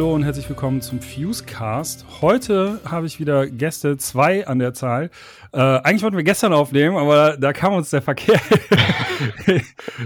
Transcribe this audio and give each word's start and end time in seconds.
Hallo 0.00 0.14
und 0.14 0.22
herzlich 0.22 0.48
willkommen 0.48 0.80
zum 0.80 0.98
Fusecast. 1.02 2.22
Heute 2.22 2.80
habe 2.86 3.04
ich 3.04 3.20
wieder 3.20 3.46
Gäste, 3.46 3.98
zwei 3.98 4.46
an 4.46 4.58
der 4.58 4.72
Zahl. 4.72 5.10
Äh, 5.52 5.58
eigentlich 5.58 6.02
wollten 6.02 6.16
wir 6.16 6.24
gestern 6.24 6.54
aufnehmen, 6.54 6.96
aber 6.96 7.36
da 7.36 7.52
kam 7.52 7.74
uns 7.74 7.90
der 7.90 8.00
Verkehr 8.00 8.40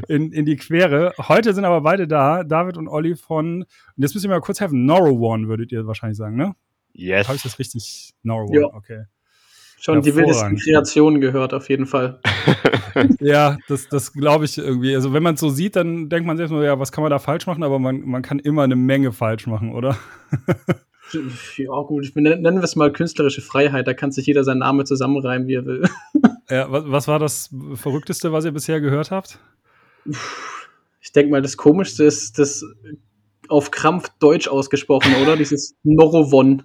in, 0.09 0.33
in 0.33 0.47
die 0.47 0.57
Quere. 0.57 1.15
Heute 1.17 1.55
sind 1.55 1.65
aber 1.65 1.81
beide 1.83 2.09
da, 2.09 2.43
David 2.43 2.77
und 2.77 2.89
Olli 2.89 3.15
von, 3.15 3.63
und 3.63 3.69
jetzt 3.97 4.15
müsst 4.15 4.27
ihr 4.27 4.31
mir 4.31 4.35
mal 4.35 4.41
kurz 4.41 4.61
helfen, 4.61 4.85
Norrowan 4.85 5.47
würdet 5.47 5.71
ihr 5.71 5.87
wahrscheinlich 5.87 6.19
sagen, 6.19 6.35
ne? 6.35 6.57
Yes. 6.93 7.29
Habe 7.29 7.37
ich 7.37 7.45
das 7.45 7.61
richtig? 7.61 8.15
Norrowan, 8.25 8.63
Ja. 8.63 8.67
okay. 8.75 9.05
Schon 9.85 10.01
die 10.01 10.15
wildesten. 10.15 10.57
Kreationen 10.57 11.21
gehört, 11.21 11.53
auf 11.53 11.69
jeden 11.69 11.87
Fall. 11.87 12.21
Ja, 13.19 13.59
das, 13.67 13.89
das 13.89 14.13
glaube 14.13 14.45
ich 14.45 14.57
irgendwie. 14.57 14.95
Also 14.95 15.13
wenn 15.13 15.23
man 15.25 15.35
es 15.35 15.41
so 15.41 15.49
sieht, 15.49 15.75
dann 15.75 16.09
denkt 16.09 16.29
man 16.29 16.37
sich 16.37 16.45
erstmal, 16.45 16.65
ja, 16.65 16.79
was 16.79 16.93
kann 16.93 17.03
man 17.03 17.11
da 17.11 17.19
falsch 17.19 17.45
machen? 17.49 17.65
Aber 17.65 17.81
man, 17.81 18.03
man 18.03 18.23
kann 18.23 18.39
immer 18.39 18.63
eine 18.63 18.77
Menge 18.77 19.11
falsch 19.11 19.47
machen, 19.49 19.73
oder? 19.73 19.97
Ja, 21.59 21.81
gut, 21.83 22.05
ich 22.05 22.15
bin, 22.15 22.25
nennen 22.25 22.57
wir 22.57 22.65
es 22.65 22.77
mal 22.77 22.91
künstlerische 22.91 23.43
Freiheit, 23.43 23.87
da 23.87 23.95
kann 23.95 24.11
sich 24.11 24.27
jeder 24.27 24.43
seinen 24.43 24.61
Namen 24.61 24.87
zusammenreimen, 24.87 25.47
wie 25.47 25.55
er 25.55 25.67
will. 25.67 25.89
Ja, 26.51 26.71
was, 26.73 26.85
was 26.87 27.09
war 27.09 27.19
das 27.19 27.55
Verrückteste, 27.75 28.33
was 28.33 28.45
ihr 28.45 28.53
bisher 28.53 28.81
gehört 28.81 29.11
habt? 29.11 29.39
Ich 31.01 31.13
denke 31.13 31.31
mal, 31.31 31.43
das 31.43 31.57
Komischste 31.57 32.05
ist 32.05 32.39
das 32.39 32.65
auf 33.49 33.71
Krampf 33.71 34.09
Deutsch 34.19 34.49
ausgesprochen, 34.49 35.15
oder? 35.23 35.37
Dieses 35.37 35.77
Norovon. 35.85 36.63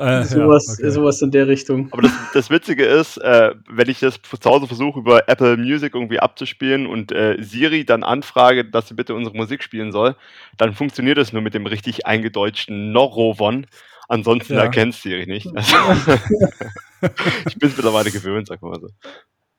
Äh, 0.00 0.24
sowas, 0.24 0.78
ja, 0.78 0.84
okay. 0.84 0.90
sowas 0.90 1.20
in 1.20 1.30
der 1.30 1.46
Richtung. 1.46 1.88
Aber 1.92 2.02
das, 2.02 2.12
das 2.32 2.50
Witzige 2.50 2.84
ist, 2.86 3.18
äh, 3.18 3.54
wenn 3.68 3.88
ich 3.90 4.00
das 4.00 4.18
zu 4.22 4.50
Hause 4.50 4.66
versuche, 4.66 4.98
über 4.98 5.28
Apple 5.28 5.58
Music 5.58 5.94
irgendwie 5.94 6.18
abzuspielen 6.18 6.86
und 6.86 7.12
äh, 7.12 7.36
Siri 7.40 7.84
dann 7.84 8.02
anfrage, 8.02 8.64
dass 8.64 8.88
sie 8.88 8.94
bitte 8.94 9.14
unsere 9.14 9.36
Musik 9.36 9.62
spielen 9.62 9.92
soll, 9.92 10.16
dann 10.56 10.72
funktioniert 10.72 11.18
das 11.18 11.32
nur 11.34 11.42
mit 11.42 11.52
dem 11.52 11.66
richtig 11.66 12.06
eingedeutschten 12.06 12.92
Norovon. 12.92 13.66
Ansonsten 14.08 14.54
Ja. 14.54 14.62
erkennt 14.62 14.94
Siri 14.94 15.26
nicht. 15.26 15.48
Also, 15.54 15.76
ich 17.48 17.58
bin 17.58 17.68
es 17.68 17.76
mittlerweile 17.76 18.10
gewöhnt, 18.10 18.48
sag 18.48 18.62
mal 18.62 18.80
so. 18.80 18.88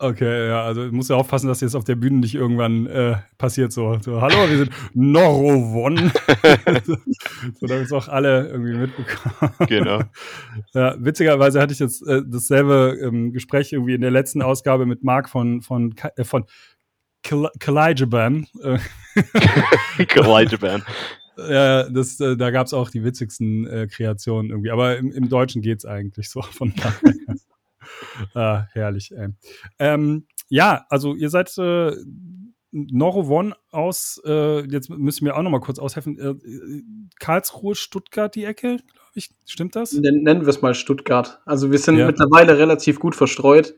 Okay, 0.03 0.47
ja, 0.47 0.63
also 0.63 0.85
ich 0.85 0.91
muss 0.91 1.09
ja 1.09 1.15
aufpassen, 1.15 1.47
dass 1.47 1.61
jetzt 1.61 1.75
auf 1.75 1.83
der 1.83 1.95
Bühne 1.95 2.17
nicht 2.17 2.33
irgendwann 2.33 2.87
äh, 2.87 3.17
passiert 3.37 3.71
so, 3.71 3.99
so, 4.01 4.19
hallo, 4.19 4.49
wir 4.49 4.57
sind 4.57 4.71
Norovon. 4.95 5.97
so, 6.85 7.67
damit 7.67 7.85
es 7.85 7.91
auch 7.91 8.07
alle 8.07 8.49
irgendwie 8.49 8.73
mitbekommen. 8.73 9.53
Genau. 9.67 10.01
Ja, 10.73 10.95
witzigerweise 10.97 11.61
hatte 11.61 11.73
ich 11.73 11.79
jetzt 11.79 12.01
äh, 12.07 12.23
dasselbe 12.25 12.97
ähm, 13.03 13.31
Gespräch 13.31 13.71
irgendwie 13.73 13.93
in 13.93 14.01
der 14.01 14.09
letzten 14.09 14.41
Ausgabe 14.41 14.87
mit 14.87 15.03
Marc 15.03 15.29
von 15.29 15.61
von 15.61 15.93
äh, 16.15 16.23
von 16.23 16.45
Kal- 17.23 17.51
Kalajaban. 17.59 18.47
Äh, 18.63 18.79
Geleiteband. 20.05 20.83
ja, 21.37 21.87
das, 21.89 22.19
äh, 22.19 22.35
da 22.37 22.49
gab 22.49 22.65
es 22.65 22.73
auch 22.73 22.89
die 22.89 23.03
witzigsten 23.03 23.67
äh, 23.67 23.87
Kreationen 23.87 24.49
irgendwie. 24.49 24.71
Aber 24.71 24.97
im, 24.97 25.11
im 25.11 25.29
Deutschen 25.29 25.61
geht's 25.61 25.85
eigentlich 25.85 26.29
so. 26.29 26.41
Von 26.41 26.73
daher. 26.75 27.13
ah, 28.35 28.65
herrlich. 28.73 29.11
Ey. 29.15 29.29
Ähm, 29.79 30.25
ja, 30.49 30.85
also 30.89 31.15
ihr 31.15 31.29
seid 31.29 31.55
äh, 31.57 31.95
Norovon 32.73 33.53
aus, 33.71 34.21
äh, 34.25 34.61
jetzt 34.67 34.89
müssen 34.89 35.25
wir 35.25 35.35
auch 35.35 35.41
noch 35.41 35.49
mal 35.51 35.59
kurz 35.59 35.77
aushelfen, 35.79 36.17
äh, 36.17 36.29
äh, 36.29 36.83
Karlsruhe, 37.19 37.75
Stuttgart, 37.75 38.33
die 38.33 38.45
Ecke, 38.45 38.77
glaube 38.77 39.11
ich. 39.15 39.29
Stimmt 39.45 39.75
das? 39.75 39.91
Nen- 39.93 40.23
Nennen 40.23 40.41
wir 40.41 40.47
es 40.47 40.61
mal 40.61 40.73
Stuttgart. 40.73 41.41
Also 41.45 41.71
wir 41.71 41.79
sind 41.79 41.97
Ja. 41.97 42.05
mittlerweile 42.07 42.57
relativ 42.57 42.99
gut 42.99 43.15
verstreut, 43.15 43.75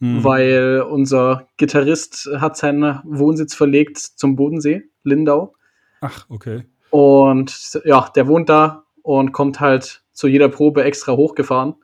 Hm. 0.00 0.22
weil 0.22 0.84
unser 0.88 1.48
Gitarrist 1.56 2.28
hat 2.36 2.56
seinen 2.56 3.00
Wohnsitz 3.04 3.54
verlegt 3.56 3.98
zum 3.98 4.36
Bodensee, 4.36 4.84
Lindau. 5.02 5.54
Ach, 6.00 6.26
okay. 6.30 6.64
Und 6.90 7.80
ja, 7.84 8.08
der 8.14 8.28
wohnt 8.28 8.48
da 8.48 8.84
und 9.02 9.32
kommt 9.32 9.58
halt 9.58 10.04
zu 10.12 10.28
jeder 10.28 10.48
Probe 10.48 10.84
extra 10.84 11.16
hochgefahren. 11.16 11.74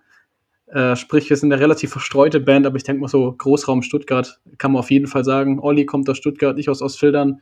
Äh, 0.67 0.97
sprich, 0.97 1.29
wir 1.29 1.37
sind 1.37 1.53
eine 1.53 1.61
relativ 1.61 1.91
verstreute 1.93 2.41
Band, 2.41 2.67
aber 2.67 2.77
ich 2.77 2.85
denke 2.85 3.03
mal 3.03 3.09
so 3.09 3.33
Großraum 3.33 3.83
Stuttgart 3.83 4.41
kann 4.59 4.73
man 4.73 4.81
auf 4.81 4.91
jeden 4.91 5.07
Fall 5.07 5.25
sagen. 5.25 5.61
Olli 5.61 5.85
kommt 5.87 6.09
aus 6.09 6.17
Stuttgart, 6.17 6.59
ich 6.59 6.69
aus 6.71 6.81
Ostfildern. 6.83 7.41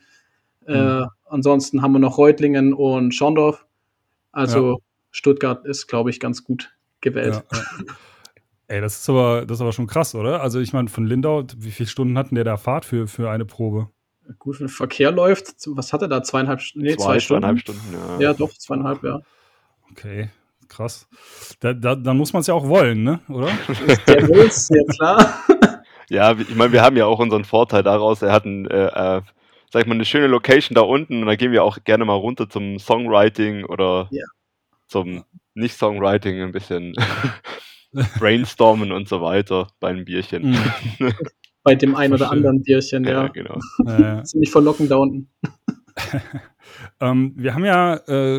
Äh, 0.66 1.00
Mhm. 1.00 1.06
ansonsten 1.26 1.82
haben 1.82 1.92
wir 1.92 1.98
noch 1.98 2.18
Reutlingen 2.18 2.74
und 2.74 3.14
Schorndorf. 3.14 3.64
Also 4.32 4.72
Ja. 4.72 4.76
Stuttgart 5.10 5.64
ist, 5.66 5.86
glaube 5.86 6.10
ich, 6.10 6.20
ganz 6.20 6.42
gut 6.44 6.74
gewählt. 7.00 7.42
Ja, 7.52 7.58
ja. 7.58 7.64
Ey, 8.68 8.80
das 8.80 9.00
ist 9.00 9.10
aber, 9.10 9.44
das 9.44 9.58
ist 9.58 9.60
aber 9.60 9.72
schon 9.72 9.86
krass, 9.86 10.14
oder? 10.14 10.40
Also 10.40 10.58
ich 10.60 10.72
meine, 10.72 10.88
von 10.88 11.04
Lindau, 11.04 11.44
wie 11.58 11.70
viele 11.70 11.88
Stunden 11.88 12.16
hatten 12.16 12.34
der 12.34 12.44
da 12.44 12.56
Fahrt 12.56 12.84
für, 12.84 13.06
für 13.06 13.30
eine 13.30 13.44
Probe? 13.44 13.88
Gut, 14.38 14.60
wenn 14.60 14.68
Verkehr 14.68 15.10
läuft, 15.10 15.54
was 15.66 15.92
hat 15.92 16.00
er 16.02 16.08
da? 16.08 16.22
Zweieinhalb, 16.22 16.60
nee, 16.74 16.96
Zwei, 16.96 17.04
zwei 17.04 17.20
Stunden? 17.20 17.42
zweieinhalb 17.42 17.58
Stunden. 17.58 17.92
Ja. 17.92 18.20
Ja, 18.20 18.34
doch, 18.34 18.50
zweieinhalb, 18.52 19.02
ja. 19.02 19.20
Okay, 19.90 20.30
krass. 20.74 21.06
Da, 21.60 21.72
da, 21.72 21.94
dann 21.94 22.16
muss 22.16 22.32
man 22.32 22.40
es 22.40 22.46
ja 22.46 22.54
auch 22.54 22.66
wollen, 22.68 23.02
ne? 23.02 23.20
Oder? 23.28 23.46
Der 24.06 24.28
will's, 24.28 24.68
ja 24.70 24.82
klar. 24.94 25.34
Ja, 26.08 26.32
ich 26.38 26.54
meine, 26.54 26.72
wir 26.72 26.82
haben 26.82 26.96
ja 26.98 27.06
auch 27.06 27.20
unseren 27.20 27.44
Vorteil 27.44 27.82
daraus. 27.82 28.20
Er 28.20 28.32
hat 28.32 28.44
ein, 28.44 28.66
äh, 28.66 28.84
äh, 28.86 29.22
sag 29.72 29.80
ich 29.82 29.86
mal, 29.86 29.94
eine 29.94 30.04
schöne 30.04 30.26
Location 30.26 30.74
da 30.74 30.82
unten 30.82 31.22
und 31.22 31.26
da 31.26 31.36
gehen 31.36 31.52
wir 31.52 31.64
auch 31.64 31.78
gerne 31.84 32.04
mal 32.04 32.12
runter 32.16 32.50
zum 32.50 32.78
Songwriting 32.78 33.64
oder 33.64 34.08
Ja. 34.10 34.24
zum 34.88 35.24
Nicht-Songwriting 35.54 36.42
ein 36.42 36.52
bisschen 36.52 36.92
brainstormen 38.18 38.92
und 38.92 39.08
so 39.08 39.22
weiter 39.22 39.68
bei 39.80 39.88
einem 39.88 40.04
Bierchen. 40.04 40.50
Mhm. 40.98 41.14
Bei 41.62 41.76
dem 41.76 41.94
ein 41.94 42.12
oder 42.12 42.30
anderen 42.30 42.62
Bierchen, 42.62 43.04
Ja, 43.04 43.22
ja. 43.24 43.28
genau. 43.28 43.58
Ziemlich 44.24 44.50
verlockend 44.50 44.90
da 44.90 44.96
unten. 44.96 45.30
ähm, 47.00 47.32
wir 47.36 47.54
haben 47.54 47.64
ja 47.64 47.94
äh, 48.08 48.38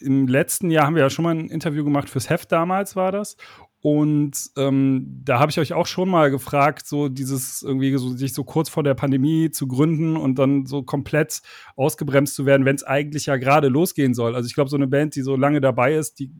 im 0.00 0.26
letzten 0.28 0.70
Jahr 0.70 0.86
haben 0.86 0.94
wir 0.94 1.02
ja 1.02 1.10
schon 1.10 1.24
mal 1.24 1.34
ein 1.34 1.48
Interview 1.48 1.84
gemacht 1.84 2.08
fürs 2.08 2.30
Heft 2.30 2.52
damals 2.52 2.96
war 2.96 3.12
das. 3.12 3.36
Und 3.82 4.50
ähm, 4.58 5.22
da 5.24 5.38
habe 5.38 5.50
ich 5.50 5.58
euch 5.58 5.72
auch 5.72 5.86
schon 5.86 6.10
mal 6.10 6.30
gefragt, 6.30 6.86
so 6.86 7.08
dieses 7.08 7.62
irgendwie 7.62 7.96
so, 7.96 8.10
sich 8.10 8.34
so 8.34 8.44
kurz 8.44 8.68
vor 8.68 8.82
der 8.82 8.94
Pandemie 8.94 9.50
zu 9.50 9.66
gründen 9.66 10.18
und 10.18 10.38
dann 10.38 10.66
so 10.66 10.82
komplett 10.82 11.40
ausgebremst 11.76 12.34
zu 12.34 12.44
werden, 12.44 12.66
wenn 12.66 12.76
es 12.76 12.84
eigentlich 12.84 13.24
ja 13.26 13.36
gerade 13.36 13.68
losgehen 13.68 14.12
soll. 14.12 14.34
Also 14.34 14.46
ich 14.46 14.54
glaube, 14.54 14.68
so 14.68 14.76
eine 14.76 14.86
Band, 14.86 15.14
die 15.16 15.22
so 15.22 15.34
lange 15.34 15.62
dabei 15.62 15.94
ist, 15.94 16.18
die 16.18 16.30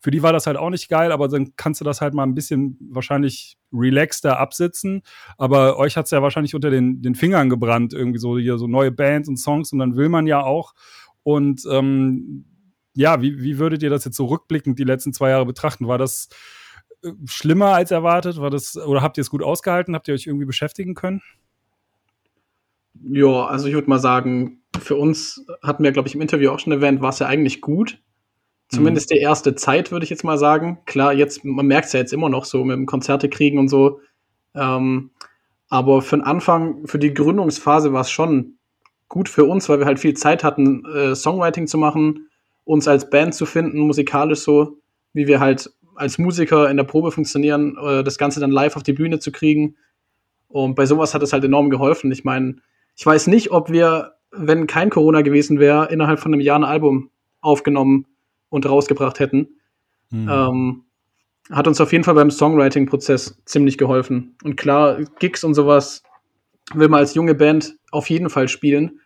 für 0.00 0.10
die 0.10 0.22
war 0.22 0.32
das 0.32 0.46
halt 0.46 0.56
auch 0.56 0.70
nicht 0.70 0.88
geil, 0.88 1.12
aber 1.12 1.28
dann 1.28 1.56
kannst 1.56 1.80
du 1.80 1.84
das 1.84 2.00
halt 2.00 2.14
mal 2.14 2.22
ein 2.22 2.34
bisschen 2.34 2.78
wahrscheinlich 2.90 3.58
relaxter 3.72 4.38
absitzen. 4.38 5.02
Aber 5.36 5.78
euch 5.78 5.96
hat's 5.96 6.10
ja 6.10 6.22
wahrscheinlich 6.22 6.54
unter 6.54 6.70
den, 6.70 7.02
den 7.02 7.14
Fingern 7.14 7.48
gebrannt, 7.48 7.92
irgendwie 7.92 8.18
so 8.18 8.38
hier 8.38 8.58
so 8.58 8.66
neue 8.66 8.92
Bands 8.92 9.28
und 9.28 9.36
Songs 9.36 9.72
und 9.72 9.78
dann 9.78 9.96
will 9.96 10.08
man 10.08 10.26
ja 10.26 10.42
auch. 10.42 10.74
Und 11.22 11.62
ähm, 11.70 12.44
ja, 12.94 13.20
wie, 13.20 13.42
wie 13.42 13.58
würdet 13.58 13.82
ihr 13.82 13.90
das 13.90 14.04
jetzt 14.04 14.16
so 14.16 14.26
rückblickend 14.26 14.78
die 14.78 14.84
letzten 14.84 15.12
zwei 15.12 15.30
Jahre 15.30 15.46
betrachten? 15.46 15.88
War 15.88 15.98
das 15.98 16.28
äh, 17.02 17.10
schlimmer 17.26 17.74
als 17.74 17.90
erwartet? 17.90 18.38
War 18.38 18.50
das, 18.50 18.76
oder 18.76 19.02
habt 19.02 19.18
ihr 19.18 19.22
es 19.22 19.30
gut 19.30 19.42
ausgehalten? 19.42 19.94
Habt 19.94 20.08
ihr 20.08 20.14
euch 20.14 20.26
irgendwie 20.26 20.46
beschäftigen 20.46 20.94
können? 20.94 21.22
Ja, 23.02 23.46
also 23.46 23.66
ich 23.66 23.74
würde 23.74 23.90
mal 23.90 23.98
sagen, 23.98 24.62
für 24.78 24.96
uns 24.96 25.44
hatten 25.62 25.82
wir, 25.82 25.92
glaube 25.92 26.08
ich, 26.08 26.14
im 26.14 26.20
Interview 26.20 26.50
auch 26.50 26.58
schon 26.58 26.72
erwähnt, 26.72 27.00
war 27.00 27.10
es 27.10 27.18
ja 27.18 27.26
eigentlich 27.26 27.60
gut. 27.60 28.00
Zumindest 28.68 29.10
die 29.10 29.18
erste 29.18 29.54
Zeit, 29.54 29.92
würde 29.92 30.04
ich 30.04 30.10
jetzt 30.10 30.24
mal 30.24 30.38
sagen. 30.38 30.78
Klar, 30.86 31.12
jetzt, 31.12 31.44
man 31.44 31.66
merkt 31.66 31.86
es 31.86 31.92
ja 31.92 32.00
jetzt 32.00 32.12
immer 32.12 32.28
noch 32.28 32.44
so 32.44 32.64
mit 32.64 32.76
dem 32.76 32.86
Konzerte 32.86 33.28
kriegen 33.28 33.58
und 33.58 33.68
so. 33.68 34.00
Ähm, 34.54 35.10
aber 35.68 36.02
für 36.02 36.16
den 36.16 36.24
Anfang, 36.24 36.86
für 36.86 36.98
die 36.98 37.14
Gründungsphase 37.14 37.92
war 37.92 38.02
es 38.02 38.10
schon 38.10 38.58
gut 39.08 39.28
für 39.28 39.44
uns, 39.44 39.68
weil 39.68 39.78
wir 39.78 39.86
halt 39.86 40.00
viel 40.00 40.14
Zeit 40.14 40.44
hatten, 40.44 40.84
äh, 40.86 41.14
Songwriting 41.14 41.66
zu 41.66 41.78
machen, 41.78 42.28
uns 42.64 42.88
als 42.88 43.10
Band 43.10 43.34
zu 43.34 43.46
finden, 43.46 43.78
musikalisch 43.78 44.40
so, 44.40 44.78
wie 45.12 45.26
wir 45.26 45.40
halt 45.40 45.70
als 45.94 46.18
Musiker 46.18 46.68
in 46.70 46.76
der 46.76 46.84
Probe 46.84 47.12
funktionieren, 47.12 47.76
äh, 47.80 48.02
das 48.02 48.18
Ganze 48.18 48.40
dann 48.40 48.50
live 48.50 48.76
auf 48.76 48.82
die 48.82 48.92
Bühne 48.92 49.18
zu 49.20 49.30
kriegen. 49.30 49.76
Und 50.48 50.74
bei 50.74 50.86
sowas 50.86 51.14
hat 51.14 51.22
es 51.22 51.32
halt 51.32 51.44
enorm 51.44 51.70
geholfen. 51.70 52.10
Ich 52.12 52.24
meine, 52.24 52.56
ich 52.96 53.04
weiß 53.04 53.26
nicht, 53.26 53.50
ob 53.50 53.70
wir, 53.70 54.14
wenn 54.30 54.66
kein 54.66 54.90
Corona 54.90 55.22
gewesen 55.22 55.58
wäre, 55.60 55.92
innerhalb 55.92 56.18
von 56.18 56.32
einem 56.32 56.40
Jahr 56.40 56.58
ein 56.58 56.64
Album 56.64 57.10
aufgenommen 57.40 58.06
und 58.54 58.66
rausgebracht 58.68 59.18
hätten. 59.20 59.48
Hm. 60.10 60.28
Ähm, 60.30 60.84
hat 61.50 61.66
uns 61.68 61.80
auf 61.80 61.92
jeden 61.92 62.04
Fall 62.04 62.14
beim 62.14 62.30
Songwriting-Prozess 62.30 63.42
ziemlich 63.44 63.76
geholfen. 63.76 64.36
Und 64.44 64.56
klar, 64.56 65.02
Gigs 65.18 65.44
und 65.44 65.54
sowas 65.54 66.02
will 66.72 66.88
man 66.88 67.00
als 67.00 67.14
junge 67.14 67.34
Band 67.34 67.76
auf 67.90 68.08
jeden 68.08 68.30
Fall 68.30 68.48
spielen. 68.48 69.00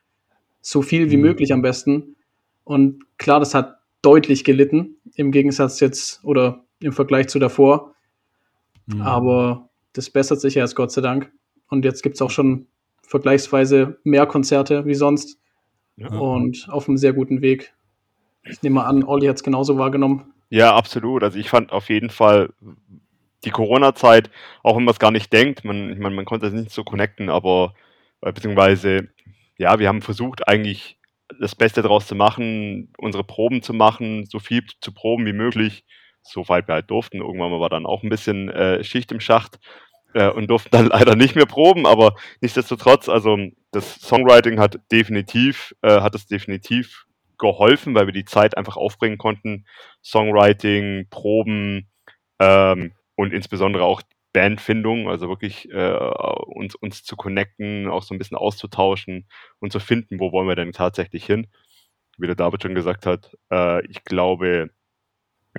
So 0.61 0.83
viel 0.83 1.11
wie 1.11 1.17
Mhm. 1.17 1.23
möglich 1.23 1.53
am 1.53 1.63
besten. 1.63 2.15
Und 2.65 3.05
klar, 3.19 3.41
das 3.41 3.55
hat 3.55 3.79
deutlich 4.03 4.45
gelitten, 4.45 4.97
im 5.15 5.33
Gegensatz 5.33 5.81
jetzt 5.81 6.23
oder 6.25 6.65
im 6.81 6.93
Vergleich 6.93 7.29
zu 7.29 7.39
davor. 7.41 7.95
Hm. 8.91 9.01
Aber 9.03 9.69
das 9.95 10.11
bessert 10.11 10.41
sich 10.41 10.55
ja 10.55 10.63
jetzt 10.63 10.77
Gott 10.77 10.93
sei 10.93 11.01
Dank. 11.01 11.33
Und 11.69 11.85
jetzt 11.85 12.03
gibt 12.03 12.15
es 12.15 12.23
auch 12.23 12.31
schon 12.31 12.67
vergleichsweise 13.03 13.99
mehr 14.05 14.27
Konzerte 14.27 14.85
wie 14.87 14.95
sonst 14.95 15.41
Ja. 15.97 16.09
und 16.09 16.69
auf 16.71 16.87
einem 16.89 16.99
sehr 16.99 17.13
guten 17.13 17.41
Weg. 17.43 17.75
Ich 18.51 18.63
nehme 18.63 18.85
an, 18.85 19.05
Olli 19.05 19.27
hat 19.27 19.37
es 19.37 19.43
genauso 19.43 19.79
wahrgenommen. 19.79 20.33
Ja, 20.51 20.75
absolut. 20.75 21.23
Also 21.23 21.39
ich 21.39 21.51
fand 21.51 21.73
auf 21.73 21.89
jeden 21.89 22.11
Fall 22.11 22.51
die 23.45 23.51
Corona-Zeit, 23.51 24.31
auch 24.63 24.77
wenn 24.77 24.85
man 24.85 24.93
es 24.93 24.99
gar 24.99 25.11
nicht 25.11 25.33
denkt, 25.33 25.65
man, 25.65 25.91
ich 25.91 25.99
meine, 25.99 26.15
man 26.15 26.25
konnte 26.25 26.47
es 26.47 26.53
nicht 26.53 26.71
so 26.71 26.85
connecten, 26.85 27.31
aber 27.31 27.75
äh, 28.21 28.33
beziehungsweise, 28.33 29.09
ja, 29.59 29.79
wir 29.79 29.89
haben 29.89 30.03
versucht, 30.03 30.49
eigentlich 30.49 30.99
das 31.39 31.55
Beste 31.55 31.83
daraus 31.83 32.07
zu 32.07 32.15
machen, 32.15 32.93
unsere 32.97 33.25
Proben 33.25 33.63
zu 33.63 33.75
machen, 33.75 34.27
so 34.27 34.39
viel 34.39 34.65
zu 34.81 34.93
proben 34.93 35.27
wie 35.27 35.33
möglich, 35.33 35.85
soweit 36.23 36.69
wir 36.69 36.75
halt 36.75 36.91
durften. 36.91 37.19
Irgendwann 37.19 37.53
war 37.61 37.69
dann 37.69 37.87
auch 37.87 38.03
ein 38.03 38.09
bisschen 38.09 38.49
äh, 38.49 38.83
Schicht 38.83 39.13
im 39.13 39.21
Schacht 39.21 39.59
äh, 40.15 40.31
und 40.31 40.49
durften 40.49 40.71
dann 40.73 40.87
leider 40.93 41.17
nicht 41.17 41.37
mehr 41.37 41.47
proben, 41.47 41.87
aber 41.87 42.15
nichtsdestotrotz, 42.41 43.09
also 43.09 43.37
das 43.71 44.01
Songwriting 44.01 44.59
hat 44.59 44.81
definitiv, 44.91 45.75
äh, 45.83 46.01
hat 46.01 46.15
es 46.15 46.27
definitiv 46.27 47.05
geholfen, 47.39 47.95
weil 47.95 48.07
wir 48.07 48.13
die 48.13 48.25
Zeit 48.25 48.57
einfach 48.57 48.77
aufbringen 48.77 49.19
konnten. 49.19 49.67
Songwriting, 50.03 51.07
Proben 51.11 51.89
ähm, 52.39 52.93
und 53.17 53.33
insbesondere 53.33 53.85
auch 53.85 54.03
Bandfindung, 54.33 55.09
also 55.09 55.29
wirklich 55.29 55.71
äh, 55.71 55.93
uns, 56.47 56.75
uns 56.75 57.03
zu 57.03 57.17
connecten, 57.17 57.89
auch 57.89 58.03
so 58.03 58.15
ein 58.15 58.19
bisschen 58.19 58.37
auszutauschen 58.37 59.27
und 59.59 59.73
zu 59.73 59.81
finden, 59.81 60.21
wo 60.21 60.33
wollen 60.33 60.49
wir 60.49 60.57
denn 60.57 60.73
tatsächlich 60.73 61.25
hin. 61.25 61.47
Wie 62.19 62.27
der 62.27 62.37
David 62.37 62.63
schon 62.63 62.75
gesagt 62.75 63.07
hat, 63.07 63.37
äh, 63.51 63.85
ich 63.87 64.05
glaube, 64.05 64.71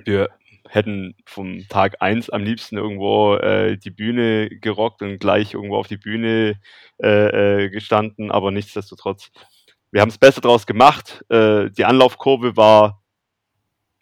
wir 0.04 0.30
hätten 0.68 1.14
vom 1.26 1.66
Tag 1.68 1.96
eins 2.00 2.30
am 2.30 2.44
liebsten 2.44 2.76
irgendwo 2.76 3.34
äh, 3.36 3.76
die 3.76 3.90
Bühne 3.90 4.48
gerockt 4.48 5.02
und 5.02 5.18
gleich 5.18 5.54
irgendwo 5.54 5.76
auf 5.76 5.88
die 5.88 5.96
Bühne 5.96 6.60
äh, 7.02 7.64
äh, 7.64 7.70
gestanden, 7.70 8.30
aber 8.30 8.50
nichtsdestotrotz, 8.50 9.32
wir 9.90 10.00
haben 10.00 10.08
es 10.08 10.18
besser 10.18 10.40
draus 10.40 10.66
gemacht. 10.66 11.24
Äh, 11.28 11.70
die 11.70 11.84
Anlaufkurve 11.84 12.56
war 12.56 13.02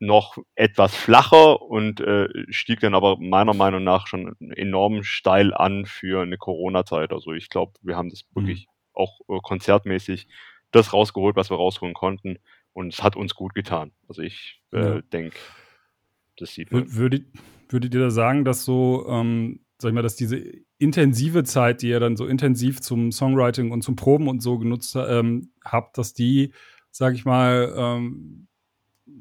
noch 0.00 0.38
etwas 0.54 0.94
flacher 0.94 1.60
und 1.62 2.00
äh, 2.00 2.28
stieg 2.50 2.80
dann 2.80 2.94
aber 2.94 3.16
meiner 3.18 3.54
Meinung 3.54 3.82
nach 3.82 4.06
schon 4.06 4.36
enorm 4.38 5.02
steil 5.02 5.52
an 5.52 5.86
für 5.86 6.22
eine 6.22 6.38
Corona-Zeit. 6.38 7.12
Also 7.12 7.32
ich 7.32 7.48
glaube, 7.48 7.72
wir 7.82 7.96
haben 7.96 8.10
das 8.10 8.22
mhm. 8.22 8.40
wirklich 8.40 8.68
auch 8.92 9.20
äh, 9.28 9.38
konzertmäßig 9.42 10.28
das 10.70 10.92
rausgeholt, 10.92 11.36
was 11.36 11.50
wir 11.50 11.56
rausholen 11.56 11.94
konnten. 11.94 12.38
Und 12.72 12.92
es 12.94 13.02
hat 13.02 13.16
uns 13.16 13.34
gut 13.34 13.54
getan. 13.54 13.92
Also 14.08 14.22
ich 14.22 14.60
äh, 14.72 14.80
ja. 14.80 15.00
denke, 15.00 15.36
das 16.36 16.54
sieht 16.54 16.70
man. 16.70 16.92
Würdet, 16.94 17.26
würdet 17.68 17.94
ihr 17.94 18.00
da 18.00 18.10
sagen, 18.10 18.44
dass 18.44 18.64
so, 18.64 19.06
ähm, 19.08 19.64
sag 19.78 19.88
ich 19.88 19.94
mal, 19.94 20.02
dass 20.02 20.14
diese 20.14 20.44
intensive 20.78 21.44
Zeit, 21.44 21.82
die 21.82 21.88
ihr 21.88 22.00
dann 22.00 22.16
so 22.16 22.26
intensiv 22.26 22.80
zum 22.80 23.12
Songwriting 23.12 23.70
und 23.70 23.82
zum 23.82 23.96
Proben 23.96 24.28
und 24.28 24.42
so 24.42 24.58
genutzt 24.58 24.96
ähm, 24.96 25.50
habt, 25.64 25.98
dass 25.98 26.14
die, 26.14 26.52
sag 26.90 27.14
ich 27.14 27.24
mal, 27.24 27.74
ähm, 27.76 28.46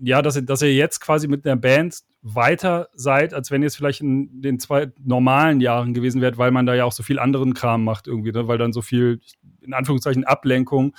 ja, 0.01 0.21
dass 0.21 0.35
ihr, 0.35 0.43
dass 0.43 0.61
ihr 0.61 0.73
jetzt 0.73 0.99
quasi 0.99 1.27
mit 1.27 1.45
einer 1.45 1.55
Band 1.55 1.99
weiter 2.21 2.89
seid, 2.93 3.33
als 3.33 3.51
wenn 3.51 3.61
ihr 3.61 3.67
es 3.67 3.75
vielleicht 3.75 4.01
in 4.01 4.41
den 4.41 4.59
zwei 4.59 4.91
normalen 5.03 5.61
Jahren 5.61 5.93
gewesen 5.93 6.21
wärt, 6.21 6.37
weil 6.37 6.51
man 6.51 6.65
da 6.65 6.75
ja 6.75 6.85
auch 6.85 6.91
so 6.91 7.03
viel 7.03 7.19
anderen 7.19 7.53
Kram 7.53 7.83
macht 7.83 8.07
irgendwie, 8.07 8.31
ne? 8.31 8.47
weil 8.47 8.57
dann 8.57 8.73
so 8.73 8.81
viel, 8.81 9.21
in 9.61 9.73
Anführungszeichen, 9.73 10.25
Ablenkung 10.25 10.95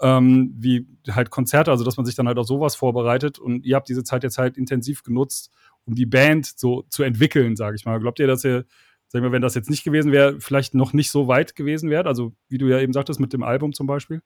ähm, 0.00 0.54
wie 0.56 0.86
halt 1.10 1.30
Konzerte, 1.30 1.70
also 1.70 1.84
dass 1.84 1.96
man 1.96 2.06
sich 2.06 2.14
dann 2.14 2.26
halt 2.26 2.38
auf 2.38 2.46
sowas 2.46 2.74
vorbereitet 2.74 3.38
und 3.38 3.66
ihr 3.66 3.76
habt 3.76 3.88
diese 3.88 4.04
Zeit 4.04 4.22
jetzt 4.22 4.38
halt 4.38 4.56
intensiv 4.56 5.02
genutzt, 5.02 5.50
um 5.84 5.94
die 5.94 6.06
Band 6.06 6.46
so 6.58 6.82
zu 6.88 7.02
entwickeln, 7.02 7.56
sage 7.56 7.76
ich 7.76 7.84
mal. 7.84 8.00
Glaubt 8.00 8.18
ihr, 8.18 8.26
dass 8.26 8.44
ihr, 8.44 8.64
sag 9.10 9.20
ich 9.20 9.22
mal, 9.22 9.32
wenn 9.32 9.42
das 9.42 9.54
jetzt 9.54 9.70
nicht 9.70 9.84
gewesen 9.84 10.12
wäre, 10.12 10.40
vielleicht 10.40 10.74
noch 10.74 10.92
nicht 10.92 11.10
so 11.10 11.28
weit 11.28 11.54
gewesen 11.54 11.90
wärt? 11.90 12.06
Also 12.06 12.32
wie 12.48 12.58
du 12.58 12.66
ja 12.66 12.80
eben 12.80 12.92
sagtest 12.92 13.20
mit 13.20 13.32
dem 13.32 13.42
Album 13.42 13.72
zum 13.74 13.86
Beispiel? 13.86 14.22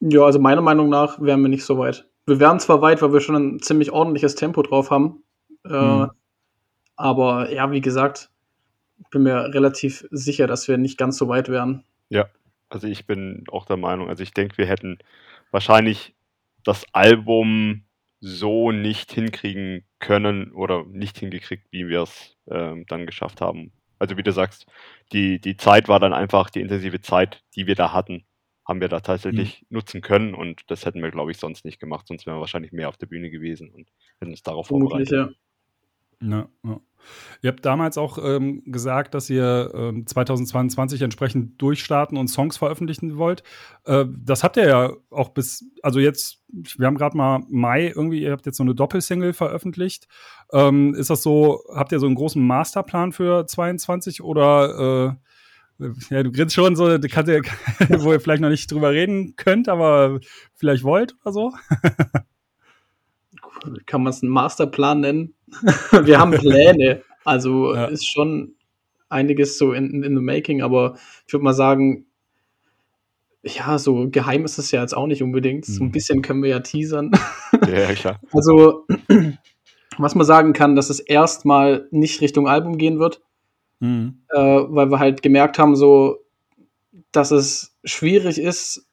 Ja, 0.00 0.22
also 0.22 0.38
meiner 0.38 0.62
Meinung 0.62 0.88
nach 0.88 1.20
wären 1.20 1.42
wir 1.42 1.48
nicht 1.48 1.64
so 1.64 1.78
weit 1.78 2.06
wir 2.26 2.40
wären 2.40 2.60
zwar 2.60 2.82
weit, 2.82 3.02
weil 3.02 3.12
wir 3.12 3.20
schon 3.20 3.36
ein 3.36 3.60
ziemlich 3.60 3.92
ordentliches 3.92 4.34
Tempo 4.34 4.62
drauf 4.62 4.90
haben. 4.90 5.22
Äh, 5.64 5.72
mhm. 5.72 6.10
Aber 6.96 7.52
ja, 7.52 7.70
wie 7.70 7.80
gesagt, 7.80 8.30
bin 9.10 9.22
mir 9.22 9.54
relativ 9.54 10.06
sicher, 10.10 10.46
dass 10.46 10.66
wir 10.68 10.76
nicht 10.76 10.98
ganz 10.98 11.16
so 11.18 11.28
weit 11.28 11.48
wären. 11.48 11.84
Ja, 12.08 12.26
also 12.68 12.88
ich 12.88 13.06
bin 13.06 13.44
auch 13.50 13.66
der 13.66 13.76
Meinung, 13.76 14.08
also 14.08 14.22
ich 14.22 14.32
denke, 14.32 14.58
wir 14.58 14.66
hätten 14.66 14.98
wahrscheinlich 15.50 16.14
das 16.64 16.84
Album 16.92 17.82
so 18.20 18.72
nicht 18.72 19.12
hinkriegen 19.12 19.84
können 19.98 20.52
oder 20.52 20.84
nicht 20.84 21.18
hingekriegt, 21.18 21.66
wie 21.70 21.88
wir 21.88 22.02
es 22.02 22.36
ähm, 22.50 22.84
dann 22.88 23.06
geschafft 23.06 23.40
haben. 23.40 23.72
Also 23.98 24.16
wie 24.16 24.22
du 24.22 24.32
sagst, 24.32 24.66
die, 25.12 25.40
die 25.40 25.56
Zeit 25.56 25.88
war 25.88 26.00
dann 26.00 26.12
einfach 26.12 26.50
die 26.50 26.60
intensive 26.60 27.00
Zeit, 27.00 27.42
die 27.54 27.66
wir 27.66 27.74
da 27.74 27.92
hatten 27.92 28.26
haben 28.66 28.80
wir 28.80 28.88
da 28.88 29.00
tatsächlich 29.00 29.62
mhm. 29.62 29.76
nutzen 29.76 30.00
können 30.00 30.34
und 30.34 30.62
das 30.66 30.84
hätten 30.84 31.00
wir, 31.00 31.10
glaube 31.10 31.30
ich, 31.30 31.38
sonst 31.38 31.64
nicht 31.64 31.78
gemacht, 31.78 32.08
sonst 32.08 32.26
wären 32.26 32.36
wir 32.36 32.40
wahrscheinlich 32.40 32.72
mehr 32.72 32.88
auf 32.88 32.96
der 32.96 33.06
Bühne 33.06 33.30
gewesen 33.30 33.70
und 33.70 33.88
hätten 34.18 34.32
uns 34.32 34.42
darauf 34.42 34.66
Vermutlich, 34.66 35.08
vorbereitet. 35.08 35.32
Ja. 35.32 35.45
Ja, 36.20 36.48
ja. 36.64 36.80
Ihr 37.42 37.50
habt 37.50 37.64
damals 37.64 37.98
auch 37.98 38.18
ähm, 38.22 38.62
gesagt, 38.66 39.14
dass 39.14 39.30
ihr 39.30 39.70
ähm, 39.74 40.06
2022 40.06 41.02
entsprechend 41.02 41.60
durchstarten 41.60 42.18
und 42.18 42.28
Songs 42.28 42.56
veröffentlichen 42.56 43.16
wollt. 43.16 43.42
Äh, 43.84 44.06
das 44.08 44.42
habt 44.42 44.56
ihr 44.56 44.66
ja 44.66 44.92
auch 45.10 45.28
bis, 45.28 45.64
also 45.82 46.00
jetzt, 46.00 46.42
wir 46.48 46.86
haben 46.86 46.96
gerade 46.96 47.16
mal 47.16 47.42
Mai 47.48 47.92
irgendwie, 47.94 48.22
ihr 48.22 48.32
habt 48.32 48.46
jetzt 48.46 48.56
so 48.56 48.64
eine 48.64 48.74
Doppelsingle 48.74 49.32
veröffentlicht. 49.34 50.08
Ähm, 50.52 50.94
ist 50.94 51.10
das 51.10 51.22
so, 51.22 51.62
habt 51.72 51.92
ihr 51.92 52.00
so 52.00 52.06
einen 52.06 52.16
großen 52.16 52.44
Masterplan 52.44 53.12
für 53.12 53.46
22 53.46 54.22
oder 54.22 55.16
äh, 55.78 55.86
ja, 56.10 56.22
du 56.22 56.32
grinst 56.32 56.54
schon 56.54 56.74
so, 56.74 56.86
kannst 57.10 57.30
ja, 57.30 57.40
wo 58.00 58.12
ihr 58.12 58.20
vielleicht 58.20 58.40
noch 58.40 58.48
nicht 58.48 58.70
drüber 58.70 58.92
reden 58.92 59.36
könnt, 59.36 59.68
aber 59.68 60.20
vielleicht 60.54 60.84
wollt 60.84 61.14
oder 61.22 61.32
so. 61.32 61.52
Kann 63.86 64.02
man 64.02 64.10
es 64.10 64.22
einen 64.22 64.32
Masterplan 64.32 65.00
nennen? 65.00 65.35
Wir 66.04 66.18
haben 66.18 66.32
Pläne. 66.32 67.02
Also 67.24 67.74
ja. 67.74 67.86
ist 67.86 68.10
schon 68.10 68.54
einiges 69.08 69.58
so 69.58 69.72
in, 69.72 70.02
in 70.02 70.16
the 70.16 70.22
making, 70.22 70.62
aber 70.62 70.96
ich 71.26 71.32
würde 71.32 71.44
mal 71.44 71.52
sagen, 71.52 72.06
ja, 73.42 73.78
so 73.78 74.08
geheim 74.10 74.44
ist 74.44 74.58
es 74.58 74.72
ja 74.72 74.80
jetzt 74.80 74.96
auch 74.96 75.06
nicht 75.06 75.22
unbedingt. 75.22 75.64
So 75.64 75.84
ein 75.84 75.88
mhm. 75.88 75.92
bisschen 75.92 76.22
können 76.22 76.42
wir 76.42 76.50
ja 76.50 76.60
teasern. 76.60 77.12
Ja, 77.66 77.94
klar. 77.94 78.20
Also, 78.32 78.86
was 79.98 80.14
man 80.14 80.26
sagen 80.26 80.52
kann, 80.52 80.76
dass 80.76 80.90
es 80.90 81.00
erstmal 81.00 81.88
nicht 81.90 82.20
Richtung 82.20 82.48
Album 82.48 82.76
gehen 82.76 82.98
wird, 82.98 83.20
Mhm. 83.80 84.22
Äh, 84.30 84.38
weil 84.38 84.90
wir 84.90 84.98
halt 84.98 85.22
gemerkt 85.22 85.58
haben, 85.58 85.76
so, 85.76 86.24
dass 87.12 87.30
es 87.30 87.76
schwierig 87.84 88.38
ist, 88.38 88.86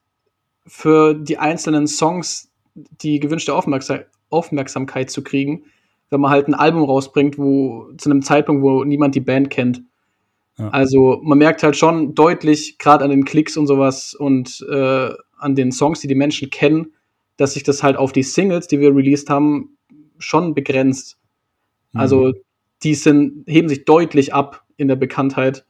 für 0.65 1.13
die 1.13 1.37
einzelnen 1.37 1.87
Songs 1.87 2.51
die 2.73 3.19
gewünschte 3.19 3.53
Aufmerksam 3.53 3.99
Aufmerksamkeit 4.29 5.11
zu 5.11 5.23
kriegen, 5.23 5.65
wenn 6.13 6.21
man 6.21 6.31
halt 6.31 6.47
ein 6.47 6.53
Album 6.53 6.83
rausbringt, 6.83 7.37
wo 7.37 7.91
zu 7.97 8.09
einem 8.09 8.21
Zeitpunkt, 8.21 8.63
wo 8.63 8.85
niemand 8.85 9.15
die 9.15 9.19
Band 9.19 9.49
kennt. 9.49 9.81
Ja. 10.57 10.69
Also 10.69 11.19
man 11.23 11.37
merkt 11.37 11.63
halt 11.63 11.75
schon 11.75 12.15
deutlich, 12.15 12.77
gerade 12.77 13.03
an 13.03 13.09
den 13.09 13.25
Klicks 13.25 13.57
und 13.57 13.67
sowas 13.67 14.13
und 14.13 14.65
äh, 14.69 15.09
an 15.37 15.55
den 15.55 15.71
Songs, 15.71 15.99
die 15.99 16.07
die 16.07 16.15
Menschen 16.15 16.49
kennen, 16.49 16.93
dass 17.37 17.55
sich 17.55 17.63
das 17.63 17.83
halt 17.83 17.97
auf 17.97 18.13
die 18.13 18.23
Singles, 18.23 18.67
die 18.67 18.79
wir 18.79 18.95
released 18.95 19.29
haben, 19.29 19.77
schon 20.19 20.53
begrenzt. 20.53 21.17
Mhm. 21.91 21.99
Also 21.99 22.33
die 22.83 22.95
sind, 22.95 23.43
heben 23.47 23.67
sich 23.67 23.85
deutlich 23.85 24.33
ab 24.33 24.63
in 24.77 24.87
der 24.87 24.95
Bekanntheit. 24.95 25.65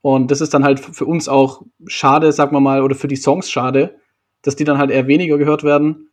Und 0.00 0.30
das 0.30 0.40
ist 0.40 0.54
dann 0.54 0.64
halt 0.64 0.80
für 0.80 1.04
uns 1.04 1.28
auch 1.28 1.62
schade, 1.86 2.32
sagen 2.32 2.54
wir 2.54 2.60
mal, 2.60 2.82
oder 2.82 2.94
für 2.94 3.08
die 3.08 3.16
Songs 3.16 3.50
schade, 3.50 3.96
dass 4.42 4.56
die 4.56 4.64
dann 4.64 4.78
halt 4.78 4.90
eher 4.90 5.06
weniger 5.06 5.38
gehört 5.38 5.64
werden. 5.64 6.08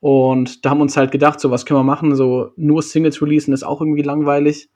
Und 0.00 0.64
da 0.64 0.70
haben 0.70 0.78
wir 0.78 0.82
uns 0.82 0.96
halt 0.96 1.10
gedacht, 1.10 1.40
so 1.40 1.50
was 1.50 1.66
können 1.66 1.80
wir 1.80 1.84
machen, 1.84 2.14
so 2.14 2.52
nur 2.56 2.82
Singles 2.82 3.20
releasen 3.20 3.52
ist 3.52 3.64
auch 3.64 3.80
irgendwie 3.80 4.02
langweilig. 4.02 4.68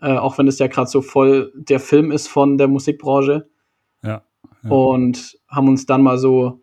Äh, 0.00 0.16
auch 0.16 0.36
wenn 0.38 0.48
es 0.48 0.58
ja 0.58 0.66
gerade 0.66 0.90
so 0.90 1.00
voll 1.00 1.52
der 1.54 1.80
Film 1.80 2.10
ist 2.10 2.28
von 2.28 2.58
der 2.58 2.68
Musikbranche. 2.68 3.48
Ja, 4.02 4.22
ja. 4.62 4.70
Und 4.70 5.38
haben 5.48 5.68
uns 5.68 5.86
dann 5.86 6.02
mal 6.02 6.18
so 6.18 6.62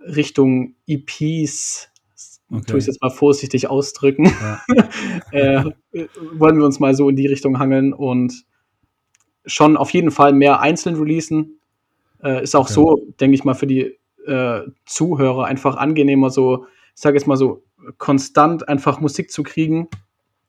Richtung 0.00 0.74
EPs, 0.86 1.88
okay. 2.50 2.64
tue 2.66 2.78
ich 2.78 2.86
jetzt 2.86 3.00
mal 3.00 3.10
vorsichtig 3.10 3.70
ausdrücken, 3.70 4.26
ja. 4.26 4.60
äh, 5.30 5.64
wollen 6.32 6.58
wir 6.58 6.64
uns 6.64 6.80
mal 6.80 6.94
so 6.94 7.08
in 7.08 7.16
die 7.16 7.26
Richtung 7.26 7.58
hangeln 7.58 7.92
und 7.92 8.44
schon 9.46 9.76
auf 9.76 9.90
jeden 9.90 10.10
Fall 10.10 10.32
mehr 10.32 10.60
einzeln 10.60 10.96
releasen. 10.96 11.60
Äh, 12.22 12.42
ist 12.42 12.54
auch 12.54 12.64
okay. 12.64 12.74
so, 12.74 13.06
denke 13.20 13.34
ich 13.34 13.44
mal, 13.44 13.54
für 13.54 13.66
die 13.66 13.98
äh, 14.26 14.62
Zuhörer 14.84 15.46
einfach 15.46 15.76
angenehmer, 15.76 16.30
so, 16.30 16.66
ich 16.94 17.00
sage 17.00 17.16
jetzt 17.16 17.26
mal 17.26 17.36
so, 17.36 17.64
konstant 17.98 18.68
einfach 18.68 19.00
Musik 19.00 19.30
zu 19.30 19.42
kriegen 19.42 19.88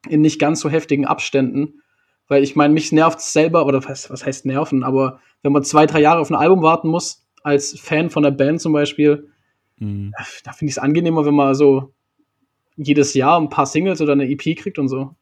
in 0.10 0.21
nicht 0.21 0.39
ganz 0.39 0.60
so 0.60 0.69
heftigen 0.69 1.05
Abständen. 1.05 1.81
Weil 2.27 2.43
ich 2.43 2.55
meine, 2.55 2.74
mich 2.74 2.91
nervt 2.91 3.19
es 3.19 3.33
selber, 3.33 3.65
oder 3.65 3.83
was, 3.83 4.10
was 4.10 4.25
heißt 4.25 4.45
nerven, 4.45 4.83
aber 4.83 5.19
wenn 5.41 5.51
man 5.51 5.63
zwei, 5.63 5.86
drei 5.86 6.01
Jahre 6.01 6.19
auf 6.19 6.29
ein 6.29 6.36
Album 6.36 6.62
warten 6.62 6.88
muss, 6.88 7.27
als 7.43 7.77
Fan 7.79 8.10
von 8.10 8.24
der 8.24 8.31
Band 8.31 8.62
zum 8.62 8.74
Beispiel, 8.74 9.29
mhm. 9.77 10.13
da 10.43 10.53
finde 10.53 10.69
ich 10.69 10.77
es 10.77 10.77
angenehmer, 10.77 11.25
wenn 11.25 11.36
man 11.36 11.55
so 11.55 11.93
jedes 12.77 13.13
Jahr 13.13 13.39
ein 13.39 13.50
paar 13.50 13.65
Singles 13.65 14.01
oder 14.01 14.13
eine 14.13 14.29
EP 14.29 14.57
kriegt 14.57 14.79
und 14.79 14.88
so. 14.88 15.15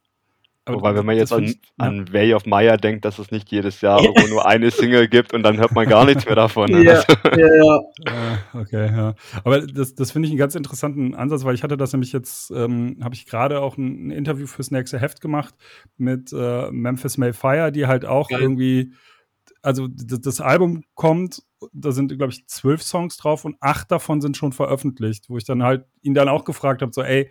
Aber 0.70 0.78
Wobei, 0.78 0.96
wenn 0.96 1.06
man 1.06 1.18
jetzt 1.18 1.34
an, 1.34 1.56
an 1.78 2.06
ja. 2.06 2.14
Way 2.14 2.34
of 2.36 2.46
Maya 2.46 2.78
denkt, 2.78 3.04
dass 3.04 3.18
es 3.18 3.32
nicht 3.32 3.50
jedes 3.52 3.82
Jahr 3.82 4.04
irgendwo 4.04 4.28
nur 4.28 4.46
eine 4.46 4.70
Single 4.70 5.08
gibt 5.08 5.34
und 5.34 5.42
dann 5.42 5.58
hört 5.58 5.72
man 5.72 5.90
gar 5.90 6.06
nichts 6.06 6.26
mehr 6.26 6.36
davon. 6.36 6.70
Ne? 6.70 6.80
Ja, 6.90 7.02
also. 7.02 7.40
ja, 7.40 7.56
ja. 7.56 8.38
Okay, 8.62 8.86
ja. 8.86 9.16
Aber 9.44 9.62
das, 9.62 9.96
das 9.96 10.12
finde 10.12 10.28
ich 10.28 10.32
einen 10.32 10.38
ganz 10.38 10.56
interessanten 10.56 11.16
Ansatz, 11.16 11.44
weil 11.44 11.56
ich 11.56 11.64
hatte 11.64 11.76
das 11.76 11.92
nämlich 11.92 12.14
jetzt, 12.14 12.52
ähm, 12.52 12.98
habe 13.02 13.16
ich 13.16 13.26
gerade 13.26 13.62
auch 13.62 13.78
ein, 13.78 14.08
ein, 14.08 14.12
Interview 14.12 14.46
fürs 14.48 14.72
nächste 14.72 15.00
Heft 15.00 15.22
gemacht 15.22 15.56
mit 15.98 16.32
äh, 16.32 16.70
Memphis 16.72 17.18
Mayfire, 17.18 17.72
die 17.72 17.88
halt 17.88 18.06
auch 18.06 18.30
Geil. 18.30 18.42
irgendwie 18.42 18.94
also 19.62 19.88
das, 19.88 20.22
das 20.22 20.42
Album 20.42 20.84
kommt, 20.96 21.44
da 21.74 21.92
sind, 21.92 22.16
glaube 22.18 22.32
ich, 22.32 22.48
zwölf 22.48 22.82
Songs 22.82 23.18
drauf 23.18 23.44
und 23.44 23.58
acht 23.60 23.92
davon 23.92 24.22
sind 24.22 24.38
schon 24.38 24.54
veröffentlicht, 24.54 25.30
wo 25.30 25.38
ich 25.38 25.44
dann 25.44 25.64
halt 25.64 25.86
ihn 26.02 26.14
dann 26.14 26.30
auch 26.30 26.46
gefragt 26.46 26.82
habe, 26.82 26.94
so, 26.94 27.02
ey, 27.02 27.30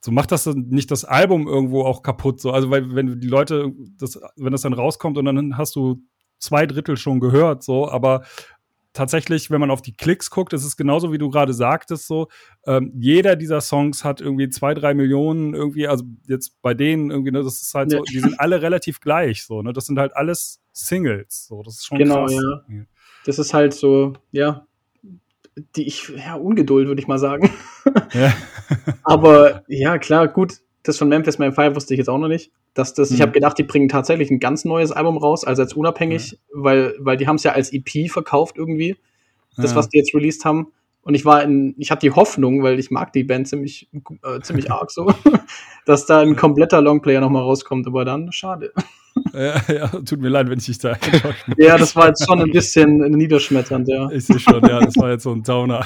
so 0.00 0.10
macht 0.10 0.32
das 0.32 0.46
nicht 0.46 0.90
das 0.90 1.04
Album 1.04 1.46
irgendwo 1.46 1.84
auch 1.84 2.02
kaputt, 2.02 2.40
so, 2.40 2.50
also 2.52 2.70
weil 2.70 2.94
wenn 2.94 3.20
die 3.20 3.28
Leute, 3.28 3.72
das, 3.98 4.18
wenn 4.36 4.52
das 4.52 4.62
dann 4.62 4.72
rauskommt 4.72 5.18
und 5.18 5.26
dann 5.26 5.58
hast 5.58 5.76
du 5.76 6.02
zwei 6.38 6.66
Drittel 6.66 6.96
schon 6.96 7.20
gehört, 7.20 7.62
so, 7.62 7.88
aber 7.88 8.22
tatsächlich, 8.92 9.50
wenn 9.50 9.60
man 9.60 9.70
auf 9.70 9.82
die 9.82 9.94
Klicks 9.94 10.30
guckt, 10.30 10.52
ist 10.52 10.64
es 10.64 10.76
genauso 10.76 11.12
wie 11.12 11.18
du 11.18 11.28
gerade 11.30 11.52
sagtest, 11.52 12.06
so, 12.06 12.28
ähm, 12.66 12.92
jeder 12.98 13.36
dieser 13.36 13.60
Songs 13.60 14.02
hat 14.02 14.20
irgendwie 14.20 14.48
zwei, 14.48 14.74
drei 14.74 14.94
Millionen 14.94 15.54
irgendwie, 15.54 15.86
also 15.86 16.04
jetzt 16.26 16.60
bei 16.62 16.74
denen 16.74 17.10
irgendwie, 17.10 17.30
ne, 17.30 17.42
das 17.42 17.60
ist 17.60 17.74
halt 17.74 17.92
ja. 17.92 17.98
so, 17.98 18.04
die 18.04 18.20
sind 18.20 18.40
alle 18.40 18.62
relativ 18.62 19.00
gleich, 19.00 19.44
so, 19.44 19.62
ne, 19.62 19.72
das 19.72 19.86
sind 19.86 19.98
halt 19.98 20.16
alles 20.16 20.62
Singles, 20.72 21.46
so, 21.46 21.62
das 21.62 21.74
ist 21.74 21.86
schon 21.86 21.98
genau, 21.98 22.26
krass. 22.26 22.40
Ja. 22.68 22.82
Das 23.26 23.38
ist 23.38 23.52
halt 23.52 23.74
so, 23.74 24.14
ja, 24.32 24.66
die 25.76 25.86
ich, 25.86 26.12
ja, 26.16 26.34
Ungeduld, 26.34 26.88
würde 26.88 27.00
ich 27.00 27.08
mal 27.08 27.18
sagen. 27.18 27.50
Ja. 28.12 28.32
Aber 29.04 29.64
ja, 29.66 29.98
klar, 29.98 30.28
gut, 30.28 30.58
das 30.82 30.98
von 30.98 31.08
Memphis 31.08 31.38
Man 31.38 31.52
Fire 31.52 31.74
wusste 31.74 31.94
ich 31.94 31.98
jetzt 31.98 32.08
auch 32.08 32.18
noch 32.18 32.28
nicht. 32.28 32.52
Dass 32.74 32.92
das, 32.94 33.10
mhm. 33.10 33.16
Ich 33.16 33.22
habe 33.22 33.32
gedacht, 33.32 33.58
die 33.58 33.62
bringen 33.62 33.88
tatsächlich 33.88 34.30
ein 34.30 34.38
ganz 34.38 34.64
neues 34.64 34.92
Album 34.92 35.16
raus, 35.16 35.44
also 35.44 35.62
als 35.62 35.72
unabhängig, 35.74 36.38
mhm. 36.52 36.62
weil, 36.62 36.94
weil 36.98 37.16
die 37.16 37.26
haben 37.26 37.36
es 37.36 37.42
ja 37.42 37.52
als 37.52 37.72
EP 37.72 38.10
verkauft 38.10 38.56
irgendwie. 38.58 38.96
Das, 39.56 39.70
ja. 39.70 39.76
was 39.76 39.88
die 39.88 39.98
jetzt 39.98 40.14
released 40.14 40.44
haben. 40.44 40.68
Und 41.02 41.14
ich 41.14 41.24
war 41.24 41.42
in, 41.42 41.74
ich 41.78 41.90
hatte 41.90 42.06
die 42.06 42.12
Hoffnung, 42.12 42.62
weil 42.62 42.78
ich 42.78 42.90
mag 42.90 43.12
die 43.12 43.24
Band 43.24 43.48
ziemlich, 43.48 43.88
äh, 43.92 44.40
ziemlich 44.40 44.70
arg 44.72 44.90
so, 44.90 45.12
dass 45.86 46.06
da 46.06 46.20
ein 46.20 46.36
kompletter 46.36 46.80
Longplayer 46.80 47.20
nochmal 47.20 47.42
rauskommt, 47.42 47.86
aber 47.86 48.04
dann 48.04 48.32
schade. 48.32 48.72
Ja, 49.34 49.60
ja, 49.68 49.88
tut 49.88 50.20
mir 50.20 50.28
leid, 50.28 50.48
wenn 50.48 50.58
ich 50.60 50.66
dich 50.66 50.78
da 50.78 50.96
Ja, 51.58 51.76
das 51.76 51.94
war 51.96 52.06
jetzt 52.06 52.24
schon 52.24 52.40
ein 52.40 52.50
bisschen 52.52 52.96
niederschmetternd, 53.10 53.88
ja. 53.88 54.08
Ich 54.12 54.24
sehe 54.24 54.38
schon, 54.38 54.62
ja, 54.62 54.80
das 54.80 54.96
war 54.96 55.10
jetzt 55.10 55.24
so 55.24 55.32
ein 55.32 55.42
Downer. 55.42 55.84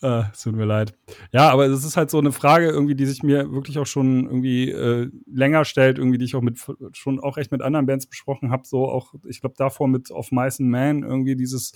Äh, 0.00 0.22
tut 0.40 0.54
mir 0.54 0.64
leid. 0.64 0.94
Ja, 1.32 1.50
aber 1.50 1.66
es 1.66 1.84
ist 1.84 1.96
halt 1.96 2.10
so 2.10 2.18
eine 2.18 2.30
Frage 2.30 2.68
irgendwie, 2.68 2.94
die 2.94 3.06
sich 3.06 3.22
mir 3.24 3.50
wirklich 3.52 3.78
auch 3.78 3.86
schon 3.86 4.26
irgendwie 4.26 4.70
äh, 4.70 5.10
länger 5.26 5.64
stellt, 5.64 5.98
irgendwie, 5.98 6.18
die 6.18 6.24
ich 6.24 6.36
auch 6.36 6.40
mit 6.40 6.58
schon 6.92 7.18
auch 7.18 7.36
echt 7.36 7.50
mit 7.50 7.62
anderen 7.62 7.86
Bands 7.86 8.06
besprochen 8.06 8.52
habe. 8.52 8.62
So 8.64 8.88
auch, 8.88 9.14
ich 9.28 9.40
glaube, 9.40 9.56
davor 9.58 9.88
mit 9.88 10.10
Of 10.12 10.30
Mice 10.30 10.60
and 10.60 10.70
Man 10.70 11.02
irgendwie 11.02 11.34
dieses, 11.34 11.72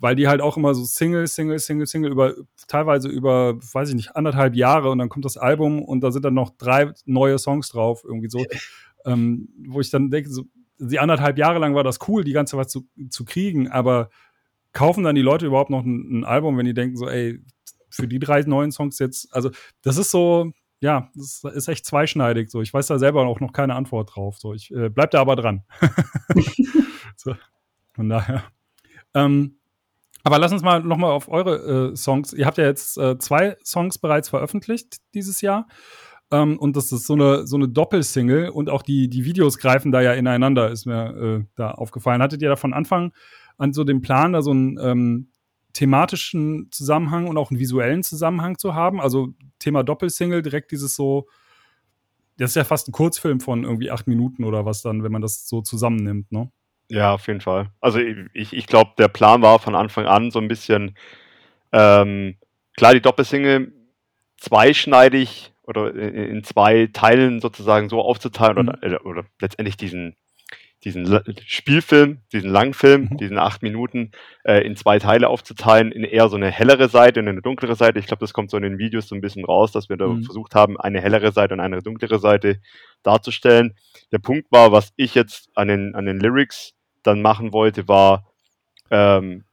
weil 0.00 0.14
die 0.14 0.28
halt 0.28 0.40
auch 0.40 0.56
immer 0.56 0.74
so 0.74 0.84
Single, 0.84 1.26
Single, 1.26 1.58
Single, 1.58 1.86
Single 1.86 2.10
über 2.10 2.34
teilweise 2.66 3.08
über, 3.08 3.56
weiß 3.56 3.88
ich 3.90 3.94
nicht, 3.94 4.16
anderthalb 4.16 4.54
Jahre 4.54 4.90
und 4.90 4.98
dann 4.98 5.08
kommt 5.08 5.24
das 5.24 5.36
Album 5.36 5.82
und 5.82 6.00
da 6.00 6.10
sind 6.10 6.24
dann 6.24 6.34
noch 6.34 6.50
drei 6.50 6.92
neue 7.06 7.38
Songs 7.38 7.68
drauf, 7.68 8.04
irgendwie 8.04 8.28
so. 8.28 8.44
ähm, 9.04 9.48
wo 9.66 9.80
ich 9.80 9.90
dann 9.90 10.10
denke, 10.10 10.30
so, 10.30 10.44
die 10.78 10.98
anderthalb 10.98 11.38
Jahre 11.38 11.58
lang 11.58 11.74
war 11.74 11.84
das 11.84 11.98
cool, 12.08 12.24
die 12.24 12.32
ganze 12.32 12.56
was 12.56 12.68
zu, 12.68 12.86
zu 13.10 13.24
kriegen, 13.24 13.68
aber 13.68 14.10
kaufen 14.72 15.04
dann 15.04 15.14
die 15.14 15.22
Leute 15.22 15.46
überhaupt 15.46 15.70
noch 15.70 15.84
ein, 15.84 16.20
ein, 16.20 16.24
Album, 16.24 16.58
wenn 16.58 16.66
die 16.66 16.74
denken 16.74 16.96
so, 16.96 17.08
ey, 17.08 17.40
für 17.90 18.06
die 18.06 18.18
drei 18.18 18.42
neuen 18.42 18.70
Songs 18.70 18.98
jetzt, 18.98 19.34
also 19.34 19.50
das 19.82 19.96
ist 19.96 20.10
so, 20.10 20.52
ja, 20.80 21.10
das 21.14 21.42
ist 21.54 21.68
echt 21.68 21.84
zweischneidig. 21.86 22.50
So, 22.50 22.62
ich 22.62 22.72
weiß 22.72 22.86
da 22.86 22.98
selber 22.98 23.26
auch 23.26 23.40
noch 23.40 23.52
keine 23.52 23.74
Antwort 23.74 24.14
drauf. 24.14 24.38
So, 24.38 24.54
ich 24.54 24.72
äh, 24.72 24.88
bleib 24.90 25.10
da 25.10 25.20
aber 25.20 25.34
dran. 25.34 25.64
so, 27.16 27.34
von 27.94 28.08
daher. 28.08 28.44
Ähm, 29.14 29.57
aber 30.24 30.38
lass 30.38 30.52
uns 30.52 30.62
mal 30.62 30.82
noch 30.82 30.96
mal 30.96 31.10
auf 31.10 31.28
eure 31.28 31.90
äh, 31.92 31.96
Songs. 31.96 32.32
Ihr 32.32 32.46
habt 32.46 32.58
ja 32.58 32.64
jetzt 32.64 32.98
äh, 32.98 33.18
zwei 33.18 33.56
Songs 33.64 33.98
bereits 33.98 34.28
veröffentlicht 34.28 34.98
dieses 35.14 35.40
Jahr. 35.40 35.68
Ähm, 36.30 36.58
und 36.58 36.76
das 36.76 36.92
ist 36.92 37.06
so 37.06 37.14
eine, 37.14 37.46
so 37.46 37.56
eine 37.56 37.68
Doppelsingle 37.68 38.52
und 38.52 38.68
auch 38.68 38.82
die, 38.82 39.08
die 39.08 39.24
Videos 39.24 39.58
greifen 39.58 39.92
da 39.92 40.00
ja 40.00 40.12
ineinander, 40.12 40.70
ist 40.70 40.86
mir 40.86 41.16
äh, 41.16 41.44
da 41.54 41.70
aufgefallen. 41.70 42.22
Hattet 42.22 42.42
ihr 42.42 42.48
da 42.48 42.56
von 42.56 42.74
Anfang 42.74 43.12
an 43.56 43.72
so 43.72 43.84
den 43.84 44.00
Plan, 44.02 44.32
da 44.32 44.42
so 44.42 44.50
einen 44.50 44.78
ähm, 44.80 45.30
thematischen 45.72 46.68
Zusammenhang 46.70 47.28
und 47.28 47.38
auch 47.38 47.50
einen 47.50 47.60
visuellen 47.60 48.02
Zusammenhang 48.02 48.58
zu 48.58 48.74
haben. 48.74 49.00
Also 49.00 49.28
Thema 49.58 49.82
Doppelsingle, 49.82 50.42
direkt 50.42 50.72
dieses 50.72 50.94
so, 50.94 51.28
das 52.36 52.50
ist 52.50 52.56
ja 52.56 52.64
fast 52.64 52.88
ein 52.88 52.92
Kurzfilm 52.92 53.40
von 53.40 53.64
irgendwie 53.64 53.90
acht 53.90 54.06
Minuten 54.06 54.44
oder 54.44 54.64
was 54.64 54.82
dann, 54.82 55.02
wenn 55.02 55.12
man 55.12 55.22
das 55.22 55.48
so 55.48 55.62
zusammennimmt, 55.62 56.30
ne? 56.32 56.50
Ja, 56.88 57.12
auf 57.14 57.26
jeden 57.26 57.40
Fall. 57.40 57.70
Also 57.80 57.98
ich, 57.98 58.52
ich 58.52 58.66
glaube, 58.66 58.92
der 58.98 59.08
Plan 59.08 59.42
war 59.42 59.58
von 59.58 59.74
Anfang 59.74 60.06
an 60.06 60.30
so 60.30 60.38
ein 60.38 60.48
bisschen, 60.48 60.96
ähm, 61.72 62.36
klar, 62.76 62.94
die 62.94 63.02
Doppelsingle 63.02 63.72
zweischneidig 64.38 65.52
oder 65.64 65.94
in, 65.94 66.42
zwei 66.44 66.88
Teilen 66.92 67.40
sozusagen 67.40 67.88
so 67.90 68.00
aufzuteilen 68.00 68.66
mhm. 68.66 68.74
oder, 68.82 69.04
oder 69.04 69.24
letztendlich 69.40 69.76
diesen 69.76 70.16
diesen 70.84 71.20
Spielfilm, 71.44 72.18
diesen 72.32 72.50
Langfilm, 72.50 73.08
mhm. 73.10 73.16
diesen 73.16 73.38
acht 73.38 73.62
Minuten 73.62 74.12
äh, 74.44 74.64
in 74.64 74.76
zwei 74.76 74.98
Teile 74.98 75.28
aufzuteilen, 75.28 75.90
in 75.90 76.04
eher 76.04 76.28
so 76.28 76.36
eine 76.36 76.50
hellere 76.50 76.88
Seite 76.88 77.20
und 77.20 77.28
eine 77.28 77.42
dunklere 77.42 77.74
Seite. 77.74 77.98
Ich 77.98 78.06
glaube, 78.06 78.20
das 78.20 78.32
kommt 78.32 78.50
so 78.50 78.56
in 78.56 78.62
den 78.62 78.78
Videos 78.78 79.08
so 79.08 79.16
ein 79.16 79.20
bisschen 79.20 79.44
raus, 79.44 79.72
dass 79.72 79.88
wir 79.88 79.96
da 79.96 80.06
mhm. 80.06 80.22
versucht 80.22 80.54
haben, 80.54 80.78
eine 80.78 81.00
hellere 81.00 81.32
Seite 81.32 81.54
und 81.54 81.60
eine 81.60 81.82
dunklere 81.82 82.20
Seite 82.20 82.60
darzustellen. 83.02 83.74
Der 84.12 84.18
Punkt 84.18 84.52
war, 84.52 84.70
was 84.70 84.92
ich 84.96 85.14
jetzt 85.14 85.50
an 85.54 85.68
den, 85.68 85.94
an 85.96 86.06
den 86.06 86.20
Lyrics 86.20 86.74
dann 87.02 87.22
machen 87.22 87.52
wollte, 87.52 87.88
war, 87.88 88.26
ähm, 88.90 89.44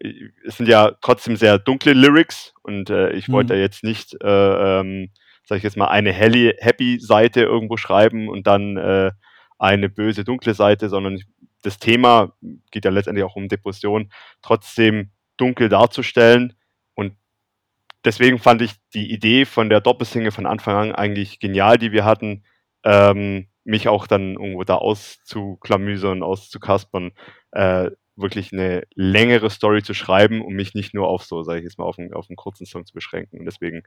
es 0.45 0.57
sind 0.57 0.67
ja 0.67 0.91
trotzdem 1.01 1.35
sehr 1.35 1.57
dunkle 1.57 1.93
Lyrics 1.93 2.53
und 2.63 2.89
äh, 2.89 3.11
ich 3.11 3.27
mhm. 3.27 3.33
wollte 3.33 3.55
jetzt 3.55 3.83
nicht, 3.83 4.15
äh, 4.23 4.79
ähm, 4.79 5.11
sag 5.45 5.57
ich 5.57 5.63
jetzt 5.63 5.77
mal, 5.77 5.87
eine 5.87 6.11
happy 6.13 6.99
Seite 6.99 7.41
irgendwo 7.41 7.77
schreiben 7.77 8.29
und 8.29 8.47
dann 8.47 8.77
äh, 8.77 9.11
eine 9.57 9.89
böse, 9.89 10.23
dunkle 10.23 10.53
Seite, 10.53 10.89
sondern 10.89 11.21
das 11.61 11.79
Thema 11.79 12.33
geht 12.71 12.85
ja 12.85 12.91
letztendlich 12.91 13.25
auch 13.25 13.35
um 13.35 13.47
Depression, 13.47 14.11
trotzdem 14.41 15.11
dunkel 15.37 15.69
darzustellen. 15.69 16.53
Und 16.93 17.15
deswegen 18.03 18.39
fand 18.39 18.61
ich 18.61 18.73
die 18.93 19.11
Idee 19.11 19.45
von 19.45 19.69
der 19.69 19.81
Doppelsingle 19.81 20.31
von 20.31 20.45
Anfang 20.45 20.75
an 20.75 20.95
eigentlich 20.95 21.39
genial, 21.39 21.77
die 21.77 21.91
wir 21.91 22.05
hatten, 22.05 22.43
ähm, 22.83 23.47
mich 23.65 23.89
auch 23.89 24.07
dann 24.07 24.35
irgendwo 24.35 24.63
da 24.63 24.75
auszuklamüsern, 24.75 26.23
auszukaspern, 26.23 27.11
äh, 27.51 27.91
wirklich 28.15 28.53
eine 28.53 28.83
längere 28.93 29.49
Story 29.49 29.83
zu 29.83 29.93
schreiben, 29.93 30.41
um 30.41 30.53
mich 30.53 30.73
nicht 30.73 30.93
nur 30.93 31.07
auf 31.07 31.23
so, 31.23 31.43
sage 31.43 31.59
ich 31.59 31.63
jetzt 31.65 31.77
mal, 31.77 31.85
auf 31.85 31.99
einen, 31.99 32.13
auf 32.13 32.29
einen 32.29 32.37
kurzen 32.37 32.65
Song 32.65 32.85
zu 32.85 32.93
beschränken. 32.93 33.39
Und 33.39 33.45
deswegen, 33.45 33.83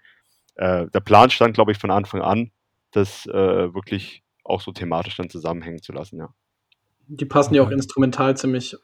äh, 0.56 0.86
der 0.88 1.00
Plan 1.00 1.30
stand, 1.30 1.54
glaube 1.54 1.72
ich, 1.72 1.78
von 1.78 1.90
Anfang 1.90 2.20
an, 2.20 2.50
das 2.90 3.26
äh, 3.26 3.32
wirklich 3.74 4.22
auch 4.44 4.60
so 4.60 4.72
thematisch 4.72 5.16
dann 5.16 5.30
zusammenhängen 5.30 5.82
zu 5.82 5.92
lassen, 5.92 6.18
ja. 6.18 6.34
Die 7.10 7.24
passen 7.24 7.54
ja 7.54 7.62
auch 7.62 7.70
instrumental 7.70 8.36
ziemlich, 8.36 8.76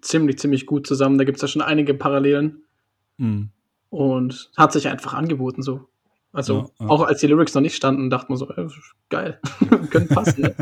ziemlich, 0.00 0.38
ziemlich 0.38 0.66
gut 0.66 0.84
zusammen. 0.86 1.16
Da 1.16 1.22
gibt 1.22 1.36
es 1.36 1.42
ja 1.42 1.48
schon 1.48 1.62
einige 1.62 1.94
Parallelen. 1.94 2.64
Mhm. 3.18 3.50
Und 3.90 4.50
hat 4.56 4.72
sich 4.72 4.88
einfach 4.88 5.14
angeboten 5.14 5.62
so. 5.62 5.88
Also 6.32 6.70
ja, 6.78 6.86
ja. 6.86 6.88
auch 6.88 7.02
als 7.02 7.20
die 7.20 7.26
Lyrics 7.26 7.54
noch 7.54 7.62
nicht 7.62 7.76
standen, 7.76 8.10
dachte 8.10 8.26
man 8.28 8.38
so, 8.38 8.50
äh, 8.50 8.68
geil, 9.08 9.40
können 9.90 10.08
passen. 10.08 10.42
Ne? 10.42 10.54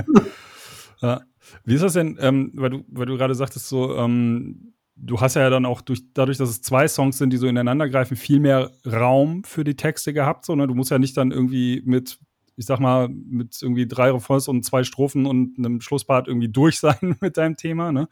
ja. 1.01 1.23
Wie 1.65 1.75
ist 1.75 1.83
das 1.83 1.93
denn, 1.93 2.19
ähm, 2.21 2.53
weil 2.55 2.71
du, 2.71 2.85
weil 2.89 3.07
du 3.07 3.17
gerade 3.17 3.35
sagtest, 3.35 3.69
so, 3.69 3.97
ähm, 3.97 4.75
du 4.97 5.21
hast 5.21 5.35
ja 5.35 5.51
dann 5.51 5.67
auch 5.67 5.81
durch, 5.81 6.03
dadurch, 6.15 6.39
dass 6.39 6.51
es 6.51 6.63
zwei 6.63 6.89
Songs 6.89 7.19
sind, 7.19 7.31
die 7.31 7.37
so 7.37 7.47
ineinander 7.47 7.89
greifen, 7.89 8.17
viel 8.17 8.41
mehr 8.41 8.71
Raum 8.87 9.45
für 9.45 9.65
die 9.65 9.77
Texte 9.77 10.13
gehabt. 10.13 10.45
So, 10.45 10.55
ne? 10.55 10.67
Du 10.67 10.75
musst 10.75 10.91
ja 10.91 10.99
nicht 10.99 11.17
dann 11.17 11.31
irgendwie 11.31 11.83
mit 11.85 12.19
ich 12.57 12.65
sag 12.65 12.81
mal, 12.81 13.09
mit 13.09 13.61
irgendwie 13.61 13.87
drei 13.87 14.11
Refrains 14.11 14.49
und 14.49 14.65
zwei 14.65 14.83
Strophen 14.83 15.27
und 15.27 15.59
einem 15.59 15.81
Schlusspart 15.81 16.27
irgendwie 16.27 16.49
durch 16.49 16.79
sein 16.81 17.17
mit 17.21 17.37
deinem 17.37 17.57
Thema. 17.57 17.93
Ne? 17.93 18.09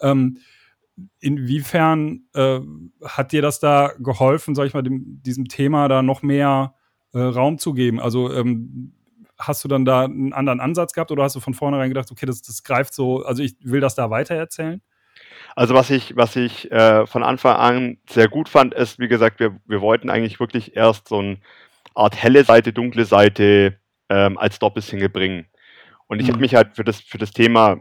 Ähm, 0.00 0.38
inwiefern 1.20 2.24
äh, 2.34 2.60
hat 3.04 3.32
dir 3.32 3.42
das 3.42 3.60
da 3.60 3.92
geholfen, 3.98 4.54
sag 4.54 4.66
ich 4.66 4.74
mal, 4.74 4.82
dem, 4.82 5.22
diesem 5.22 5.46
Thema 5.46 5.88
da 5.88 6.02
noch 6.02 6.22
mehr 6.22 6.74
äh, 7.14 7.20
Raum 7.20 7.58
zu 7.58 7.72
geben? 7.72 8.00
Also 8.00 8.32
ähm, 8.32 8.92
hast 9.38 9.64
du 9.64 9.68
dann 9.68 9.84
da 9.84 10.04
einen 10.04 10.32
anderen 10.32 10.60
Ansatz 10.60 10.92
gehabt 10.92 11.10
oder 11.10 11.22
hast 11.22 11.36
du 11.36 11.40
von 11.40 11.54
vornherein 11.54 11.88
gedacht, 11.88 12.10
okay, 12.10 12.26
das, 12.26 12.42
das 12.42 12.62
greift 12.62 12.94
so, 12.94 13.24
also 13.24 13.42
ich 13.42 13.56
will 13.60 13.80
das 13.80 13.94
da 13.94 14.10
weiter 14.10 14.34
erzählen? 14.34 14.80
Also 15.56 15.74
was 15.74 15.90
ich, 15.90 16.16
was 16.16 16.36
ich 16.36 16.70
äh, 16.72 17.06
von 17.06 17.22
Anfang 17.22 17.56
an 17.56 17.98
sehr 18.08 18.28
gut 18.28 18.48
fand, 18.48 18.74
ist, 18.74 18.98
wie 18.98 19.08
gesagt, 19.08 19.40
wir, 19.40 19.58
wir 19.66 19.80
wollten 19.80 20.10
eigentlich 20.10 20.40
wirklich 20.40 20.76
erst 20.76 21.08
so 21.08 21.18
eine 21.18 21.38
Art 21.94 22.20
helle 22.20 22.44
Seite, 22.44 22.72
dunkle 22.72 23.04
Seite 23.04 23.78
ähm, 24.08 24.36
als 24.36 24.58
Doppelsingle 24.58 25.08
bringen. 25.08 25.46
Und 26.06 26.20
ich 26.20 26.26
mhm. 26.26 26.32
habe 26.32 26.40
mich 26.40 26.54
halt 26.54 26.74
für 26.74 26.84
das, 26.84 27.00
für 27.00 27.18
das 27.18 27.30
Thema, 27.30 27.76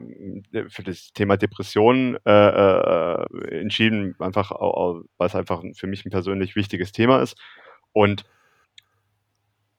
für 0.69 0.83
das 0.83 1.11
Thema 1.13 1.35
Depressionen 1.35 2.17
äh, 2.25 2.31
äh, 2.31 3.59
entschieden, 3.59 4.15
einfach, 4.19 4.51
weil 4.51 5.27
es 5.27 5.35
einfach 5.35 5.61
für 5.75 5.87
mich 5.87 6.05
ein 6.05 6.11
persönlich 6.11 6.55
wichtiges 6.55 6.91
Thema 6.91 7.21
ist. 7.21 7.37
Und 7.91 8.23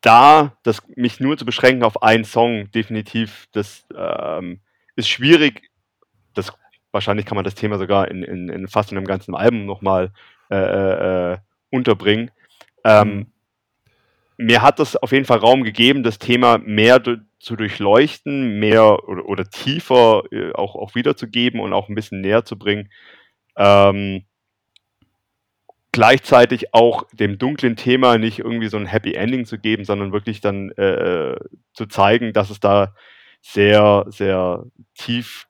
da, 0.04 0.56
das 0.62 0.82
mich 0.96 1.20
nur 1.20 1.36
zu 1.36 1.44
beschränken 1.44 1.84
auf 1.84 2.02
einen 2.02 2.24
Song, 2.24 2.70
definitiv, 2.72 3.46
das 3.52 3.86
ähm, 3.96 4.60
ist 4.96 5.08
schwierig. 5.08 5.70
Das, 6.34 6.52
wahrscheinlich 6.92 7.26
kann 7.26 7.36
man 7.36 7.44
das 7.44 7.54
Thema 7.54 7.78
sogar 7.78 8.08
in, 8.08 8.22
in, 8.22 8.48
in 8.48 8.68
fast 8.68 8.92
in 8.92 8.98
einem 8.98 9.06
ganzen 9.06 9.34
Album 9.34 9.66
nochmal 9.66 10.12
äh, 10.50 10.56
äh, 10.56 11.32
äh, 11.32 11.38
unterbringen. 11.70 12.30
Ähm, 12.84 13.08
mhm 13.08 13.26
mir 14.36 14.62
hat 14.62 14.78
das 14.78 14.96
auf 14.96 15.12
jeden 15.12 15.24
Fall 15.24 15.38
Raum 15.38 15.62
gegeben, 15.62 16.02
das 16.02 16.18
Thema 16.18 16.58
mehr 16.58 17.02
zu 17.38 17.56
durchleuchten, 17.56 18.58
mehr 18.58 19.08
oder, 19.08 19.26
oder 19.26 19.48
tiefer 19.48 20.24
äh, 20.32 20.52
auch, 20.52 20.74
auch 20.74 20.94
wiederzugeben 20.94 21.60
und 21.60 21.72
auch 21.72 21.88
ein 21.88 21.94
bisschen 21.94 22.20
näher 22.20 22.44
zu 22.44 22.58
bringen. 22.58 22.90
Ähm, 23.56 24.24
gleichzeitig 25.94 26.74
auch 26.74 27.04
dem 27.12 27.38
dunklen 27.38 27.76
Thema 27.76 28.18
nicht 28.18 28.40
irgendwie 28.40 28.66
so 28.66 28.76
ein 28.76 28.86
Happy 28.86 29.14
Ending 29.14 29.46
zu 29.46 29.58
geben, 29.58 29.84
sondern 29.84 30.12
wirklich 30.12 30.40
dann 30.40 30.70
äh, 30.72 31.36
zu 31.72 31.86
zeigen, 31.86 32.32
dass 32.32 32.50
es 32.50 32.58
da 32.58 32.94
sehr, 33.40 34.04
sehr 34.08 34.64
tief 34.94 35.46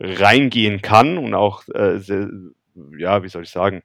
reingehen 0.00 0.80
kann 0.80 1.18
und 1.18 1.34
auch 1.34 1.68
äh, 1.68 1.98
sehr, 1.98 2.30
ja, 2.96 3.22
wie 3.22 3.28
soll 3.28 3.42
ich 3.42 3.50
sagen, 3.50 3.82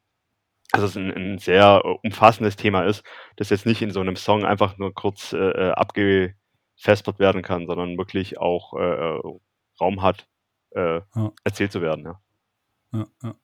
dass 0.71 0.83
es 0.83 0.95
ein, 0.95 1.11
ein, 1.11 1.37
sehr 1.37 1.83
umfassendes 2.03 2.55
Thema 2.55 2.85
ist, 2.85 3.03
das 3.35 3.49
jetzt 3.49 3.65
nicht 3.65 3.81
in 3.81 3.91
so 3.91 3.99
einem 3.99 4.15
Song 4.15 4.45
einfach 4.45 4.77
nur 4.77 4.93
kurz 4.93 5.33
äh, 5.33 5.37
äh 5.37 5.71
abgefespert 5.71 7.19
werden 7.19 7.41
kann, 7.41 7.67
sondern 7.67 7.97
wirklich 7.97 8.39
auch 8.39 8.73
äh, 8.73 9.17
äh, 9.17 9.21
Raum 9.81 10.01
hat, 10.01 10.29
äh, 10.71 11.01
ja. 11.13 11.31
erzählt 11.43 11.73
zu 11.73 11.81
werden. 11.81 12.05
Ja, 12.93 13.05
ja. 13.21 13.35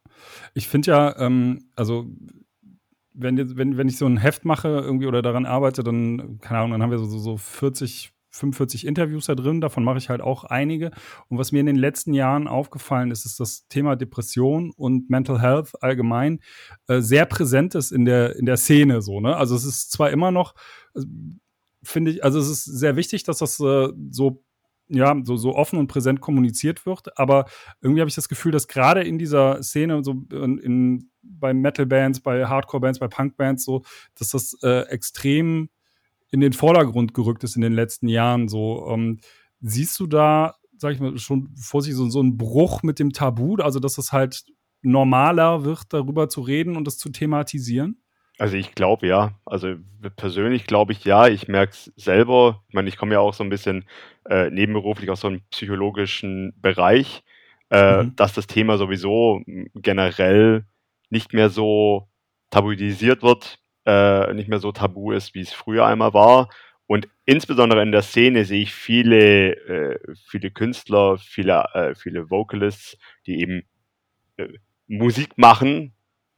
Ich 0.54 0.68
finde 0.68 0.92
ja, 0.92 1.20
ähm, 1.20 1.70
also 1.76 2.06
wenn, 3.16 3.58
wenn, 3.58 3.78
wenn 3.78 3.88
ich 3.88 3.98
so 3.98 4.06
ein 4.06 4.18
Heft 4.18 4.46
mache 4.46 4.68
irgendwie 4.68 5.08
oder 5.08 5.22
daran 5.22 5.46
arbeite, 5.46 5.84
dann, 5.84 6.40
keine 6.42 6.60
Ahnung, 6.60 6.72
dann 6.72 6.84
haben 6.84 6.92
wir 6.92 7.00
so, 7.00 7.06
so 7.06 7.38
40, 7.38 8.12
45 8.30 8.86
Interviews 8.86 9.26
da 9.26 9.36
drin, 9.36 9.62
davon 9.62 9.84
mache 9.84 9.98
ich 9.98 10.10
halt 10.10 10.22
auch 10.22 10.44
einige. 10.44 10.92
Und 11.30 11.38
was 11.38 11.52
mir 11.52 11.60
in 11.60 11.66
den 11.66 11.78
letzten 11.78 12.14
Jahren 12.14 12.48
aufgefallen 12.48 13.12
ist, 13.12 13.26
ist 13.26 13.40
das 13.40 13.68
Thema 13.68 13.96
Depression 13.96 14.72
und 14.76 15.10
Mental 15.10 15.42
Health 15.42 15.72
allgemein 15.82 16.40
äh, 16.88 17.02
sehr 17.02 17.26
präsent 17.26 17.76
ist 17.76 17.92
in 17.92 18.06
der, 18.06 18.36
in 18.36 18.46
der 18.46 18.58
Szene 18.58 19.02
so, 19.02 19.20
ne? 19.20 19.36
Also 19.36 19.56
es 19.56 19.66
ist 19.66 19.92
zwar 19.92 20.12
immer 20.12 20.32
noch, 20.32 20.54
also, 20.94 21.08
finde 21.84 22.12
ich, 22.12 22.24
also 22.24 22.40
es 22.40 22.50
ist 22.50 22.66
sehr 22.66 22.96
wichtig, 22.96 23.24
dass 23.24 23.38
das 23.40 23.60
äh, 23.60 23.90
so 24.12 24.44
ja, 24.88 25.16
so, 25.24 25.36
so 25.36 25.56
offen 25.56 25.80
und 25.80 25.88
präsent 25.88 26.22
kommuniziert 26.22 26.86
wird. 26.86 27.18
Aber 27.18 27.46
irgendwie 27.82 28.02
habe 28.02 28.10
ich 28.10 28.16
das 28.16 28.30
Gefühl, 28.30 28.52
dass 28.52 28.68
gerade 28.68 29.02
in 29.02 29.18
dieser 29.18 29.62
Szene, 29.64 30.04
so 30.04 30.24
in, 30.32 30.58
in 30.60 31.10
bei 31.24 31.54
Metal-Bands, 31.54 32.20
bei 32.22 32.46
Hardcore-Bands, 32.46 33.00
bei 33.00 33.08
Punk-Bands, 33.08 33.64
so, 33.64 33.84
dass 34.18 34.30
das 34.30 34.56
äh, 34.62 34.82
extrem 34.90 35.70
in 36.32 36.40
den 36.40 36.54
Vordergrund 36.54 37.14
gerückt 37.14 37.44
ist 37.44 37.56
in 37.56 37.62
den 37.62 37.74
letzten 37.74 38.08
Jahren. 38.08 38.48
So, 38.48 38.88
ähm, 38.90 39.20
siehst 39.62 40.00
du 40.00 40.08
da, 40.08 40.56
sag 40.78 40.94
ich 40.94 41.00
mal, 41.00 41.18
schon 41.18 41.56
vorsichtig 41.56 41.98
so, 41.98 42.10
so 42.10 42.20
einen 42.20 42.38
Bruch 42.38 42.84
mit 42.84 43.00
dem 43.00 43.12
Tabu, 43.12 43.56
also 43.56 43.80
dass 43.80 43.98
es 43.98 44.12
halt 44.12 44.44
normaler 44.82 45.64
wird, 45.64 45.86
darüber 45.90 46.30
zu 46.30 46.42
reden 46.42 46.76
und 46.76 46.86
das 46.86 46.98
zu 46.98 47.10
thematisieren? 47.10 48.02
Also 48.38 48.58
ich 48.58 48.76
glaube 48.76 49.08
ja. 49.08 49.40
Also 49.46 49.76
persönlich 50.18 50.68
glaube 50.68 50.92
ich 50.94 51.06
ja. 51.06 51.28
Ich 51.28 51.48
merke 51.48 51.72
es 51.72 51.92
selber. 51.96 52.64
Ich 52.68 52.74
meine, 52.74 52.90
ich 52.90 52.98
komme 52.98 53.14
ja 53.14 53.20
auch 53.20 53.34
so 53.34 53.44
ein 53.44 53.50
bisschen 53.50 53.86
äh, 54.30 54.50
nebenberuflich 54.50 55.10
aus 55.10 55.22
so 55.22 55.28
einem 55.28 55.42
psychologischen 55.52 56.54
Bereich, 56.62 57.24
äh, 57.70 58.04
mhm. 58.04 58.16
dass 58.16 58.34
das 58.34 58.48
Thema 58.48 58.78
sowieso 58.78 59.42
generell 59.76 60.66
nicht 61.10 61.34
mehr 61.34 61.50
so 61.50 62.10
tabuisiert 62.50 63.24
wird, 63.24 63.60
äh, 63.86 64.34
nicht 64.34 64.50
mehr 64.50 64.60
so 64.60 64.72
tabu 64.72 65.12
ist, 65.12 65.34
wie 65.36 65.42
es 65.42 65.54
früher 65.54 65.86
einmal 65.86 66.14
war. 66.14 66.50
Und 66.88 67.08
insbesondere 67.26 67.82
in 67.82 67.92
der 67.92 68.04
Szene 68.04 68.46
sehe 68.46 68.62
ich 68.62 68.74
viele, 68.74 69.56
äh, 69.68 70.00
viele 70.28 70.52
Künstler, 70.52 71.18
viele, 71.18 71.66
äh, 71.74 71.96
viele 71.96 72.30
Vocalists, 72.30 72.98
die 73.26 73.40
eben 73.40 73.64
äh, 74.38 74.50
Musik 74.88 75.38
machen, 75.38 75.95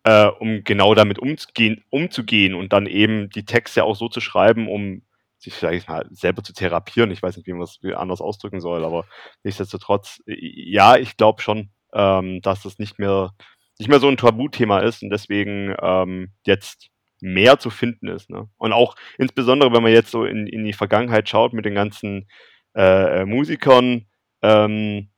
äh, 0.08 0.28
um 0.28 0.63
genau 0.63 0.96
damit 0.96 1.20
umzugehen, 1.20 1.84
umzugehen 1.89 2.54
und 2.54 2.72
dann 2.72 2.86
eben 2.86 3.30
die 3.30 3.43
Texte 3.43 3.84
auch 3.84 3.98
so 3.98 4.08
zu 4.08 4.22
schreiben, 4.22 4.70
um 4.70 5.02
sich 5.38 5.54
vielleicht 5.54 5.89
mal 5.89 6.08
selber 6.12 6.43
zu 6.43 6.54
therapieren. 6.54 7.12
Ich 7.12 7.22
weiß 7.22 7.36
nicht, 7.36 7.46
wie 7.46 7.52
man 7.52 7.63
es 7.63 7.80
anders 7.93 8.22
ausdrücken 8.22 8.62
soll, 8.62 8.86
aber 8.86 9.06
nichtsdestotrotz, 9.43 10.24
ja, 10.26 10.96
ich 10.96 11.17
glaube 11.17 11.41
schon, 11.41 11.72
ähm, 11.93 12.39
dass 12.41 12.63
das 12.63 12.80
nicht 12.80 13.00
mehr, 13.00 13.34
nicht 13.80 13.89
mehr 13.89 14.00
so 14.00 14.08
ein 14.08 14.15
Tabuthema 14.15 14.80
ist 14.80 15.04
und 15.04 15.10
deswegen 15.10 15.76
ähm, 15.82 16.32
jetzt 16.46 16.88
mehr 17.20 17.60
zu 17.60 17.70
finden 17.70 18.08
ist. 18.08 18.30
Ne? 18.30 18.48
Und 18.56 18.72
auch 18.72 18.96
insbesondere, 19.17 19.74
wenn 19.74 19.84
man 19.84 19.91
jetzt 19.91 20.12
so 20.12 20.24
in, 20.24 20.48
in 20.48 20.63
die 20.63 20.74
Vergangenheit 20.74 21.28
schaut 21.28 21.52
mit 21.52 21.65
den 21.65 21.76
ganzen 21.76 22.30
äh, 22.76 23.26
Musikern, 23.26 24.06
ähm, 24.41 25.10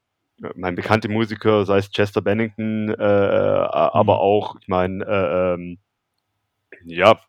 mein 0.56 0.76
bekannte 0.76 1.10
Musiker, 1.10 1.66
sei 1.66 1.78
es 1.78 1.92
Chester 1.92 2.22
Bennington, 2.22 2.90
äh, 2.90 2.94
äh 2.94 3.68
aber 3.72 4.16
mhm. 4.16 4.20
auch, 4.20 4.56
ich 4.62 4.68
meine, 4.68 5.04
äh, 5.06 5.54
ähm, 5.54 5.78
ja, 6.86 7.20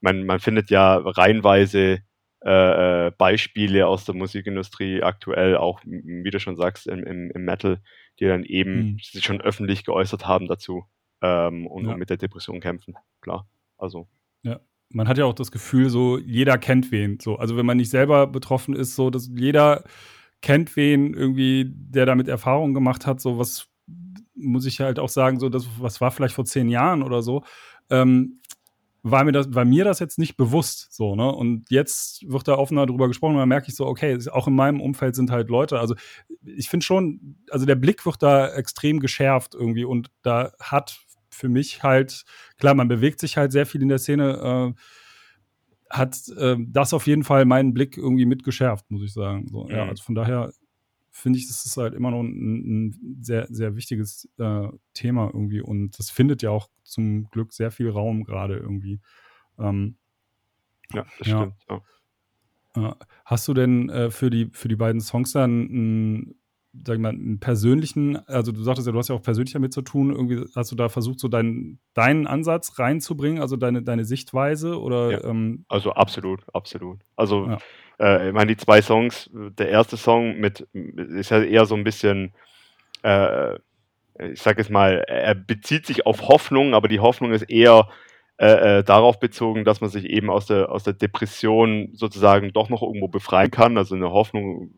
man, 0.00 0.26
man 0.26 0.40
findet 0.40 0.70
ja 0.70 0.96
reihenweise 0.96 2.00
äh, 2.44 3.06
äh, 3.06 3.10
Beispiele 3.16 3.86
aus 3.86 4.04
der 4.04 4.14
Musikindustrie 4.14 5.02
aktuell, 5.02 5.56
auch 5.56 5.80
wie 5.84 6.30
du 6.30 6.38
schon 6.38 6.56
sagst, 6.56 6.86
im, 6.86 7.02
im, 7.04 7.30
im 7.30 7.44
Metal, 7.44 7.80
die 8.20 8.26
dann 8.26 8.44
eben 8.44 8.92
mhm. 8.92 8.98
sich 9.02 9.24
schon 9.24 9.40
öffentlich 9.40 9.84
geäußert 9.84 10.26
haben 10.26 10.46
dazu 10.46 10.84
ähm, 11.22 11.66
und, 11.66 11.86
ja. 11.86 11.92
und 11.92 11.98
mit 11.98 12.10
der 12.10 12.18
Depression 12.18 12.60
kämpfen, 12.60 12.94
klar. 13.20 13.48
Also. 13.78 14.06
Ja, 14.42 14.60
man 14.90 15.08
hat 15.08 15.18
ja 15.18 15.24
auch 15.24 15.34
das 15.34 15.50
Gefühl, 15.50 15.88
so 15.88 16.18
jeder 16.18 16.58
kennt 16.58 16.92
wen. 16.92 17.18
So, 17.20 17.36
also 17.36 17.56
wenn 17.56 17.66
man 17.66 17.78
nicht 17.78 17.90
selber 17.90 18.26
betroffen 18.26 18.76
ist, 18.76 18.94
so 18.94 19.10
dass 19.10 19.28
jeder 19.34 19.84
kennt 20.42 20.76
wen 20.76 21.14
irgendwie, 21.14 21.72
der 21.74 22.06
damit 22.06 22.28
Erfahrungen 22.28 22.74
gemacht 22.74 23.06
hat, 23.06 23.20
so 23.20 23.38
was 23.38 23.68
muss 24.34 24.66
ich 24.66 24.80
halt 24.80 24.98
auch 24.98 25.08
sagen, 25.08 25.40
so 25.40 25.48
das, 25.48 25.66
was 25.78 26.00
war 26.00 26.10
vielleicht 26.10 26.34
vor 26.34 26.44
zehn 26.44 26.68
Jahren 26.68 27.02
oder 27.02 27.22
so, 27.22 27.42
ähm, 27.90 28.40
war 29.02 29.22
mir 29.22 29.32
das, 29.32 29.54
war 29.54 29.64
mir 29.64 29.84
das 29.84 30.00
jetzt 30.00 30.18
nicht 30.18 30.36
bewusst, 30.36 30.88
so, 30.92 31.14
ne? 31.14 31.30
Und 31.30 31.70
jetzt 31.70 32.28
wird 32.28 32.48
da 32.48 32.56
offener 32.56 32.86
drüber 32.86 33.06
gesprochen 33.06 33.34
und 33.34 33.38
dann 33.38 33.48
merke 33.48 33.68
ich 33.68 33.76
so, 33.76 33.86
okay, 33.86 34.18
auch 34.32 34.48
in 34.48 34.54
meinem 34.54 34.80
Umfeld 34.80 35.14
sind 35.14 35.30
halt 35.30 35.48
Leute, 35.48 35.78
also 35.78 35.94
ich 36.44 36.68
finde 36.68 36.84
schon, 36.84 37.36
also 37.50 37.66
der 37.66 37.76
Blick 37.76 38.04
wird 38.04 38.22
da 38.22 38.48
extrem 38.48 38.98
geschärft 38.98 39.54
irgendwie 39.54 39.84
und 39.84 40.10
da 40.22 40.52
hat 40.60 40.98
für 41.30 41.48
mich 41.48 41.82
halt, 41.84 42.24
klar, 42.58 42.74
man 42.74 42.88
bewegt 42.88 43.20
sich 43.20 43.36
halt 43.36 43.52
sehr 43.52 43.66
viel 43.66 43.82
in 43.82 43.88
der 43.88 43.98
Szene, 43.98 44.74
äh, 44.74 44.80
hat 45.96 46.28
äh, 46.36 46.56
das 46.58 46.92
auf 46.92 47.06
jeden 47.06 47.24
Fall 47.24 47.44
meinen 47.44 47.74
Blick 47.74 47.96
irgendwie 47.96 48.26
mitgeschärft, 48.26 48.90
muss 48.90 49.02
ich 49.02 49.12
sagen. 49.12 49.46
So, 49.48 49.64
mhm. 49.64 49.70
Ja, 49.70 49.84
also 49.84 50.02
von 50.02 50.14
daher 50.14 50.52
finde 51.10 51.38
ich, 51.38 51.46
das 51.46 51.64
ist 51.64 51.76
halt 51.76 51.94
immer 51.94 52.10
noch 52.10 52.20
ein, 52.20 52.88
ein 52.88 53.18
sehr, 53.22 53.46
sehr 53.48 53.74
wichtiges 53.74 54.28
äh, 54.38 54.68
Thema 54.92 55.30
irgendwie 55.32 55.60
und 55.60 55.98
das 55.98 56.10
findet 56.10 56.42
ja 56.42 56.50
auch 56.50 56.68
zum 56.82 57.30
Glück 57.30 57.52
sehr 57.52 57.70
viel 57.70 57.88
Raum 57.88 58.24
gerade 58.24 58.56
irgendwie. 58.56 59.00
Ähm, 59.58 59.96
ja, 60.92 61.06
das 61.18 61.26
ja. 61.26 61.38
stimmt. 61.38 61.82
Ja. 62.76 62.96
Hast 63.24 63.48
du 63.48 63.54
denn 63.54 63.88
äh, 63.88 64.10
für, 64.10 64.28
die, 64.28 64.50
für 64.52 64.68
die 64.68 64.76
beiden 64.76 65.00
Songs 65.00 65.32
dann 65.32 65.60
ein 65.62 66.34
sag 66.84 66.94
ich 66.94 67.00
mal, 67.00 67.10
einen 67.10 67.38
persönlichen, 67.38 68.16
also 68.26 68.52
du 68.52 68.62
sagtest 68.62 68.86
ja, 68.86 68.92
du 68.92 68.98
hast 68.98 69.08
ja 69.08 69.14
auch 69.14 69.22
persönlich 69.22 69.52
damit 69.52 69.72
zu 69.72 69.82
tun, 69.82 70.10
irgendwie 70.10 70.44
hast 70.54 70.72
du 70.72 70.76
da 70.76 70.88
versucht, 70.88 71.20
so 71.20 71.28
deinen, 71.28 71.78
deinen 71.94 72.26
Ansatz 72.26 72.78
reinzubringen, 72.78 73.40
also 73.40 73.56
deine, 73.56 73.82
deine 73.82 74.04
Sichtweise 74.04 74.80
oder? 74.80 75.12
Ja, 75.12 75.24
ähm 75.24 75.64
also 75.68 75.92
absolut, 75.92 76.42
absolut. 76.52 77.00
Also 77.14 77.46
ja. 77.46 77.58
äh, 78.00 78.28
ich 78.28 78.34
meine, 78.34 78.48
die 78.48 78.56
zwei 78.56 78.82
Songs, 78.82 79.30
der 79.32 79.68
erste 79.68 79.96
Song 79.96 80.38
mit, 80.38 80.60
ist 80.72 81.30
ja 81.30 81.42
eher 81.42 81.66
so 81.66 81.74
ein 81.74 81.84
bisschen, 81.84 82.32
äh, 83.02 83.54
ich 84.18 84.40
sag 84.40 84.58
jetzt 84.58 84.70
mal, 84.70 85.04
er 85.06 85.34
bezieht 85.34 85.86
sich 85.86 86.06
auf 86.06 86.28
Hoffnung, 86.28 86.74
aber 86.74 86.88
die 86.88 87.00
Hoffnung 87.00 87.32
ist 87.32 87.42
eher 87.50 87.88
äh, 88.38 88.78
äh, 88.78 88.84
darauf 88.84 89.18
bezogen, 89.18 89.64
dass 89.64 89.80
man 89.80 89.88
sich 89.88 90.04
eben 90.04 90.28
aus 90.28 90.44
der, 90.44 90.70
aus 90.70 90.82
der 90.82 90.92
Depression 90.92 91.88
sozusagen 91.94 92.52
doch 92.52 92.68
noch 92.68 92.82
irgendwo 92.82 93.08
befreien 93.08 93.50
kann. 93.50 93.78
Also 93.78 93.94
eine 93.94 94.10
Hoffnung 94.10 94.74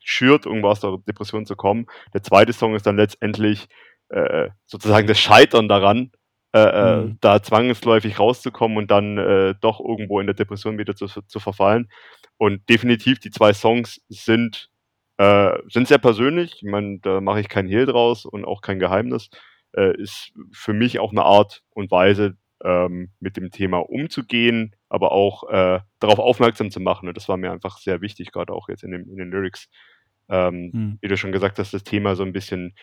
schürt, 0.00 0.46
irgendwo 0.46 0.68
aus 0.68 0.80
der 0.80 0.98
Depression 1.06 1.46
zu 1.46 1.56
kommen. 1.56 1.86
Der 2.14 2.22
zweite 2.22 2.52
Song 2.52 2.74
ist 2.74 2.86
dann 2.86 2.96
letztendlich 2.96 3.68
äh, 4.08 4.48
sozusagen 4.66 5.06
das 5.06 5.20
Scheitern 5.20 5.68
daran, 5.68 6.12
äh, 6.52 6.60
äh, 6.60 6.96
mhm. 6.96 7.18
da 7.20 7.42
zwangsläufig 7.42 8.18
rauszukommen 8.18 8.76
und 8.76 8.90
dann 8.90 9.18
äh, 9.18 9.54
doch 9.60 9.80
irgendwo 9.80 10.20
in 10.20 10.26
der 10.26 10.34
Depression 10.34 10.78
wieder 10.78 10.96
zu, 10.96 11.06
zu 11.06 11.40
verfallen. 11.40 11.88
Und 12.38 12.68
definitiv 12.68 13.20
die 13.20 13.30
zwei 13.30 13.52
Songs 13.52 14.00
sind, 14.08 14.70
äh, 15.18 15.52
sind 15.68 15.86
sehr 15.86 15.98
persönlich. 15.98 16.54
Ich 16.56 16.68
meine, 16.68 16.98
da 17.00 17.20
mache 17.20 17.40
ich 17.40 17.48
kein 17.48 17.68
Hehl 17.68 17.86
draus 17.86 18.24
und 18.24 18.44
auch 18.44 18.62
kein 18.62 18.78
Geheimnis. 18.78 19.30
Äh, 19.72 19.96
ist 20.00 20.32
für 20.52 20.72
mich 20.72 20.98
auch 20.98 21.12
eine 21.12 21.22
Art 21.22 21.62
und 21.70 21.90
Weise, 21.90 22.36
ähm, 22.64 23.10
mit 23.20 23.36
dem 23.36 23.50
Thema 23.50 23.78
umzugehen, 23.78 24.74
aber 24.90 25.12
auch 25.12 25.48
äh, 25.48 25.80
darauf 26.00 26.18
aufmerksam 26.18 26.70
zu 26.70 26.80
machen. 26.80 27.08
Und 27.08 27.16
das 27.16 27.28
war 27.28 27.38
mir 27.38 27.52
einfach 27.52 27.78
sehr 27.78 28.02
wichtig, 28.02 28.32
gerade 28.32 28.52
auch 28.52 28.68
jetzt 28.68 28.82
in, 28.82 28.90
dem, 28.90 29.08
in 29.08 29.16
den 29.16 29.30
Lyrics. 29.30 29.68
Ähm, 30.28 30.70
mhm. 30.72 30.98
Wie 31.00 31.08
du 31.08 31.16
schon 31.16 31.32
gesagt 31.32 31.58
hast, 31.58 31.72
das 31.72 31.84
Thema 31.84 32.16
so 32.16 32.24
ein 32.24 32.32
bisschen 32.32 32.74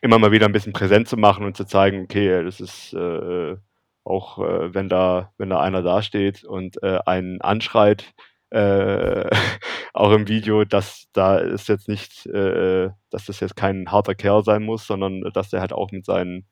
immer 0.00 0.18
mal 0.18 0.30
wieder 0.30 0.46
ein 0.46 0.52
bisschen 0.52 0.72
präsent 0.72 1.08
zu 1.08 1.16
machen 1.16 1.44
und 1.44 1.56
zu 1.56 1.64
zeigen, 1.64 2.04
okay, 2.04 2.44
das 2.44 2.60
ist 2.60 2.94
äh, 2.94 3.56
auch, 4.04 4.38
äh, 4.38 4.72
wenn 4.72 4.88
da, 4.88 5.32
wenn 5.38 5.50
da 5.50 5.60
einer 5.60 5.82
dasteht 5.82 6.44
und 6.44 6.80
äh, 6.84 7.00
einen 7.04 7.40
anschreit, 7.40 8.14
äh, 8.50 9.28
auch 9.92 10.12
im 10.12 10.28
Video, 10.28 10.64
dass 10.64 11.08
da 11.12 11.38
ist 11.38 11.68
jetzt 11.68 11.88
nicht, 11.88 12.26
äh, 12.26 12.90
dass 13.10 13.26
das 13.26 13.40
jetzt 13.40 13.56
kein 13.56 13.90
harter 13.90 14.14
Kerl 14.14 14.44
sein 14.44 14.62
muss, 14.62 14.86
sondern 14.86 15.22
dass 15.32 15.50
der 15.50 15.60
halt 15.60 15.72
auch 15.72 15.90
mit 15.90 16.06
seinen 16.06 16.46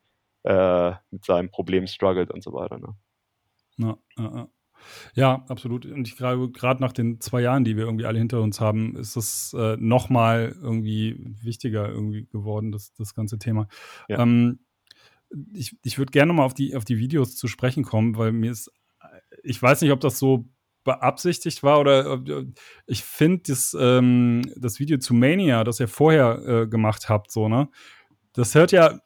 mit 1.11 1.25
seinem 1.25 1.51
Problem 1.51 1.89
struggelt 1.89 2.31
und 2.31 2.41
so 2.41 2.53
weiter. 2.53 2.79
Ne? 2.79 2.95
Ja, 3.79 3.97
ja, 4.17 4.37
ja. 4.37 4.49
Ja, 5.15 5.45
absolut. 5.49 5.87
Und 5.87 6.07
ich 6.07 6.17
glaube, 6.17 6.51
gerade 6.51 6.81
nach 6.81 6.93
den 6.93 7.21
zwei 7.21 7.41
Jahren, 7.43 7.65
die 7.65 7.77
wir 7.77 7.85
irgendwie 7.85 8.07
alle 8.07 8.19
hinter 8.19 8.41
uns 8.41 8.61
haben, 8.61 8.97
ist 8.97 9.17
es 9.17 9.55
äh, 9.55 9.77
nochmal 9.79 10.55
irgendwie 10.61 11.17
wichtiger 11.43 11.89
irgendwie 11.89 12.27
geworden, 12.27 12.73
das, 12.73 12.93
das 12.95 13.15
ganze 13.15 13.39
Thema. 13.39 13.69
Ja. 14.09 14.21
Ähm, 14.21 14.61
ich 15.53 15.77
ich 15.83 15.99
würde 15.99 16.13
gerne 16.13 16.33
mal 16.33 16.45
auf 16.45 16.55
die, 16.55 16.77
auf 16.77 16.85
die 16.85 16.99
Videos 16.99 17.37
zu 17.37 17.49
sprechen 17.49 17.85
kommen, 17.85 18.17
weil 18.17 18.33
mir 18.33 18.53
ist, 18.53 18.71
ich 19.43 19.61
weiß 19.61 19.81
nicht, 19.83 19.93
ob 19.93 20.01
das 20.01 20.19
so 20.19 20.49
beabsichtigt 20.85 21.63
war 21.63 21.81
oder 21.81 22.23
ich 22.87 23.03
finde 23.03 23.43
das, 23.49 23.77
ähm, 23.79 24.43
das 24.57 24.79
Video 24.79 24.99
zu 24.99 25.15
Mania, 25.15 25.65
das 25.65 25.81
ihr 25.81 25.89
vorher 25.89 26.43
äh, 26.47 26.67
gemacht 26.69 27.09
habt, 27.09 27.33
so, 27.33 27.49
ne? 27.49 27.69
Das 28.33 28.55
hört 28.55 28.71
ja 28.71 29.01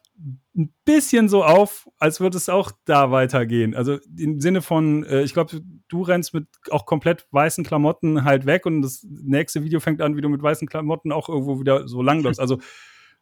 ein 0.55 0.73
bisschen 0.85 1.29
so 1.29 1.43
auf, 1.43 1.87
als 1.97 2.19
würde 2.19 2.37
es 2.37 2.49
auch 2.49 2.71
da 2.85 3.11
weitergehen. 3.11 3.73
Also 3.75 3.99
im 4.17 4.39
Sinne 4.39 4.61
von, 4.61 5.03
äh, 5.05 5.21
ich 5.21 5.33
glaube, 5.33 5.61
du 5.87 6.01
rennst 6.01 6.33
mit 6.33 6.47
auch 6.69 6.85
komplett 6.85 7.25
weißen 7.31 7.63
Klamotten 7.63 8.23
halt 8.23 8.45
weg 8.45 8.65
und 8.65 8.81
das 8.81 9.05
nächste 9.09 9.63
Video 9.63 9.79
fängt 9.79 10.01
an, 10.01 10.17
wie 10.17 10.21
du 10.21 10.29
mit 10.29 10.43
weißen 10.43 10.67
Klamotten 10.67 11.11
auch 11.11 11.29
irgendwo 11.29 11.59
wieder 11.59 11.87
so 11.87 12.01
langläufst. 12.01 12.39
Also 12.39 12.59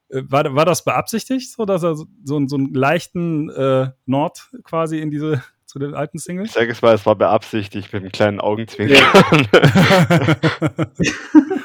äh, 0.09 0.23
war, 0.25 0.55
war 0.55 0.65
das 0.65 0.83
beabsichtigt, 0.83 1.51
so 1.51 1.65
dass 1.65 1.83
er 1.83 1.95
so, 1.95 2.05
so, 2.23 2.35
einen 2.35 2.73
leichten 2.73 3.49
äh, 3.49 3.89
Nord 4.05 4.49
quasi 4.63 4.99
in 4.99 5.11
diese 5.11 5.43
zu 5.65 5.77
den 5.77 5.93
alten 5.93 6.17
Singles? 6.17 6.49
Ich 6.49 6.55
sage 6.55 6.71
es 6.71 6.81
mal, 6.81 6.95
es 6.95 7.05
war 7.05 7.15
beabsichtigt 7.15 7.93
mit 7.93 8.01
einem 8.01 8.11
kleinen 8.11 8.39
Augenzwinkern. 8.39 8.97
Ja. 9.53 10.87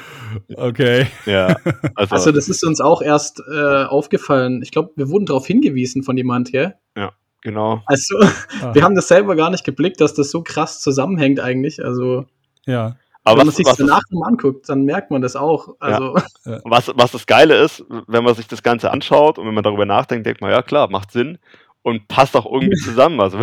Okay. 0.55 1.07
Ja. 1.25 1.55
Also, 1.95 2.15
also 2.15 2.31
das 2.31 2.49
ist 2.49 2.63
uns 2.63 2.81
auch 2.81 3.01
erst 3.01 3.41
äh, 3.51 3.83
aufgefallen. 3.83 4.61
Ich 4.61 4.71
glaube, 4.71 4.91
wir 4.95 5.09
wurden 5.09 5.25
darauf 5.25 5.45
hingewiesen 5.47 6.03
von 6.03 6.17
jemand, 6.17 6.51
gell? 6.51 6.75
Ja, 6.97 7.11
genau. 7.41 7.81
Also, 7.85 8.17
ah. 8.61 8.73
wir 8.73 8.83
haben 8.83 8.95
das 8.95 9.07
selber 9.07 9.35
gar 9.35 9.49
nicht 9.49 9.63
geblickt, 9.63 10.01
dass 10.01 10.13
das 10.13 10.31
so 10.31 10.41
krass 10.41 10.79
zusammenhängt 10.79 11.39
eigentlich. 11.39 11.83
Also. 11.83 12.25
Ja. 12.65 12.97
Aber 13.23 13.39
wenn 13.39 13.47
man 13.47 13.55
sich 13.55 13.65
danach 13.65 14.01
nochmal 14.11 14.29
anguckt, 14.29 14.69
dann 14.69 14.83
merkt 14.83 15.09
man 15.09 15.21
das 15.21 15.35
auch. 15.35 15.75
Also. 15.79 16.17
Ja. 16.47 16.59
Was, 16.63 16.91
was 16.95 17.11
das 17.11 17.25
Geile 17.25 17.55
ist, 17.55 17.83
wenn 18.05 18.23
man 18.23 18.35
sich 18.35 18.47
das 18.47 18.61
Ganze 18.61 18.91
anschaut 18.91 19.39
und 19.39 19.47
wenn 19.47 19.55
man 19.55 19.63
darüber 19.63 19.87
nachdenkt, 19.87 20.27
denkt 20.27 20.41
man, 20.41 20.51
ja 20.51 20.61
klar, 20.61 20.91
macht 20.91 21.11
Sinn 21.11 21.39
und 21.85 22.07
passt 22.07 22.35
auch 22.35 22.51
irgendwie 22.51 22.77
zusammen. 22.77 23.19
Also 23.19 23.37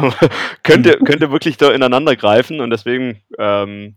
könnte, 0.65 0.99
könnte 1.05 1.31
wirklich 1.31 1.59
da 1.59 1.71
ineinander 1.71 2.17
greifen 2.17 2.61
und 2.61 2.71
deswegen 2.71 3.23
ähm, 3.39 3.95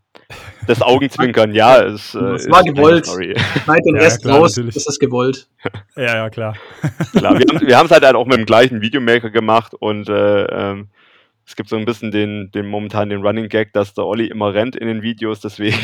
das 0.68 0.84
Augenzwinkern, 0.84 1.52
ja, 1.56 1.78
ist. 1.78 2.14
Äh, 2.14 2.20
das 2.20 2.50
war 2.52 2.64
gewollt. 2.64 3.08
Schneid 3.08 3.82
den 3.86 3.96
ja, 3.96 4.02
Rest 4.04 4.22
klar, 4.22 4.38
raus, 4.38 4.56
natürlich. 4.56 4.76
das 4.76 4.86
ist 4.86 5.00
gewollt. 5.00 5.48
Ja, 5.96 6.16
ja, 6.16 6.30
klar. 6.30 6.56
klar 7.12 7.40
wir 7.40 7.76
haben 7.76 7.88
es 7.88 7.92
halt, 7.92 8.06
halt 8.06 8.16
auch 8.16 8.28
mit 8.28 8.38
dem 8.38 8.46
gleichen 8.46 8.82
Videomaker 8.82 9.32
gemacht 9.32 9.74
und 9.74 10.10
äh, 10.10 10.44
ähm, 10.44 10.90
es 11.48 11.56
gibt 11.56 11.70
so 11.70 11.76
ein 11.76 11.86
bisschen 11.86 12.12
den, 12.12 12.52
den 12.52 12.68
momentan 12.68 13.10
den 13.10 13.26
Running 13.26 13.50
Gag, 13.50 13.74
dass 13.74 13.96
der 13.96 14.06
Olli 14.06 14.28
immer 14.28 14.54
rennt 14.54 14.76
in 14.76 14.88
den 14.88 15.02
Videos, 15.02 15.40
deswegen 15.40 15.78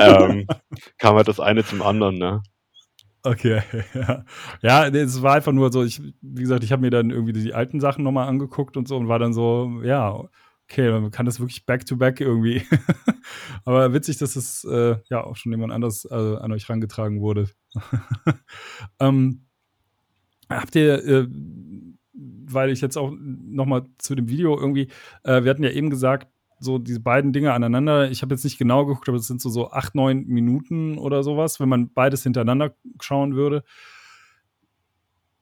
ähm, 0.00 0.48
kam 0.98 1.14
halt 1.14 1.28
das 1.28 1.38
eine 1.38 1.64
zum 1.64 1.80
anderen, 1.82 2.16
ne? 2.16 2.42
Okay, 3.24 3.62
ja. 3.94 4.24
Ja, 4.62 4.86
es 4.88 5.22
war 5.22 5.34
einfach 5.34 5.52
nur 5.52 5.70
so, 5.70 5.84
ich, 5.84 6.02
wie 6.20 6.42
gesagt, 6.42 6.64
ich 6.64 6.72
habe 6.72 6.82
mir 6.82 6.90
dann 6.90 7.10
irgendwie 7.10 7.32
die 7.32 7.54
alten 7.54 7.80
Sachen 7.80 8.02
nochmal 8.02 8.28
angeguckt 8.28 8.76
und 8.76 8.88
so 8.88 8.96
und 8.96 9.08
war 9.08 9.18
dann 9.18 9.32
so, 9.32 9.80
ja, 9.84 10.24
okay, 10.68 10.90
man 10.90 11.10
kann 11.10 11.26
das 11.26 11.38
wirklich 11.38 11.64
back-to-back 11.64 12.16
-back 12.16 12.24
irgendwie. 12.24 12.62
Aber 13.64 13.92
witzig, 13.92 14.18
dass 14.18 14.36
es 14.36 14.64
äh, 14.64 14.96
ja 15.08 15.22
auch 15.22 15.36
schon 15.36 15.52
jemand 15.52 15.72
anders 15.72 16.04
äh, 16.10 16.14
an 16.14 16.52
euch 16.52 16.68
rangetragen 16.68 17.20
wurde. 17.20 17.48
ähm, 19.00 19.46
habt 20.48 20.74
ihr, 20.74 21.04
äh, 21.04 21.28
weil 22.14 22.70
ich 22.70 22.80
jetzt 22.80 22.96
auch 22.98 23.12
nochmal 23.18 23.86
zu 23.98 24.14
dem 24.14 24.28
Video 24.28 24.58
irgendwie, 24.58 24.88
äh, 25.22 25.44
wir 25.44 25.50
hatten 25.50 25.64
ja 25.64 25.70
eben 25.70 25.90
gesagt, 25.90 26.28
so 26.62 26.78
diese 26.78 27.00
beiden 27.00 27.32
Dinge 27.32 27.52
aneinander. 27.52 28.10
Ich 28.10 28.22
habe 28.22 28.34
jetzt 28.34 28.44
nicht 28.44 28.58
genau 28.58 28.86
geguckt, 28.86 29.08
aber 29.08 29.18
es 29.18 29.26
sind 29.26 29.40
so, 29.40 29.50
so 29.50 29.70
acht, 29.70 29.94
neun 29.94 30.26
Minuten 30.26 30.98
oder 30.98 31.22
sowas, 31.22 31.60
wenn 31.60 31.68
man 31.68 31.92
beides 31.92 32.22
hintereinander 32.22 32.74
schauen 33.00 33.34
würde. 33.34 33.64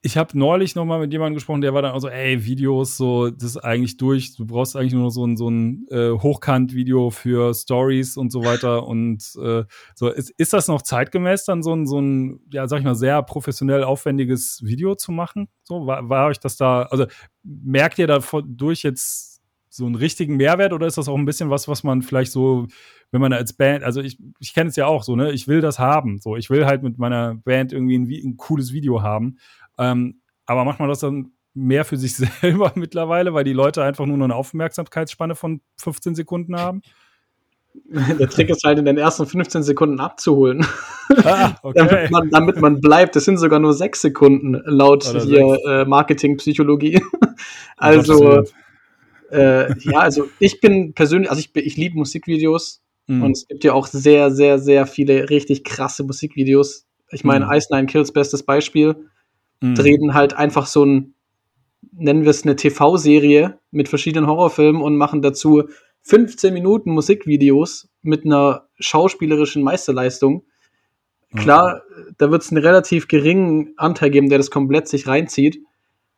Ich 0.03 0.17
habe 0.17 0.39
neulich 0.39 0.75
noch 0.75 0.87
mal 0.87 0.99
mit 0.99 1.13
jemandem 1.13 1.35
gesprochen, 1.35 1.61
der 1.61 1.75
war 1.75 1.83
dann 1.83 1.93
auch 1.93 2.01
so, 2.01 2.09
ey, 2.09 2.47
Videos, 2.47 2.97
so, 2.97 3.29
das 3.29 3.45
ist 3.45 3.57
eigentlich 3.59 3.99
durch. 3.99 4.35
Du 4.35 4.47
brauchst 4.47 4.75
eigentlich 4.75 4.95
nur 4.95 5.11
so 5.11 5.27
ein, 5.27 5.37
so 5.37 5.51
ein 5.51 5.87
äh, 5.91 6.13
Hochkant-Video 6.13 7.11
für 7.11 7.53
Stories 7.53 8.17
und 8.17 8.33
so 8.33 8.43
weiter. 8.43 8.87
Und 8.87 9.23
äh, 9.43 9.65
so, 9.95 10.09
ist, 10.09 10.31
ist 10.39 10.55
das 10.55 10.69
noch 10.69 10.81
zeitgemäß, 10.81 11.45
dann 11.45 11.63
so 11.63 11.75
ein, 11.75 11.87
so 11.87 12.01
ein, 12.01 12.41
ja, 12.51 12.67
sag 12.67 12.79
ich 12.79 12.85
mal, 12.85 12.95
sehr 12.95 13.23
professionell 13.23 13.85
aufwendiges 13.85 14.63
Video 14.65 14.95
zu 14.95 15.13
machen? 15.13 15.49
So, 15.65 15.87
war, 15.87 16.09
war 16.09 16.29
euch 16.29 16.41
das 16.41 16.57
da, 16.57 16.85
also 16.85 17.05
merkt 17.43 17.99
ihr 17.99 18.07
da 18.07 18.21
durch 18.47 18.83
jetzt 18.83 19.30
so 19.71 19.87
einen 19.87 19.95
richtigen 19.95 20.37
Mehrwert 20.37 20.73
oder 20.73 20.87
ist 20.87 20.99
das 20.99 21.09
auch 21.09 21.17
ein 21.17 21.25
bisschen 21.25 21.49
was, 21.49 21.69
was 21.69 21.85
man 21.85 22.03
vielleicht 22.03 22.33
so, 22.33 22.67
wenn 23.13 23.21
man 23.21 23.33
als 23.33 23.53
Band, 23.53 23.85
also 23.85 24.01
ich, 24.01 24.19
ich 24.41 24.53
kenne 24.53 24.69
es 24.69 24.77
ja 24.77 24.87
auch 24.87 25.05
so, 25.05 25.15
ne, 25.15 25.31
ich 25.31 25.47
will 25.47 25.61
das 25.61 25.79
haben, 25.79 26.19
so, 26.19 26.37
ich 26.37 26.51
will 26.51 26.67
halt 26.67 26.83
mit 26.83 26.99
meiner 26.99 27.37
Band 27.37 27.73
irgendwie 27.73 27.97
ein, 27.97 28.31
ein 28.31 28.37
cooles 28.37 28.73
Video 28.73 29.03
haben, 29.03 29.39
ähm, 29.79 30.21
aber 30.45 30.65
macht 30.65 30.81
man 30.81 30.89
das 30.89 30.99
dann 30.99 31.33
mehr 31.55 31.85
für 31.85 31.97
sich 31.97 32.15
selber 32.41 32.73
mittlerweile, 32.75 33.33
weil 33.33 33.45
die 33.45 33.53
Leute 33.53 33.85
einfach 33.85 34.07
nur 34.07 34.17
noch 34.17 34.25
eine 34.25 34.35
Aufmerksamkeitsspanne 34.35 35.37
von 35.37 35.61
15 35.77 36.17
Sekunden 36.17 36.57
haben? 36.57 36.83
Der 38.19 38.29
Trick 38.29 38.51
ist 38.51 38.65
halt 38.65 38.81
in 38.81 38.85
den 38.85 38.99
ersten 38.99 39.27
15 39.27 39.63
Sekunden 39.63 40.01
abzuholen. 40.01 40.67
Ah, 41.23 41.53
okay. 41.63 41.79
damit, 41.79 42.11
man, 42.11 42.31
damit, 42.31 42.61
man, 42.61 42.81
bleibt. 42.81 43.15
Das 43.15 43.25
sind 43.25 43.39
sogar 43.39 43.61
nur 43.61 43.73
6 43.73 44.01
Sekunden 44.01 44.61
laut 44.65 45.05
hier 45.05 45.57
äh, 45.69 45.85
Marketingpsychologie. 45.85 47.01
also 47.77 48.43
äh, 49.31 49.75
ja, 49.81 49.99
also 49.99 50.29
ich 50.39 50.61
bin 50.61 50.95
persönlich, 50.95 51.31
also 51.31 51.41
ich, 51.41 51.55
ich 51.55 51.77
liebe 51.77 51.97
Musikvideos 51.97 52.83
mhm. 53.07 53.23
und 53.23 53.33
es 53.33 53.47
gibt 53.47 53.65
ja 53.65 53.73
auch 53.73 53.87
sehr, 53.87 54.31
sehr, 54.31 54.59
sehr 54.59 54.87
viele 54.87 55.31
richtig 55.31 55.65
krasse 55.65 56.05
Musikvideos. 56.05 56.87
Ich 57.11 57.25
meine, 57.25 57.47
mhm. 57.47 57.53
Ice 57.53 57.69
Nine 57.71 57.87
Kills, 57.87 58.13
bestes 58.13 58.43
Beispiel, 58.43 58.97
mhm. 59.61 59.75
drehen 59.75 60.15
halt 60.15 60.35
einfach 60.35 60.67
so 60.67 60.85
ein, 60.85 61.15
nennen 61.93 62.23
wir 62.23 62.31
es 62.31 62.43
eine 62.43 62.57
TV-Serie 62.57 63.59
mit 63.71 63.89
verschiedenen 63.89 64.27
Horrorfilmen 64.27 64.83
und 64.83 64.97
machen 64.97 65.23
dazu 65.23 65.65
15 66.03 66.53
Minuten 66.53 66.93
Musikvideos 66.93 67.89
mit 68.03 68.25
einer 68.25 68.69
schauspielerischen 68.79 69.63
Meisterleistung. 69.63 70.45
Klar, 71.37 71.83
da 72.19 72.33
wird 72.33 72.43
es 72.43 72.51
einen 72.51 72.63
relativ 72.65 73.07
geringen 73.07 73.75
Anteil 73.77 74.11
geben, 74.11 74.29
der 74.29 74.39
das 74.39 74.51
komplett 74.51 74.89
sich 74.89 75.07
reinzieht. 75.07 75.61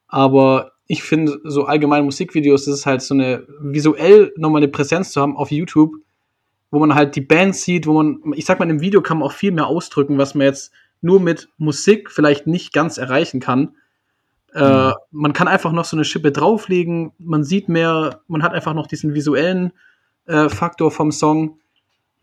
Aber 0.07 0.72
ich 0.87 1.03
finde, 1.03 1.41
so 1.45 1.65
allgemeine 1.65 2.05
Musikvideos, 2.05 2.65
das 2.65 2.75
ist 2.75 2.87
halt 2.87 3.03
so 3.03 3.15
eine 3.15 3.47
visuell 3.61 4.33
nochmal 4.37 4.63
eine 4.63 4.71
Präsenz 4.71 5.13
zu 5.13 5.21
haben 5.21 5.37
auf 5.37 5.51
YouTube, 5.51 5.95
wo 6.71 6.79
man 6.79 6.95
halt 6.95 7.17
die 7.17 7.21
Band 7.21 7.55
sieht, 7.55 7.87
wo 7.87 7.95
man, 7.95 8.21
ich 8.35 8.45
sag 8.45 8.59
mal, 8.59 8.69
im 8.69 8.81
Video 8.81 9.03
kann 9.03 9.19
man 9.19 9.29
auch 9.29 9.33
viel 9.33 9.53
mehr 9.53 9.67
ausdrücken, 9.67 10.19
was 10.19 10.35
man 10.35 10.47
jetzt 10.47 10.73
nur 11.01 11.21
mit 11.21 11.49
Musik 11.59 12.11
vielleicht 12.11 12.47
nicht 12.47 12.73
ganz 12.73 12.99
erreichen 12.99 13.41
kann. 13.41 13.77
Äh, 14.55 14.65
mhm. 14.65 14.91
Äh, 14.91 14.93
man 15.11 15.33
kann 15.33 15.49
einfach 15.49 15.73
noch 15.73 15.85
so 15.85 15.97
eine 15.97 16.05
Schippe 16.05 16.33
drauflegen, 16.33 17.13
man 17.19 17.45
sieht 17.45 17.69
mehr, 17.69 18.21
man 18.27 18.43
hat 18.43 18.53
einfach 18.53 18.75
noch 18.75 18.87
diesen 18.87 19.15
visuellen 19.15 19.73
äh, 20.27 20.49
Faktor 20.49 20.91
vom 20.91 21.13
Song. 21.13 21.59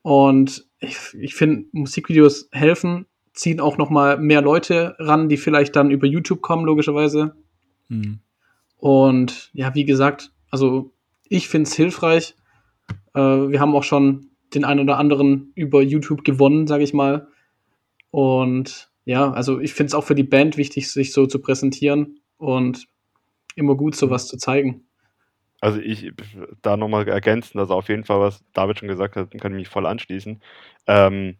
Und 0.01 0.65
ich, 0.79 0.97
ich 1.19 1.35
finde, 1.35 1.65
Musikvideos 1.71 2.49
helfen, 2.51 3.05
ziehen 3.33 3.59
auch 3.59 3.77
noch 3.77 3.89
mal 3.89 4.17
mehr 4.17 4.41
Leute 4.41 4.95
ran, 4.99 5.29
die 5.29 5.37
vielleicht 5.37 5.75
dann 5.75 5.91
über 5.91 6.07
YouTube 6.07 6.41
kommen, 6.41 6.65
logischerweise. 6.65 7.35
Mhm. 7.89 8.19
Und 8.79 9.51
ja, 9.53 9.75
wie 9.75 9.85
gesagt, 9.85 10.31
also 10.49 10.91
ich 11.27 11.47
finde 11.47 11.67
es 11.67 11.75
hilfreich. 11.75 12.35
Äh, 13.13 13.19
wir 13.19 13.59
haben 13.59 13.75
auch 13.75 13.83
schon 13.83 14.31
den 14.53 14.65
einen 14.65 14.79
oder 14.79 14.97
anderen 14.97 15.51
über 15.53 15.81
YouTube 15.81 16.23
gewonnen, 16.23 16.65
sage 16.65 16.83
ich 16.83 16.93
mal. 16.93 17.27
Und 18.09 18.89
ja, 19.05 19.31
also 19.31 19.59
ich 19.59 19.73
finde 19.73 19.89
es 19.89 19.93
auch 19.93 20.03
für 20.05 20.15
die 20.15 20.23
Band 20.23 20.57
wichtig, 20.57 20.91
sich 20.91 21.13
so 21.13 21.27
zu 21.27 21.39
präsentieren 21.39 22.19
und 22.37 22.87
immer 23.55 23.75
gut 23.75 23.95
sowas 23.95 24.27
zu 24.27 24.37
zeigen. 24.37 24.85
Also 25.61 25.79
ich 25.79 26.13
da 26.61 26.77
nochmal 26.77 27.07
ergänzen, 27.07 27.59
also 27.59 27.73
auf 27.73 27.89
jeden 27.89 28.05
Fall, 28.05 28.21
was 28.21 28.43
David 28.53 28.79
schon 28.79 28.87
gesagt 28.87 29.17
hat, 29.17 29.31
kann 29.31 29.51
ich 29.51 29.57
mich 29.57 29.67
voll 29.67 29.85
anschließen. 29.85 30.41
Ähm, 30.87 31.35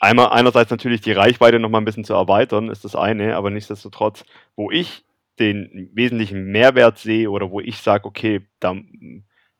einmal 0.00 0.28
einerseits 0.28 0.70
natürlich 0.70 1.00
die 1.00 1.12
Reichweite 1.12 1.58
nochmal 1.58 1.80
ein 1.80 1.86
bisschen 1.86 2.04
zu 2.04 2.12
erweitern, 2.12 2.68
ist 2.68 2.84
das 2.84 2.94
eine, 2.94 3.36
aber 3.36 3.50
nichtsdestotrotz, 3.50 4.24
wo 4.54 4.70
ich 4.70 5.04
den 5.38 5.90
wesentlichen 5.92 6.46
Mehrwert 6.46 6.98
sehe 6.98 7.30
oder 7.30 7.50
wo 7.50 7.60
ich 7.60 7.78
sage, 7.78 8.06
okay, 8.06 8.46
da, 8.60 8.74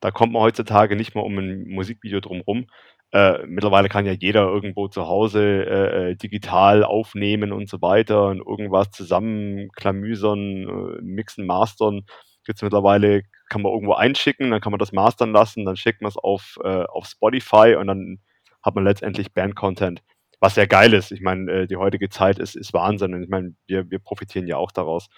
da 0.00 0.10
kommt 0.10 0.32
man 0.32 0.42
heutzutage 0.42 0.96
nicht 0.96 1.14
mehr 1.14 1.24
um 1.24 1.38
ein 1.38 1.68
Musikvideo 1.68 2.20
drumherum. 2.20 2.66
Äh, 3.12 3.46
mittlerweile 3.46 3.88
kann 3.88 4.06
ja 4.06 4.12
jeder 4.12 4.48
irgendwo 4.48 4.88
zu 4.88 5.06
Hause 5.06 5.66
äh, 5.66 6.10
äh 6.10 6.16
digital 6.16 6.84
aufnehmen 6.84 7.52
und 7.52 7.68
so 7.68 7.80
weiter 7.80 8.26
und 8.26 8.38
irgendwas 8.38 8.90
zusammenklamüsern, 8.90 10.98
äh, 10.98 11.02
mixen, 11.02 11.46
mastern. 11.46 12.02
Gibt's 12.44 12.62
mittlerweile, 12.62 13.22
kann 13.48 13.62
man 13.62 13.72
irgendwo 13.72 13.94
einschicken, 13.94 14.50
dann 14.50 14.60
kann 14.60 14.72
man 14.72 14.80
das 14.80 14.92
mastern 14.92 15.32
lassen, 15.32 15.64
dann 15.64 15.76
schickt 15.76 16.02
man 16.02 16.08
es 16.08 16.16
auf, 16.16 16.58
äh, 16.64 16.84
auf 16.84 17.06
Spotify 17.06 17.76
und 17.78 17.86
dann 17.86 18.18
hat 18.62 18.74
man 18.74 18.84
letztendlich 18.84 19.32
Band-Content, 19.32 20.02
was 20.40 20.56
sehr 20.56 20.66
geil 20.66 20.92
ist. 20.92 21.12
Ich 21.12 21.20
meine, 21.20 21.50
äh, 21.52 21.66
die 21.66 21.76
heutige 21.76 22.08
Zeit 22.08 22.38
ist, 22.38 22.56
ist 22.56 22.72
Wahnsinn 22.72 23.14
und 23.14 23.22
ich 23.22 23.28
meine, 23.28 23.54
wir, 23.66 23.90
wir 23.90 23.98
profitieren 24.00 24.46
ja 24.46 24.56
auch 24.56 24.72
daraus 24.72 25.08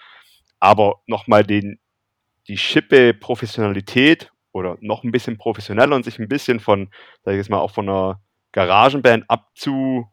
aber 0.59 1.01
nochmal 1.05 1.43
den, 1.43 1.79
die 2.47 2.57
Schippe 2.57 3.13
Professionalität 3.13 4.31
oder 4.51 4.77
noch 4.81 5.03
ein 5.03 5.11
bisschen 5.11 5.37
professioneller 5.37 5.95
und 5.95 6.03
sich 6.03 6.19
ein 6.19 6.27
bisschen 6.27 6.59
von, 6.59 6.89
sag 7.23 7.33
ich 7.33 7.37
jetzt 7.37 7.49
mal, 7.49 7.59
auch 7.59 7.71
von 7.71 7.87
einer 7.87 8.21
Garagenband 8.51 9.25
abzu, 9.29 10.07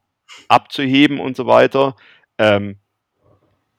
abzuheben 0.49 1.21
und 1.21 1.37
so 1.37 1.47
weiter, 1.47 1.97
ähm, 2.39 2.79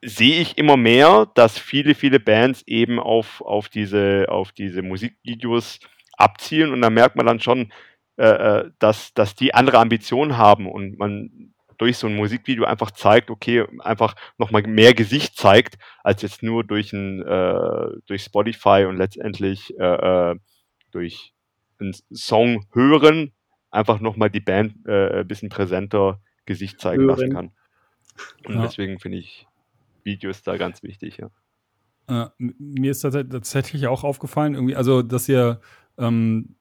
sehe 0.01 0.39
ich 0.39 0.57
immer 0.57 0.77
mehr, 0.77 1.27
dass 1.33 1.57
viele, 1.57 1.95
viele 1.95 2.19
Bands 2.19 2.63
eben 2.67 2.99
auf, 2.99 3.41
auf, 3.41 3.69
diese, 3.69 4.25
auf 4.29 4.51
diese 4.51 4.81
Musikvideos 4.81 5.79
abzielen. 6.17 6.71
Und 6.71 6.81
da 6.81 6.89
merkt 6.89 7.15
man 7.15 7.25
dann 7.25 7.39
schon, 7.39 7.71
äh, 8.17 8.27
äh, 8.27 8.71
dass, 8.79 9.13
dass 9.13 9.35
die 9.35 9.53
andere 9.53 9.79
Ambitionen 9.79 10.37
haben. 10.37 10.67
Und 10.67 10.97
man 10.97 11.53
durch 11.77 11.97
so 11.97 12.07
ein 12.07 12.15
Musikvideo 12.15 12.65
einfach 12.65 12.91
zeigt, 12.91 13.29
okay, 13.29 13.65
einfach 13.79 14.15
nochmal 14.37 14.63
mehr 14.63 14.93
Gesicht 14.93 15.37
zeigt, 15.37 15.77
als 16.03 16.21
jetzt 16.21 16.43
nur 16.43 16.63
durch 16.63 16.93
ein, 16.93 17.21
äh, 17.21 17.89
durch 18.05 18.23
Spotify 18.23 18.85
und 18.87 18.97
letztendlich 18.97 19.77
äh, 19.79 20.31
äh 20.31 20.35
durch 20.91 21.33
einen 21.79 21.93
Song 22.13 22.65
hören, 22.71 23.33
einfach 23.69 23.99
nochmal 23.99 24.29
die 24.29 24.39
Band 24.39 24.75
äh, 24.87 25.19
ein 25.19 25.27
bisschen 25.27 25.49
präsenter 25.49 26.21
Gesicht 26.45 26.79
zeigen 26.79 27.03
hören. 27.03 27.09
lassen 27.09 27.33
kann. 27.33 27.51
Und 28.45 28.55
ja. 28.55 28.61
deswegen 28.61 28.99
finde 28.99 29.17
ich 29.17 29.45
Videos 30.03 30.41
da 30.43 30.55
ganz 30.57 30.83
wichtig, 30.83 31.17
ja. 31.17 31.29
Äh, 32.07 32.29
mir 32.37 32.91
ist 32.91 33.01
tatsächlich 33.01 33.87
auch 33.87 34.03
aufgefallen, 34.03 34.53
irgendwie, 34.53 34.75
also 34.75 35.01
dass 35.01 35.27
ihr 35.27 35.59
ähm, 35.97 36.55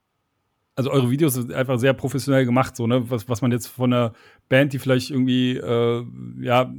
also 0.77 0.91
eure 0.91 1.11
Videos 1.11 1.35
sind 1.35 1.53
einfach 1.53 1.79
sehr 1.79 1.93
professionell 1.93 2.45
gemacht, 2.45 2.77
so, 2.77 2.87
ne? 2.87 3.09
Was, 3.11 3.29
was 3.29 3.43
man 3.43 3.53
jetzt 3.53 3.69
von 3.69 3.93
einer 3.93 4.13
Band, 4.49 4.73
die 4.73 4.79
vielleicht 4.79 5.11
irgendwie, 5.11 5.57
äh, 5.57 6.05
ja, 6.41 6.73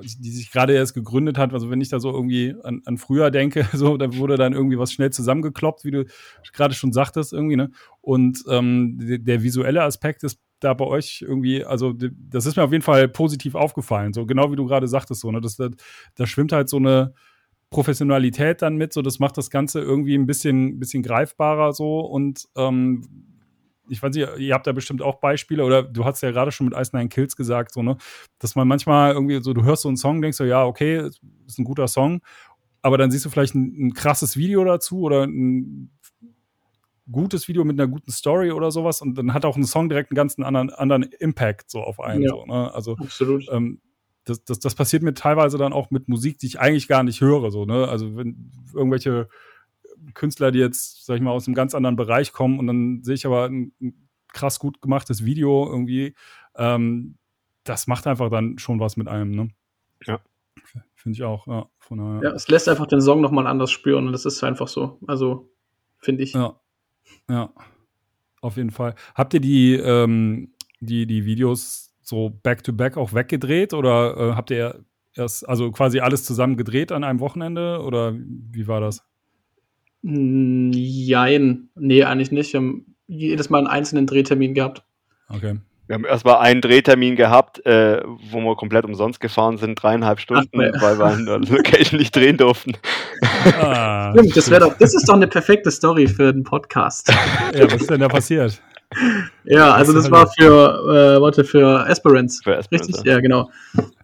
die 0.00 0.30
sich 0.30 0.52
gerade 0.52 0.74
erst 0.74 0.94
gegründet 0.94 1.38
hat, 1.38 1.52
also 1.52 1.70
wenn 1.70 1.80
ich 1.80 1.88
da 1.88 1.98
so 1.98 2.12
irgendwie 2.12 2.54
an, 2.62 2.82
an 2.84 2.98
früher 2.98 3.30
denke, 3.30 3.66
so, 3.72 3.96
da 3.96 4.14
wurde 4.16 4.36
dann 4.36 4.52
irgendwie 4.52 4.78
was 4.78 4.92
schnell 4.92 5.10
zusammengekloppt, 5.10 5.84
wie 5.84 5.90
du 5.90 6.04
gerade 6.52 6.74
schon 6.74 6.92
sagtest, 6.92 7.32
irgendwie, 7.32 7.56
ne? 7.56 7.70
Und 8.00 8.44
ähm, 8.48 8.98
der, 8.98 9.18
der 9.18 9.42
visuelle 9.42 9.82
Aspekt 9.82 10.22
ist 10.24 10.38
da 10.60 10.74
bei 10.74 10.84
euch 10.84 11.22
irgendwie, 11.26 11.64
also 11.64 11.94
das 11.94 12.46
ist 12.46 12.56
mir 12.56 12.64
auf 12.64 12.72
jeden 12.72 12.82
Fall 12.82 13.08
positiv 13.08 13.54
aufgefallen, 13.54 14.12
so 14.12 14.26
genau 14.26 14.50
wie 14.52 14.56
du 14.56 14.66
gerade 14.66 14.88
sagtest, 14.88 15.22
so, 15.22 15.30
ne? 15.30 15.40
Das, 15.40 15.56
da, 15.56 15.70
da 16.16 16.26
schwimmt 16.26 16.52
halt 16.52 16.68
so 16.68 16.76
eine 16.76 17.14
Professionalität 17.70 18.62
dann 18.62 18.76
mit, 18.76 18.92
so 18.92 19.02
das 19.02 19.18
macht 19.18 19.36
das 19.36 19.50
Ganze 19.50 19.80
irgendwie 19.80 20.14
ein 20.14 20.26
bisschen, 20.26 20.78
bisschen 20.78 21.02
greifbarer 21.02 21.72
so 21.72 22.00
und 22.00 22.44
ähm, 22.56 23.27
ich 23.88 24.02
weiß 24.02 24.14
nicht, 24.14 24.28
ihr 24.38 24.54
habt 24.54 24.66
da 24.66 24.72
bestimmt 24.72 25.02
auch 25.02 25.20
Beispiele 25.20 25.64
oder 25.64 25.82
du 25.82 26.04
hast 26.04 26.22
ja 26.22 26.30
gerade 26.30 26.52
schon 26.52 26.68
mit 26.68 26.76
Ice 26.76 26.96
Nine 26.96 27.08
Kills 27.08 27.36
gesagt, 27.36 27.72
so, 27.72 27.82
ne, 27.82 27.96
dass 28.38 28.54
man 28.54 28.68
manchmal 28.68 29.12
irgendwie 29.12 29.42
so, 29.42 29.52
du 29.52 29.64
hörst 29.64 29.82
so 29.82 29.88
einen 29.88 29.96
Song, 29.96 30.22
denkst 30.22 30.38
so, 30.38 30.44
ja, 30.44 30.64
okay, 30.64 31.08
ist 31.46 31.58
ein 31.58 31.64
guter 31.64 31.88
Song, 31.88 32.20
aber 32.82 32.98
dann 32.98 33.10
siehst 33.10 33.24
du 33.24 33.30
vielleicht 33.30 33.54
ein, 33.54 33.88
ein 33.88 33.94
krasses 33.94 34.36
Video 34.36 34.64
dazu 34.64 35.00
oder 35.00 35.24
ein 35.24 35.90
gutes 37.10 37.48
Video 37.48 37.64
mit 37.64 37.80
einer 37.80 37.88
guten 37.88 38.10
Story 38.10 38.52
oder 38.52 38.70
sowas 38.70 39.00
und 39.00 39.16
dann 39.16 39.32
hat 39.32 39.44
auch 39.44 39.56
ein 39.56 39.64
Song 39.64 39.88
direkt 39.88 40.10
einen 40.10 40.16
ganz 40.16 40.38
anderen, 40.38 40.70
anderen 40.70 41.02
Impact 41.04 41.70
so 41.70 41.80
auf 41.80 42.00
einen. 42.00 42.22
Ja, 42.22 42.30
so, 42.30 42.44
ne? 42.44 42.72
Also 42.74 42.96
absolut. 42.98 43.46
Ähm, 43.50 43.80
das, 44.24 44.44
das, 44.44 44.58
das 44.58 44.74
passiert 44.74 45.02
mir 45.02 45.14
teilweise 45.14 45.56
dann 45.56 45.72
auch 45.72 45.90
mit 45.90 46.08
Musik, 46.08 46.38
die 46.38 46.46
ich 46.46 46.60
eigentlich 46.60 46.86
gar 46.86 47.02
nicht 47.02 47.20
höre. 47.20 47.50
So, 47.50 47.64
ne? 47.64 47.88
Also 47.88 48.16
wenn 48.16 48.52
irgendwelche 48.74 49.28
Künstler, 50.14 50.50
die 50.50 50.58
jetzt, 50.58 51.06
sag 51.06 51.16
ich 51.16 51.22
mal, 51.22 51.30
aus 51.30 51.46
einem 51.46 51.54
ganz 51.54 51.74
anderen 51.74 51.96
Bereich 51.96 52.32
kommen 52.32 52.58
und 52.58 52.66
dann 52.66 53.02
sehe 53.02 53.14
ich 53.14 53.26
aber 53.26 53.46
ein, 53.46 53.72
ein 53.80 54.08
krass 54.32 54.58
gut 54.58 54.80
gemachtes 54.80 55.24
Video 55.24 55.66
irgendwie. 55.66 56.14
Ähm, 56.56 57.16
das 57.64 57.86
macht 57.86 58.06
einfach 58.06 58.30
dann 58.30 58.58
schon 58.58 58.80
was 58.80 58.96
mit 58.96 59.08
einem, 59.08 59.30
ne? 59.30 59.48
Ja. 60.06 60.20
Finde 60.94 61.16
ich 61.16 61.22
auch, 61.22 61.46
ja. 61.46 61.68
Von 61.78 62.22
ja, 62.22 62.32
es 62.32 62.48
lässt 62.48 62.68
einfach 62.68 62.86
den 62.86 63.00
Song 63.00 63.20
nochmal 63.20 63.46
anders 63.46 63.70
spüren 63.70 64.06
und 64.06 64.12
das 64.12 64.26
ist 64.26 64.42
einfach 64.42 64.68
so. 64.68 64.98
Also, 65.06 65.50
finde 65.98 66.22
ich. 66.22 66.34
Ja. 66.34 66.60
Ja. 67.28 67.52
Auf 68.40 68.56
jeden 68.56 68.70
Fall. 68.70 68.94
Habt 69.14 69.34
ihr 69.34 69.40
die, 69.40 69.74
ähm, 69.74 70.52
die, 70.80 71.06
die 71.06 71.24
Videos 71.24 71.94
so 72.02 72.30
back-to-back 72.30 72.94
-back 72.94 73.00
auch 73.00 73.12
weggedreht 73.12 73.74
oder 73.74 74.16
äh, 74.16 74.34
habt 74.34 74.50
ihr 74.50 74.84
erst, 75.14 75.48
also 75.48 75.70
quasi 75.72 76.00
alles 76.00 76.24
zusammen 76.24 76.56
gedreht 76.56 76.92
an 76.92 77.04
einem 77.04 77.20
Wochenende 77.20 77.82
oder 77.82 78.14
wie 78.14 78.66
war 78.66 78.80
das? 78.80 79.04
Jein. 80.02 81.68
Nee, 81.74 82.04
eigentlich 82.04 82.30
nicht. 82.32 82.52
Wir 82.52 82.60
haben 82.60 82.94
jedes 83.06 83.50
Mal 83.50 83.58
einen 83.58 83.66
einzelnen 83.66 84.06
Drehtermin 84.06 84.54
gehabt. 84.54 84.82
Okay. 85.28 85.58
Wir 85.88 85.94
haben 85.94 86.04
erstmal 86.04 86.36
einen 86.36 86.60
Drehtermin 86.60 87.16
gehabt, 87.16 87.64
äh, 87.64 88.02
wo 88.04 88.40
wir 88.40 88.56
komplett 88.56 88.84
umsonst 88.84 89.20
gefahren 89.20 89.56
sind, 89.56 89.82
dreieinhalb 89.82 90.20
Stunden, 90.20 90.60
Ach, 90.60 90.82
weil 90.82 90.98
wir 90.98 91.06
an 91.06 91.24
der 91.24 91.38
Location 91.56 91.98
nicht 91.98 92.14
drehen 92.14 92.36
durften. 92.36 92.74
Ah, 93.58 94.12
Stimmt, 94.12 94.36
das, 94.36 94.50
doch, 94.50 94.76
das 94.76 94.94
ist 94.94 95.08
doch 95.08 95.14
eine 95.14 95.26
perfekte 95.26 95.70
Story 95.70 96.06
für 96.06 96.32
den 96.32 96.44
Podcast. 96.44 97.10
Ja, 97.54 97.64
was 97.64 97.80
ist 97.80 97.90
denn 97.90 98.00
da 98.00 98.08
passiert? 98.08 98.60
Ja, 99.44 99.72
also 99.72 99.94
das 99.94 100.10
war 100.10 100.28
für, 100.38 101.16
äh, 101.16 101.20
warte, 101.22 101.44
für 101.44 101.86
Esperance. 101.88 102.42
Für 102.42 102.56
Esperance. 102.56 102.88
Richtig? 102.88 103.06
Ja, 103.06 103.14
ja 103.14 103.20
genau. 103.20 103.50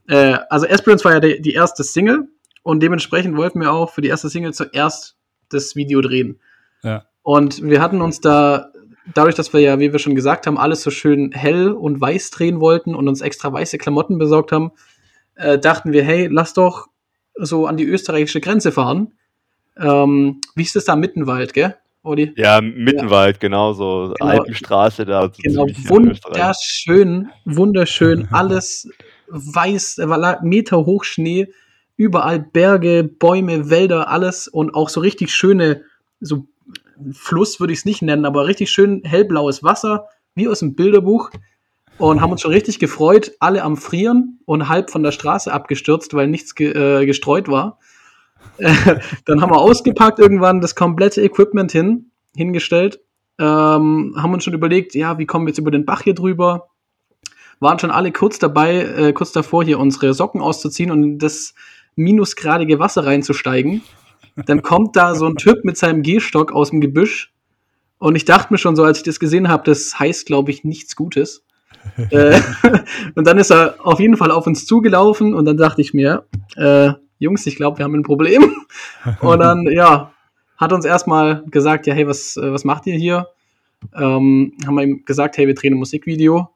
Äh, 0.08 0.38
also 0.48 0.66
Esperance 0.66 1.04
war 1.04 1.12
ja 1.12 1.20
die, 1.20 1.42
die 1.42 1.52
erste 1.52 1.84
Single 1.84 2.28
und 2.62 2.82
dementsprechend 2.82 3.36
wollten 3.36 3.60
wir 3.60 3.72
auch 3.72 3.90
für 3.90 4.00
die 4.00 4.08
erste 4.08 4.30
Single 4.30 4.54
zuerst 4.54 5.16
das 5.54 5.76
Video 5.76 6.00
drehen. 6.00 6.38
Ja. 6.82 7.04
Und 7.22 7.62
wir 7.62 7.80
hatten 7.80 8.02
uns 8.02 8.20
da, 8.20 8.70
dadurch, 9.14 9.34
dass 9.34 9.52
wir 9.52 9.60
ja, 9.60 9.78
wie 9.80 9.92
wir 9.92 9.98
schon 9.98 10.14
gesagt 10.14 10.46
haben, 10.46 10.58
alles 10.58 10.82
so 10.82 10.90
schön 10.90 11.32
hell 11.32 11.70
und 11.70 12.00
weiß 12.00 12.30
drehen 12.30 12.60
wollten 12.60 12.94
und 12.94 13.08
uns 13.08 13.20
extra 13.20 13.52
weiße 13.52 13.78
Klamotten 13.78 14.18
besorgt 14.18 14.52
haben, 14.52 14.72
äh, 15.36 15.58
dachten 15.58 15.92
wir, 15.92 16.04
hey, 16.04 16.28
lass 16.30 16.52
doch 16.52 16.88
so 17.34 17.66
an 17.66 17.76
die 17.76 17.84
österreichische 17.84 18.40
Grenze 18.40 18.72
fahren. 18.72 19.14
Ähm, 19.76 20.40
wie 20.54 20.62
ist 20.62 20.76
das 20.76 20.84
da? 20.84 20.96
Mittenwald, 20.96 21.54
gell? 21.54 21.74
Odi? 22.02 22.32
Ja, 22.36 22.60
Mittenwald, 22.60 23.36
ja. 23.36 23.40
genau 23.40 23.72
so. 23.72 24.14
Genau. 24.18 24.30
Alpenstraße 24.30 25.06
da. 25.06 25.22
So 25.22 25.30
genau, 25.42 25.66
wunderschön, 25.88 27.30
wunderschön, 27.46 28.28
alles 28.30 28.88
weiß, 29.28 30.00
Meter 30.42 30.84
hoch 30.84 31.04
Schnee 31.04 31.48
überall 31.96 32.40
Berge, 32.40 33.04
Bäume, 33.04 33.70
Wälder, 33.70 34.08
alles 34.08 34.48
und 34.48 34.74
auch 34.74 34.88
so 34.88 35.00
richtig 35.00 35.34
schöne, 35.34 35.82
so 36.20 36.46
Fluss 37.12 37.60
würde 37.60 37.72
ich 37.72 37.80
es 37.80 37.84
nicht 37.84 38.02
nennen, 38.02 38.24
aber 38.24 38.46
richtig 38.46 38.70
schön 38.70 39.02
hellblaues 39.04 39.62
Wasser, 39.62 40.06
wie 40.34 40.48
aus 40.48 40.60
dem 40.60 40.74
Bilderbuch. 40.74 41.30
Und 41.96 42.20
haben 42.20 42.32
uns 42.32 42.40
schon 42.40 42.50
richtig 42.50 42.80
gefreut, 42.80 43.32
alle 43.38 43.62
am 43.62 43.76
Frieren 43.76 44.40
und 44.46 44.68
halb 44.68 44.90
von 44.90 45.04
der 45.04 45.12
Straße 45.12 45.52
abgestürzt, 45.52 46.12
weil 46.12 46.26
nichts 46.26 46.56
ge 46.56 46.72
äh, 46.72 47.06
gestreut 47.06 47.46
war. 47.46 47.78
dann 48.58 49.40
haben 49.40 49.52
wir 49.52 49.60
ausgepackt 49.60 50.18
irgendwann 50.18 50.60
das 50.60 50.74
komplette 50.74 51.22
Equipment 51.22 51.70
hin, 51.70 52.10
hingestellt, 52.34 53.00
ähm, 53.38 54.14
haben 54.16 54.32
uns 54.32 54.44
schon 54.44 54.54
überlegt, 54.54 54.94
ja, 54.94 55.18
wie 55.18 55.26
kommen 55.26 55.46
wir 55.46 55.50
jetzt 55.50 55.58
über 55.58 55.70
den 55.70 55.84
Bach 55.84 56.02
hier 56.02 56.14
drüber? 56.14 56.68
Waren 57.60 57.78
schon 57.78 57.90
alle 57.90 58.12
kurz 58.12 58.38
dabei, 58.38 58.76
äh, 58.76 59.12
kurz 59.12 59.32
davor, 59.32 59.64
hier 59.64 59.78
unsere 59.78 60.14
Socken 60.14 60.40
auszuziehen 60.40 60.90
und 60.90 61.18
das 61.18 61.54
minusgradige 61.96 62.78
Wasser 62.78 63.06
reinzusteigen. 63.06 63.82
Dann 64.46 64.62
kommt 64.62 64.96
da 64.96 65.14
so 65.14 65.26
ein 65.26 65.36
Typ 65.36 65.64
mit 65.64 65.76
seinem 65.76 66.02
Gehstock 66.02 66.52
aus 66.52 66.70
dem 66.70 66.80
Gebüsch. 66.80 67.32
Und 67.98 68.16
ich 68.16 68.24
dachte 68.24 68.52
mir 68.52 68.58
schon 68.58 68.76
so, 68.76 68.84
als 68.84 68.98
ich 68.98 69.04
das 69.04 69.20
gesehen 69.20 69.48
habe, 69.48 69.62
das 69.64 69.98
heißt, 69.98 70.26
glaube 70.26 70.50
ich, 70.50 70.64
nichts 70.64 70.96
Gutes. 70.96 71.44
äh, 72.10 72.40
und 73.14 73.26
dann 73.26 73.38
ist 73.38 73.50
er 73.50 73.76
auf 73.78 74.00
jeden 74.00 74.16
Fall 74.16 74.30
auf 74.30 74.46
uns 74.46 74.66
zugelaufen 74.66 75.34
und 75.34 75.44
dann 75.44 75.56
dachte 75.56 75.80
ich 75.80 75.94
mir, 75.94 76.26
äh, 76.56 76.92
Jungs, 77.18 77.46
ich 77.46 77.56
glaube, 77.56 77.78
wir 77.78 77.84
haben 77.84 77.94
ein 77.94 78.02
Problem. 78.02 78.54
und 79.20 79.38
dann, 79.38 79.66
ja, 79.70 80.12
hat 80.56 80.72
uns 80.72 80.84
erstmal 80.84 81.44
gesagt, 81.46 81.86
ja, 81.86 81.94
hey, 81.94 82.06
was, 82.06 82.36
äh, 82.36 82.52
was 82.52 82.64
macht 82.64 82.86
ihr 82.86 82.96
hier? 82.96 83.28
Ähm, 83.94 84.52
haben 84.66 84.74
wir 84.74 84.82
ihm 84.82 85.04
gesagt, 85.04 85.36
hey, 85.36 85.46
wir 85.46 85.54
drehen 85.54 85.74
ein 85.74 85.78
Musikvideo. 85.78 86.48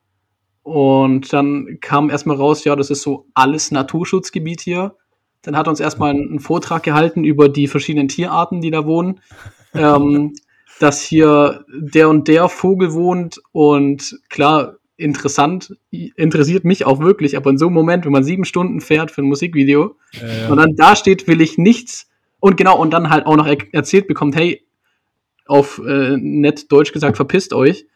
Und 0.62 1.32
dann 1.32 1.78
kam 1.80 2.10
erstmal 2.10 2.36
raus, 2.36 2.64
ja, 2.64 2.76
das 2.76 2.90
ist 2.90 3.02
so 3.02 3.26
alles 3.34 3.70
Naturschutzgebiet 3.70 4.60
hier. 4.60 4.96
Dann 5.42 5.56
hat 5.56 5.66
er 5.66 5.70
uns 5.70 5.80
erstmal 5.80 6.10
einen 6.10 6.40
Vortrag 6.40 6.82
gehalten 6.82 7.24
über 7.24 7.48
die 7.48 7.68
verschiedenen 7.68 8.08
Tierarten, 8.08 8.60
die 8.60 8.70
da 8.70 8.84
wohnen. 8.86 9.20
ähm, 9.74 10.34
dass 10.80 11.02
hier 11.02 11.64
der 11.68 12.08
und 12.08 12.28
der 12.28 12.48
Vogel 12.48 12.92
wohnt 12.92 13.40
und 13.52 14.18
klar, 14.28 14.76
interessant, 14.96 15.76
interessiert 15.90 16.64
mich 16.64 16.84
auch 16.84 17.00
wirklich, 17.00 17.36
aber 17.36 17.50
in 17.50 17.58
so 17.58 17.66
einem 17.66 17.74
Moment, 17.74 18.04
wenn 18.04 18.12
man 18.12 18.24
sieben 18.24 18.44
Stunden 18.44 18.80
fährt 18.80 19.10
für 19.10 19.22
ein 19.22 19.28
Musikvideo 19.28 19.96
ja, 20.12 20.26
ja. 20.26 20.48
und 20.48 20.56
dann 20.56 20.74
da 20.76 20.96
steht, 20.96 21.26
will 21.26 21.40
ich 21.40 21.58
nichts 21.58 22.08
und 22.40 22.56
genau, 22.56 22.78
und 22.78 22.92
dann 22.92 23.10
halt 23.10 23.26
auch 23.26 23.36
noch 23.36 23.46
er 23.46 23.58
erzählt 23.72 24.06
bekommt, 24.06 24.36
hey, 24.36 24.64
auf 25.46 25.80
äh, 25.84 26.16
nett 26.16 26.70
Deutsch 26.70 26.92
gesagt, 26.92 27.16
verpisst 27.16 27.52
euch, 27.52 27.86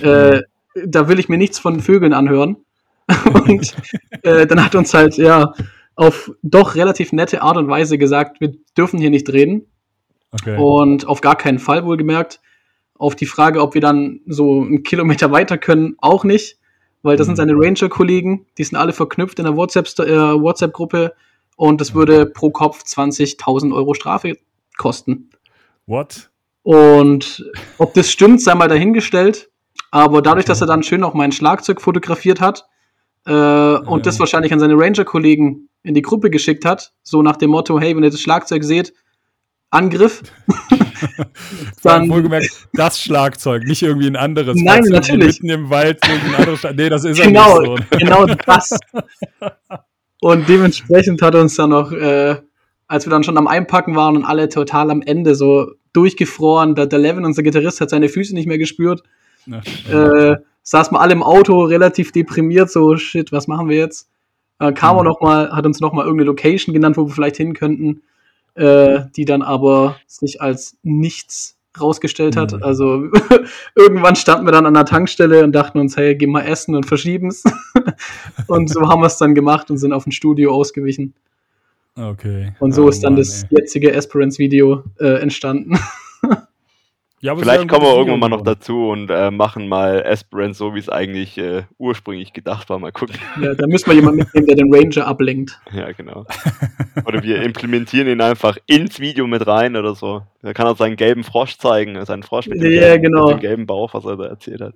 äh, 0.00 0.40
da 0.86 1.08
will 1.08 1.18
ich 1.18 1.28
mir 1.28 1.38
nichts 1.38 1.58
von 1.58 1.80
Vögeln 1.80 2.12
anhören. 2.12 2.56
und 3.46 3.74
äh, 4.22 4.46
dann 4.46 4.64
hat 4.64 4.74
uns 4.74 4.94
halt, 4.94 5.16
ja, 5.16 5.52
auf 5.94 6.32
doch 6.42 6.74
relativ 6.74 7.12
nette 7.12 7.42
Art 7.42 7.56
und 7.56 7.68
Weise 7.68 7.98
gesagt, 7.98 8.40
wir 8.40 8.54
dürfen 8.76 8.98
hier 8.98 9.10
nicht 9.10 9.30
reden. 9.30 9.66
Okay. 10.30 10.56
Und 10.56 11.06
auf 11.06 11.20
gar 11.20 11.36
keinen 11.36 11.58
Fall 11.58 11.84
wohlgemerkt. 11.84 12.40
Auf 12.98 13.16
die 13.16 13.26
Frage, 13.26 13.60
ob 13.60 13.74
wir 13.74 13.80
dann 13.80 14.20
so 14.26 14.62
einen 14.62 14.82
Kilometer 14.82 15.30
weiter 15.32 15.58
können, 15.58 15.96
auch 15.98 16.24
nicht. 16.24 16.58
Weil 17.02 17.16
das 17.16 17.26
mhm. 17.26 17.30
sind 17.30 17.36
seine 17.36 17.52
Ranger-Kollegen, 17.54 18.46
die 18.58 18.64
sind 18.64 18.78
alle 18.78 18.92
verknüpft 18.92 19.38
in 19.40 19.44
der 19.44 19.56
WhatsApp-Gruppe 19.56 20.06
äh, 20.06 20.40
WhatsApp 20.40 21.16
und 21.56 21.80
das 21.80 21.94
würde 21.94 22.26
pro 22.26 22.50
Kopf 22.50 22.82
20.000 22.84 23.74
Euro 23.74 23.94
Strafe 23.94 24.38
kosten. 24.78 25.30
What? 25.86 26.30
Und 26.62 27.44
ob 27.78 27.92
das 27.94 28.10
stimmt, 28.10 28.40
sei 28.40 28.54
mal 28.54 28.68
dahingestellt. 28.68 29.50
Aber 29.90 30.22
dadurch, 30.22 30.46
dass 30.46 30.60
er 30.60 30.66
dann 30.66 30.82
schön 30.82 31.04
auch 31.04 31.12
mein 31.12 31.32
Schlagzeug 31.32 31.80
fotografiert 31.80 32.40
hat 32.40 32.66
äh, 33.26 33.30
und 33.32 33.98
Ja. 33.98 34.02
das 34.02 34.18
wahrscheinlich 34.20 34.52
an 34.52 34.60
seine 34.60 34.74
Ranger-Kollegen 34.76 35.68
in 35.82 35.94
die 35.94 36.02
Gruppe 36.02 36.30
geschickt 36.30 36.64
hat, 36.64 36.92
so 37.02 37.22
nach 37.22 37.36
dem 37.36 37.50
Motto, 37.50 37.78
hey, 37.80 37.96
wenn 37.96 38.04
ihr 38.04 38.10
das 38.10 38.20
Schlagzeug 38.20 38.62
seht, 38.64 38.92
Angriff. 39.70 40.22
Dann 41.82 42.08
wohlgemerkt, 42.10 42.68
das 42.74 43.00
Schlagzeug, 43.00 43.64
nicht 43.64 43.82
irgendwie 43.82 44.06
ein 44.06 44.16
anderes. 44.16 44.56
Nein, 44.60 44.84
natürlich. 44.84 45.42
Mitten 45.42 45.48
im 45.48 45.70
Wald 45.70 45.98
irgendein 46.06 46.34
anderes 46.36 46.60
Schlag- 46.60 46.76
Nee, 46.76 46.88
das 46.88 47.04
ist 47.04 47.20
genau, 47.20 47.60
nicht 47.60 47.84
so. 47.90 47.96
genau 47.98 48.26
das. 48.26 48.78
Und 50.20 50.48
dementsprechend 50.48 51.20
hat 51.22 51.34
uns 51.34 51.56
dann 51.56 51.70
noch, 51.70 51.90
äh, 51.92 52.36
als 52.86 53.06
wir 53.06 53.10
dann 53.10 53.24
schon 53.24 53.36
am 53.38 53.46
Einpacken 53.48 53.96
waren 53.96 54.16
und 54.16 54.24
alle 54.24 54.48
total 54.48 54.90
am 54.90 55.02
Ende 55.02 55.34
so 55.34 55.72
durchgefroren, 55.92 56.74
der, 56.74 56.86
der 56.86 56.98
Levin, 56.98 57.24
unser 57.24 57.42
Gitarrist, 57.42 57.80
hat 57.80 57.90
seine 57.90 58.08
Füße 58.08 58.34
nicht 58.34 58.46
mehr 58.46 58.58
gespürt. 58.58 59.02
Na, 59.46 59.60
äh, 59.90 60.36
saßen 60.62 60.94
wir 60.94 61.00
alle 61.00 61.12
im 61.12 61.22
Auto, 61.22 61.64
relativ 61.64 62.12
deprimiert, 62.12 62.70
so, 62.70 62.96
shit, 62.96 63.32
was 63.32 63.48
machen 63.48 63.68
wir 63.68 63.76
jetzt? 63.76 64.08
Äh, 64.58 64.72
kam 64.72 64.96
er 64.96 65.02
Mhm. 65.02 65.08
noch 65.08 65.20
mal, 65.20 65.50
hat 65.52 65.66
uns 65.66 65.80
noch 65.80 65.92
mal 65.92 66.02
irgendeine 66.04 66.28
Location 66.28 66.72
genannt, 66.72 66.96
wo 66.96 67.06
wir 67.06 67.14
vielleicht 67.14 67.36
hin 67.36 67.54
könnten, 67.54 68.02
äh, 68.54 69.00
die 69.16 69.24
dann 69.24 69.42
aber 69.42 69.96
sich 70.06 70.40
als 70.40 70.76
nichts 70.82 71.56
rausgestellt 71.80 72.36
hat. 72.36 72.52
Mhm. 72.52 72.62
Also 72.62 73.08
irgendwann 73.74 74.14
standen 74.14 74.46
wir 74.46 74.52
dann 74.52 74.66
an 74.66 74.74
der 74.74 74.84
Tankstelle 74.84 75.42
und 75.42 75.52
dachten 75.52 75.78
uns, 75.78 75.96
hey, 75.96 76.14
geh 76.14 76.26
mal 76.26 76.42
essen 76.42 76.76
und 76.76 76.84
verschieben's. 76.84 77.42
und 78.46 78.68
so 78.68 78.88
haben 78.88 79.00
wir 79.00 79.06
es 79.06 79.16
dann 79.16 79.34
gemacht 79.34 79.70
und 79.70 79.78
sind 79.78 79.92
auf 79.92 80.06
ein 80.06 80.12
Studio 80.12 80.52
ausgewichen. 80.52 81.14
Okay. 81.96 82.54
Und 82.58 82.72
so 82.72 82.84
Oh 82.84 82.88
ist 82.88 83.02
dann 83.02 83.14
Mann, 83.14 83.20
das 83.20 83.46
jetzige 83.50 83.92
Esperance-Video 83.92 84.84
äh, 84.98 85.20
entstanden. 85.20 85.78
Ja, 87.24 87.36
Vielleicht 87.36 87.68
kommen 87.68 87.86
wir 87.86 87.96
irgendwann 87.96 88.18
mal 88.18 88.28
noch 88.28 88.42
dazu 88.42 88.88
und 88.88 89.08
äh, 89.08 89.30
machen 89.30 89.68
mal 89.68 90.02
Esperance 90.02 90.58
so, 90.58 90.74
wie 90.74 90.80
es 90.80 90.88
eigentlich 90.88 91.38
äh, 91.38 91.62
ursprünglich 91.78 92.32
gedacht 92.32 92.68
war. 92.68 92.80
Mal 92.80 92.90
gucken. 92.90 93.14
ja, 93.40 93.54
da 93.54 93.68
müssen 93.68 93.86
wir 93.86 93.94
jemanden 93.94 94.18
mitnehmen, 94.18 94.46
der 94.48 94.56
den 94.56 94.74
Ranger 94.74 95.06
ablenkt. 95.06 95.60
Ja, 95.72 95.90
genau. 95.92 96.26
Oder 97.06 97.22
wir 97.22 97.40
implementieren 97.42 98.08
ihn 98.08 98.20
einfach 98.20 98.58
ins 98.66 98.98
Video 98.98 99.26
mit 99.26 99.46
rein 99.46 99.76
oder 99.76 99.94
so. 99.94 100.22
Da 100.42 100.52
kann 100.52 100.66
er 100.66 100.74
seinen 100.74 100.96
gelben 100.96 101.22
Frosch 101.22 101.58
zeigen, 101.58 102.04
seinen 102.04 102.24
Frosch 102.24 102.48
mit 102.48 102.60
dem, 102.60 102.72
Ja, 102.72 102.80
gelben, 102.80 103.04
genau. 103.04 103.26
mit 103.28 103.36
dem 103.36 103.40
gelben 103.40 103.66
Bauch, 103.66 103.94
was 103.94 104.04
er 104.04 104.16
da 104.16 104.26
erzählt 104.26 104.60
hat. 104.60 104.74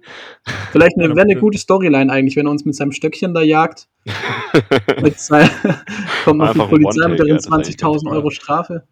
Vielleicht 0.70 0.96
wäre 0.96 1.20
eine 1.20 1.36
gute 1.36 1.58
Storyline 1.58 2.12
eigentlich, 2.12 2.36
wenn 2.36 2.46
er 2.46 2.52
uns 2.52 2.64
mit 2.64 2.76
seinem 2.76 2.92
Stöckchen 2.92 3.34
da 3.34 3.42
jagt. 3.42 3.88
mit 5.02 5.18
sein, 5.18 5.50
kommt 6.24 6.38
noch 6.38 6.52
die 6.52 6.58
Polizei 6.60 7.08
mit 7.08 7.26
ganz 7.26 7.48
20.000 7.48 8.08
Euro 8.10 8.30
Strafe. 8.30 8.84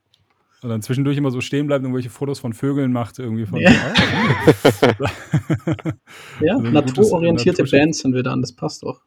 Und 0.65 0.71
dann 0.71 0.81
zwischendurch 0.81 1.19
immer 1.19 1.31
so 1.31 1.43
stehen 1.43 1.67
bleibt 1.67 1.81
und 1.81 1.89
irgendwelche 1.91 2.09
Fotos 2.09 2.41
von 2.41 2.55
Vögeln 2.55 2.91
macht, 2.91 3.19
irgendwie 3.19 3.45
von. 3.45 3.61
Ja. 3.61 3.71
Oh, 3.71 5.05
Ja, 6.41 6.55
Also 6.55 6.71
naturorientierte 6.71 7.63
gutes- 7.65 7.71
Bands 7.71 7.99
sind 7.99 8.15
wir 8.15 8.23
dann, 8.23 8.41
das 8.41 8.55
passt 8.55 8.83
doch. 8.83 9.03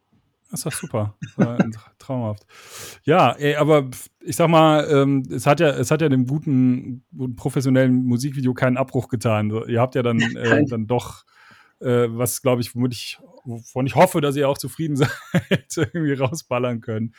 Das 0.52 0.60
ist 0.60 0.65
doch 0.67 0.72
super. 0.72 1.17
Das 1.36 1.38
war 1.48 1.58
traumhaft. 1.98 2.46
Ja, 3.06 3.32
ey, 3.32 3.56
aber 3.56 3.89
ich 4.22 4.36
sag 4.36 4.50
mal, 4.50 4.88
ähm, 4.88 5.24
es 5.32 5.48
hat 5.48 5.60
ja, 5.60 5.70
es 5.70 5.89
hat 5.89 6.02
ja 6.02 6.10
dem 6.10 6.28
guten, 6.28 7.04
guten 7.17 7.36
professionellen 7.36 8.04
Musikvideo 8.06 8.54
keinen 8.54 8.78
Abbruch 8.78 9.08
getan. 9.08 9.50
Ihr 9.67 9.82
habt 9.82 9.96
ja 9.96 10.04
dann, 10.04 10.20
äh, 10.38 10.63
dann 10.67 10.86
doch, 10.86 11.26
äh, 11.80 12.06
was 12.10 12.43
glaube 12.43 12.62
ich, 12.62 12.76
womit 12.76 12.93
ich, 12.93 13.17
wovon 13.46 13.88
ich 13.88 13.96
hoffe, 13.96 14.22
dass 14.22 14.36
ihr 14.36 14.48
auch 14.48 14.60
zufrieden 14.60 14.96
seid, 14.96 15.10
irgendwie 15.76 16.13
rausballern 16.13 16.82
können. 16.82 17.15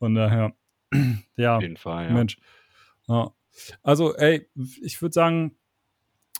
Von 0.00 0.16
daher, 0.16 0.54
ja, 1.36 1.56
Auf 1.58 1.62
jeden 1.62 1.76
Fall, 1.76 2.06
ja. 2.06 2.12
Mensch. 2.12 2.36
Ja. 3.06 3.30
Also, 3.82 4.14
ey, 4.16 4.48
ich 4.82 5.00
würde 5.02 5.12
sagen, 5.12 5.56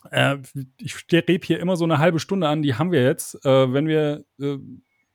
äh, 0.09 0.37
ich 0.77 0.95
rebe 1.11 1.45
hier 1.45 1.59
immer 1.59 1.75
so 1.75 1.83
eine 1.83 1.99
halbe 1.99 2.19
Stunde 2.19 2.47
an, 2.47 2.61
die 2.61 2.75
haben 2.75 2.91
wir 2.91 3.03
jetzt. 3.03 3.43
Äh, 3.45 3.73
wenn 3.73 3.87
wir, 3.87 4.25
äh, 4.39 4.57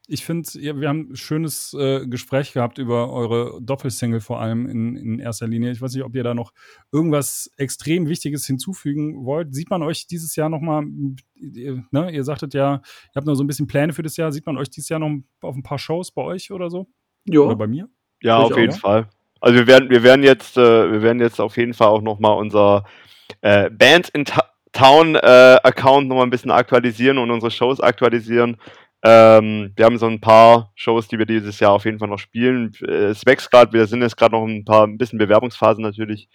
ich 0.09 0.25
finde, 0.25 0.49
wir 0.53 0.89
haben 0.89 1.11
ein 1.11 1.17
schönes 1.17 1.75
äh, 1.75 2.07
Gespräch 2.07 2.53
gehabt 2.53 2.79
über 2.79 3.13
eure 3.13 3.61
Doppelsingle 3.61 4.21
vor 4.21 4.41
allem 4.41 4.67
in, 4.69 4.95
in 4.97 5.19
erster 5.19 5.49
Linie. 5.49 5.73
Ich 5.73 5.83
weiß 5.83 5.93
nicht, 5.95 6.05
ob 6.05 6.15
ihr 6.15 6.23
da 6.23 6.33
noch 6.33 6.53
irgendwas 6.93 7.51
extrem 7.57 8.07
Wichtiges 8.09 8.47
hinzufügen 8.47 9.25
wollt. 9.25 9.53
Sieht 9.53 9.69
man 9.69 9.83
euch 9.83 10.07
dieses 10.07 10.37
Jahr 10.37 10.49
noch 10.49 10.61
mal, 10.61 10.85
ihr, 11.35 11.85
ne, 11.91 12.13
ihr 12.13 12.23
sagtet 12.23 12.55
ja, 12.55 12.75
ihr 12.75 13.13
habt 13.17 13.27
noch 13.27 13.35
so 13.35 13.43
ein 13.43 13.49
bisschen 13.49 13.67
Pläne 13.67 13.93
für 13.93 14.05
das 14.05 14.17
Jahr. 14.17 14.31
Sieht 14.31 14.47
man 14.47 14.57
euch 14.57 14.71
dieses 14.71 14.89
Jahr 14.89 15.01
noch 15.01 15.11
auf 15.41 15.57
ein 15.57 15.65
paar 15.65 15.79
Shows 15.81 16.13
bei 16.13 16.23
euch 16.23 16.53
oder 16.53 16.71
so? 16.71 16.87
Oder 17.29 17.49
Ja, 17.49 17.55
bei 17.55 17.67
mir? 17.67 17.89
Ja, 18.23 18.39
Ich 18.39 18.45
auf 18.45 18.53
auch, 18.53 18.57
jeden 18.59 18.73
ja. 18.73 18.79
Fall. 18.79 19.09
Also 19.47 19.61
wir 19.61 19.69
werden, 19.69 19.91
wir 19.91 20.03
werden 20.03 20.25
jetzt, 20.25 20.57
äh, 20.57 20.91
wir 20.91 21.03
werden 21.03 21.21
jetzt 21.21 21.41
auf 21.41 21.57
jeden 21.57 21.73
Fall 21.73 21.87
auch 21.87 22.03
nochmal 22.03 22.37
unser 22.37 22.83
äh, 23.43 23.71
Bands 23.71 24.09
in 24.09 24.25
Town 24.73 25.15
äh, 25.15 25.59
Account 25.63 26.09
nochmal 26.09 26.27
ein 26.27 26.31
bisschen 26.31 26.51
aktualisieren 26.51 27.17
und 27.19 27.31
unsere 27.31 27.53
Shows 27.53 27.81
aktualisieren. 27.81 28.57
Ähm, 29.05 29.73
wir 29.77 29.85
haben 29.85 29.99
so 29.99 30.09
ein 30.09 30.21
paar 30.21 30.73
Shows, 30.75 31.07
die 31.07 31.21
wir 31.21 31.27
dieses 31.27 31.61
Jahr 31.61 31.71
auf 31.71 31.85
jeden 31.85 32.01
Fall 32.01 32.09
noch 32.09 32.19
spielen. 32.19 32.73
Es 32.89 33.25
wächst 33.25 33.53
gerade, 33.53 33.73
wir 33.73 33.87
sind 33.87 34.03
jetzt 34.03 34.17
gerade 34.17 34.35
noch 34.35 34.45
ein 34.45 34.65
paar, 34.65 34.85
ein 34.85 34.99
bisschen 34.99 35.21
Bewerbungsphasen 35.21 35.85
natürlich, 35.85 36.29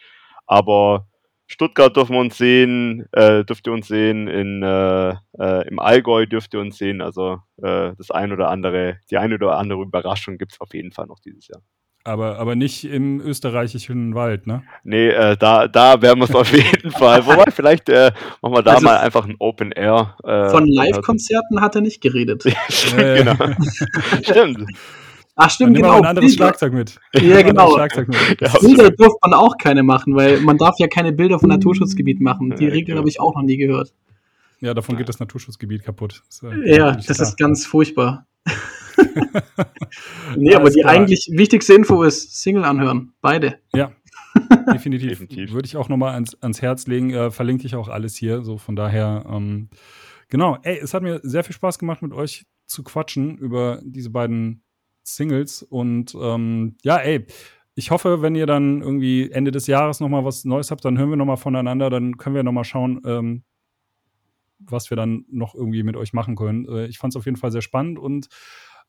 aber 0.48 1.06
Stuttgart 1.48 1.94
dürfen 1.94 2.14
wir 2.14 2.22
uns 2.22 2.38
sehen, 2.38 3.10
äh, 3.12 3.44
dürft 3.44 3.68
ihr 3.68 3.74
uns 3.74 3.90
sehen, 3.90 4.30
in, 4.30 4.64
äh, 4.64 5.10
äh, 5.38 5.68
im 5.68 5.80
Allgäu 5.80 6.28
dürft 6.28 6.54
ihr 6.54 6.62
uns 6.62 6.78
sehen, 6.78 7.02
also 7.02 7.40
äh, 7.62 7.92
das 7.98 8.10
ein 8.10 8.32
oder 8.32 8.50
andere, 8.50 9.00
die 9.10 9.18
eine 9.18 9.36
oder 9.36 9.58
andere 9.58 9.82
Überraschung 9.82 10.38
gibt 10.38 10.54
es 10.54 10.62
auf 10.62 10.74
jeden 10.74 10.94
Fall 10.94 11.08
noch 11.08 11.20
dieses 11.20 11.50
Jahr. 11.50 11.62
Aber, 12.04 12.40
aber 12.40 12.56
nicht 12.56 12.84
im 12.84 13.22
österreichischen 13.22 14.16
Wald, 14.16 14.48
ne? 14.48 14.64
Nee, 14.84 15.10
äh, 15.10 15.38
da, 15.38 15.68
da 15.68 16.02
werden 16.02 16.20
wir 16.20 16.24
es 16.30 16.34
auf 16.36 16.52
jeden 16.52 16.90
Fall. 16.98 17.26
Wobei, 17.28 17.52
vielleicht 17.52 17.90
äh, 17.90 18.12
machen 18.42 18.56
wir 18.56 18.64
da 18.64 18.74
Also 18.74 18.86
mal 18.86 18.98
einfach 18.98 19.26
ein 19.28 19.36
Open 19.38 19.72
Air. 19.72 20.16
Äh, 20.24 20.50
von 20.50 20.66
Live-Konzerten 20.68 21.62
hat 21.62 21.76
er 21.76 21.82
nicht 21.82 22.02
geredet. 22.02 22.44
Genau. 22.96 23.36
Stimmt. 24.24 24.66
Ach, 25.36 25.50
stimmt, 25.50 25.78
genau. 25.78 25.98
ein 25.98 26.06
anderes 26.06 26.32
Bilder, 26.32 26.46
Schlagzeug 26.46 26.74
mit. 26.74 27.00
Ja, 27.16 27.42
genau. 27.42 27.74
Schlagzeug 27.74 28.08
mit. 28.10 28.42
Ja, 28.42 28.52
Bilder 28.60 28.92
durfte 28.92 29.18
man 29.24 29.34
auch 29.34 29.58
keine 29.58 29.82
machen, 29.82 30.16
weil 30.16 30.40
man 30.42 30.58
darf 30.58 30.76
ja 30.80 30.88
keine 30.88 31.14
Bilder 31.14 31.40
von 31.40 31.50
Naturschutzgebiet 31.50 32.20
machen. 32.20 32.56
Die 32.58 32.66
Ja, 32.66 32.72
Regel 32.72 32.88
genau. 32.88 33.00
habe 33.00 33.10
ich 33.10 33.20
auch 33.20 33.36
noch 33.36 33.42
nie 33.44 33.58
gehört. 33.58 33.94
Ja, 34.60 34.74
davon 34.74 34.98
geht 34.98 35.08
das 35.10 35.20
Naturschutzgebiet 35.20 35.84
kaputt. 35.84 36.22
Das, 36.28 36.44
äh, 36.44 36.76
Ja, 36.76 36.92
das 36.92 37.06
klar. 37.06 37.22
ist 37.22 37.38
ganz 37.38 37.66
furchtbar. 37.66 38.26
nee, 40.36 40.56
aber 40.56 40.70
die 40.70 40.82
klar. 40.82 40.94
eigentlich 40.94 41.30
wichtigste 41.32 41.74
Info 41.74 42.04
ist 42.04 42.42
Single 42.42 42.64
anhören. 42.64 43.14
Beide. 43.22 43.60
Ja, 43.74 43.92
definitiv. 44.74 45.10
Definitiv. 45.10 45.54
Würde 45.54 45.66
ich 45.66 45.78
auch 45.78 45.90
nochmal 45.90 46.14
ans, 46.14 46.36
ans 46.42 46.62
Herz 46.62 46.88
legen. 46.88 47.12
Äh, 47.12 47.32
verlinke 47.32 47.66
ich 47.66 47.76
auch 47.76 47.88
alles 47.88 48.16
hier. 48.16 48.44
So 48.44 48.58
von 48.58 48.76
daher, 48.76 49.26
ähm, 49.30 49.70
genau. 50.30 50.58
Ey, 50.64 50.80
es 50.80 50.94
hat 50.94 51.04
mir 51.04 51.20
sehr 51.24 51.44
viel 51.44 51.56
Spaß 51.56 51.80
gemacht, 51.80 52.02
mit 52.02 52.14
euch 52.14 52.46
zu 52.66 52.84
quatschen 52.84 53.38
über 53.38 53.82
diese 53.84 54.10
beiden 54.10 54.64
Singles. 55.04 55.64
Und 55.64 56.16
ähm, 56.20 56.78
ja, 56.84 56.98
ey, 56.98 57.26
ich 57.76 57.92
hoffe, 57.92 58.22
wenn 58.22 58.36
ihr 58.36 58.46
dann 58.46 58.82
irgendwie 58.82 59.32
Ende 59.32 59.52
des 59.52 59.68
Jahres 59.68 60.00
nochmal 60.00 60.26
was 60.26 60.46
Neues 60.46 60.72
habt, 60.72 60.86
dann 60.86 60.98
hören 60.98 61.10
wir 61.10 61.18
nochmal 61.18 61.38
voneinander. 61.38 61.90
Dann 61.90 62.18
können 62.18 62.36
wir 62.36 62.44
nochmal 62.44 62.66
schauen, 62.66 63.02
ähm, 63.06 63.44
was 64.60 64.90
wir 64.90 64.98
dann 64.98 65.26
noch 65.30 65.56
irgendwie 65.56 65.84
mit 65.84 65.98
euch 65.98 66.14
machen 66.14 66.36
können. 66.36 66.68
Äh, 66.68 66.86
ich 66.88 66.98
fand 66.98 67.14
es 67.14 67.18
auf 67.18 67.26
jeden 67.26 67.38
Fall 67.38 67.52
sehr 67.52 67.62
spannend 67.62 68.00
und 68.00 68.28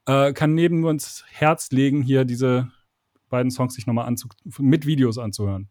äh, 0.07 0.33
kann 0.33 0.55
neben 0.55 0.81
nur 0.81 0.91
ins 0.91 1.25
Herz 1.31 1.71
legen, 1.71 2.03
hier 2.03 2.25
diese 2.25 2.71
beiden 3.29 3.51
Songs 3.51 3.75
sich 3.75 3.87
nochmal 3.87 4.07
anzu 4.07 4.29
mit 4.59 4.87
Videos 4.87 5.19
anzuhören. 5.19 5.69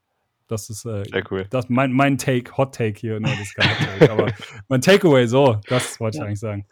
Das 0.48 0.70
ist 0.70 0.84
äh, 0.86 1.04
Sehr 1.10 1.24
cool. 1.32 1.46
das 1.50 1.70
mein, 1.70 1.94
mein 1.94 2.18
Take, 2.18 2.58
Hot 2.58 2.76
Take 2.76 3.00
hier. 3.00 3.20
Ne, 3.20 3.30
das 3.40 3.54
Take, 3.54 4.12
aber 4.12 4.34
mein 4.68 4.82
Takeaway, 4.82 5.26
so, 5.28 5.60
das 5.70 6.00
wollte 6.00 6.18
ich 6.18 6.20
Ja. 6.22 6.26
eigentlich 6.26 6.40
sagen. 6.40 6.66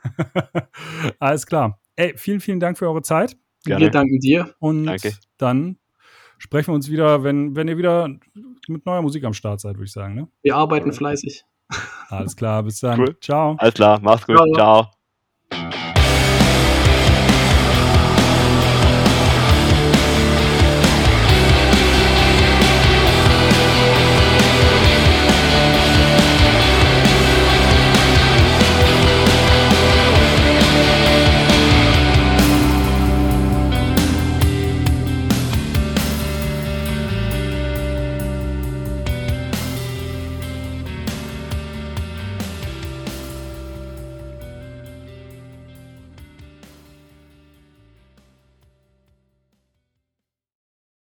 Alles 1.20 1.46
klar. 1.46 1.80
Ey, 1.96 2.14
vielen, 2.18 2.40
vielen 2.42 2.60
Dank 2.60 2.78
für 2.78 2.88
eure 2.88 3.02
Zeit 3.02 3.38
Gerne. 3.66 3.86
Wir 3.86 3.92
danken 3.92 4.20
dir. 4.20 4.56
und 4.60 4.86
Danke. 4.86 5.14
dann 5.38 5.78
sprechen 6.38 6.68
wir 6.72 6.76
uns 6.76 6.90
wieder, 6.90 7.24
wenn, 7.24 7.56
wenn 7.56 7.68
ihr 7.68 7.78
wieder 7.78 8.10
mit 8.68 8.86
neuer 8.86 9.02
Musik 9.02 9.24
am 9.26 9.34
Start 9.34 9.60
seid, 9.62 9.76
würde 9.76 9.86
ich 9.86 9.92
sagen. 9.92 10.16
Ne? 10.16 10.28
Wir 10.42 10.56
arbeiten 10.56 10.92
fleißig. 10.94 11.44
Alles 12.10 12.36
klar, 12.36 12.64
bis 12.64 12.80
dann. 12.80 13.00
Cool. 13.00 13.18
Ciao. 13.22 13.56
Alles 13.60 13.74
klar, 13.76 14.00
mach's 14.02 14.26
gut. 14.26 14.38
Ciao. 14.38 14.54
Ciao. 14.56 14.99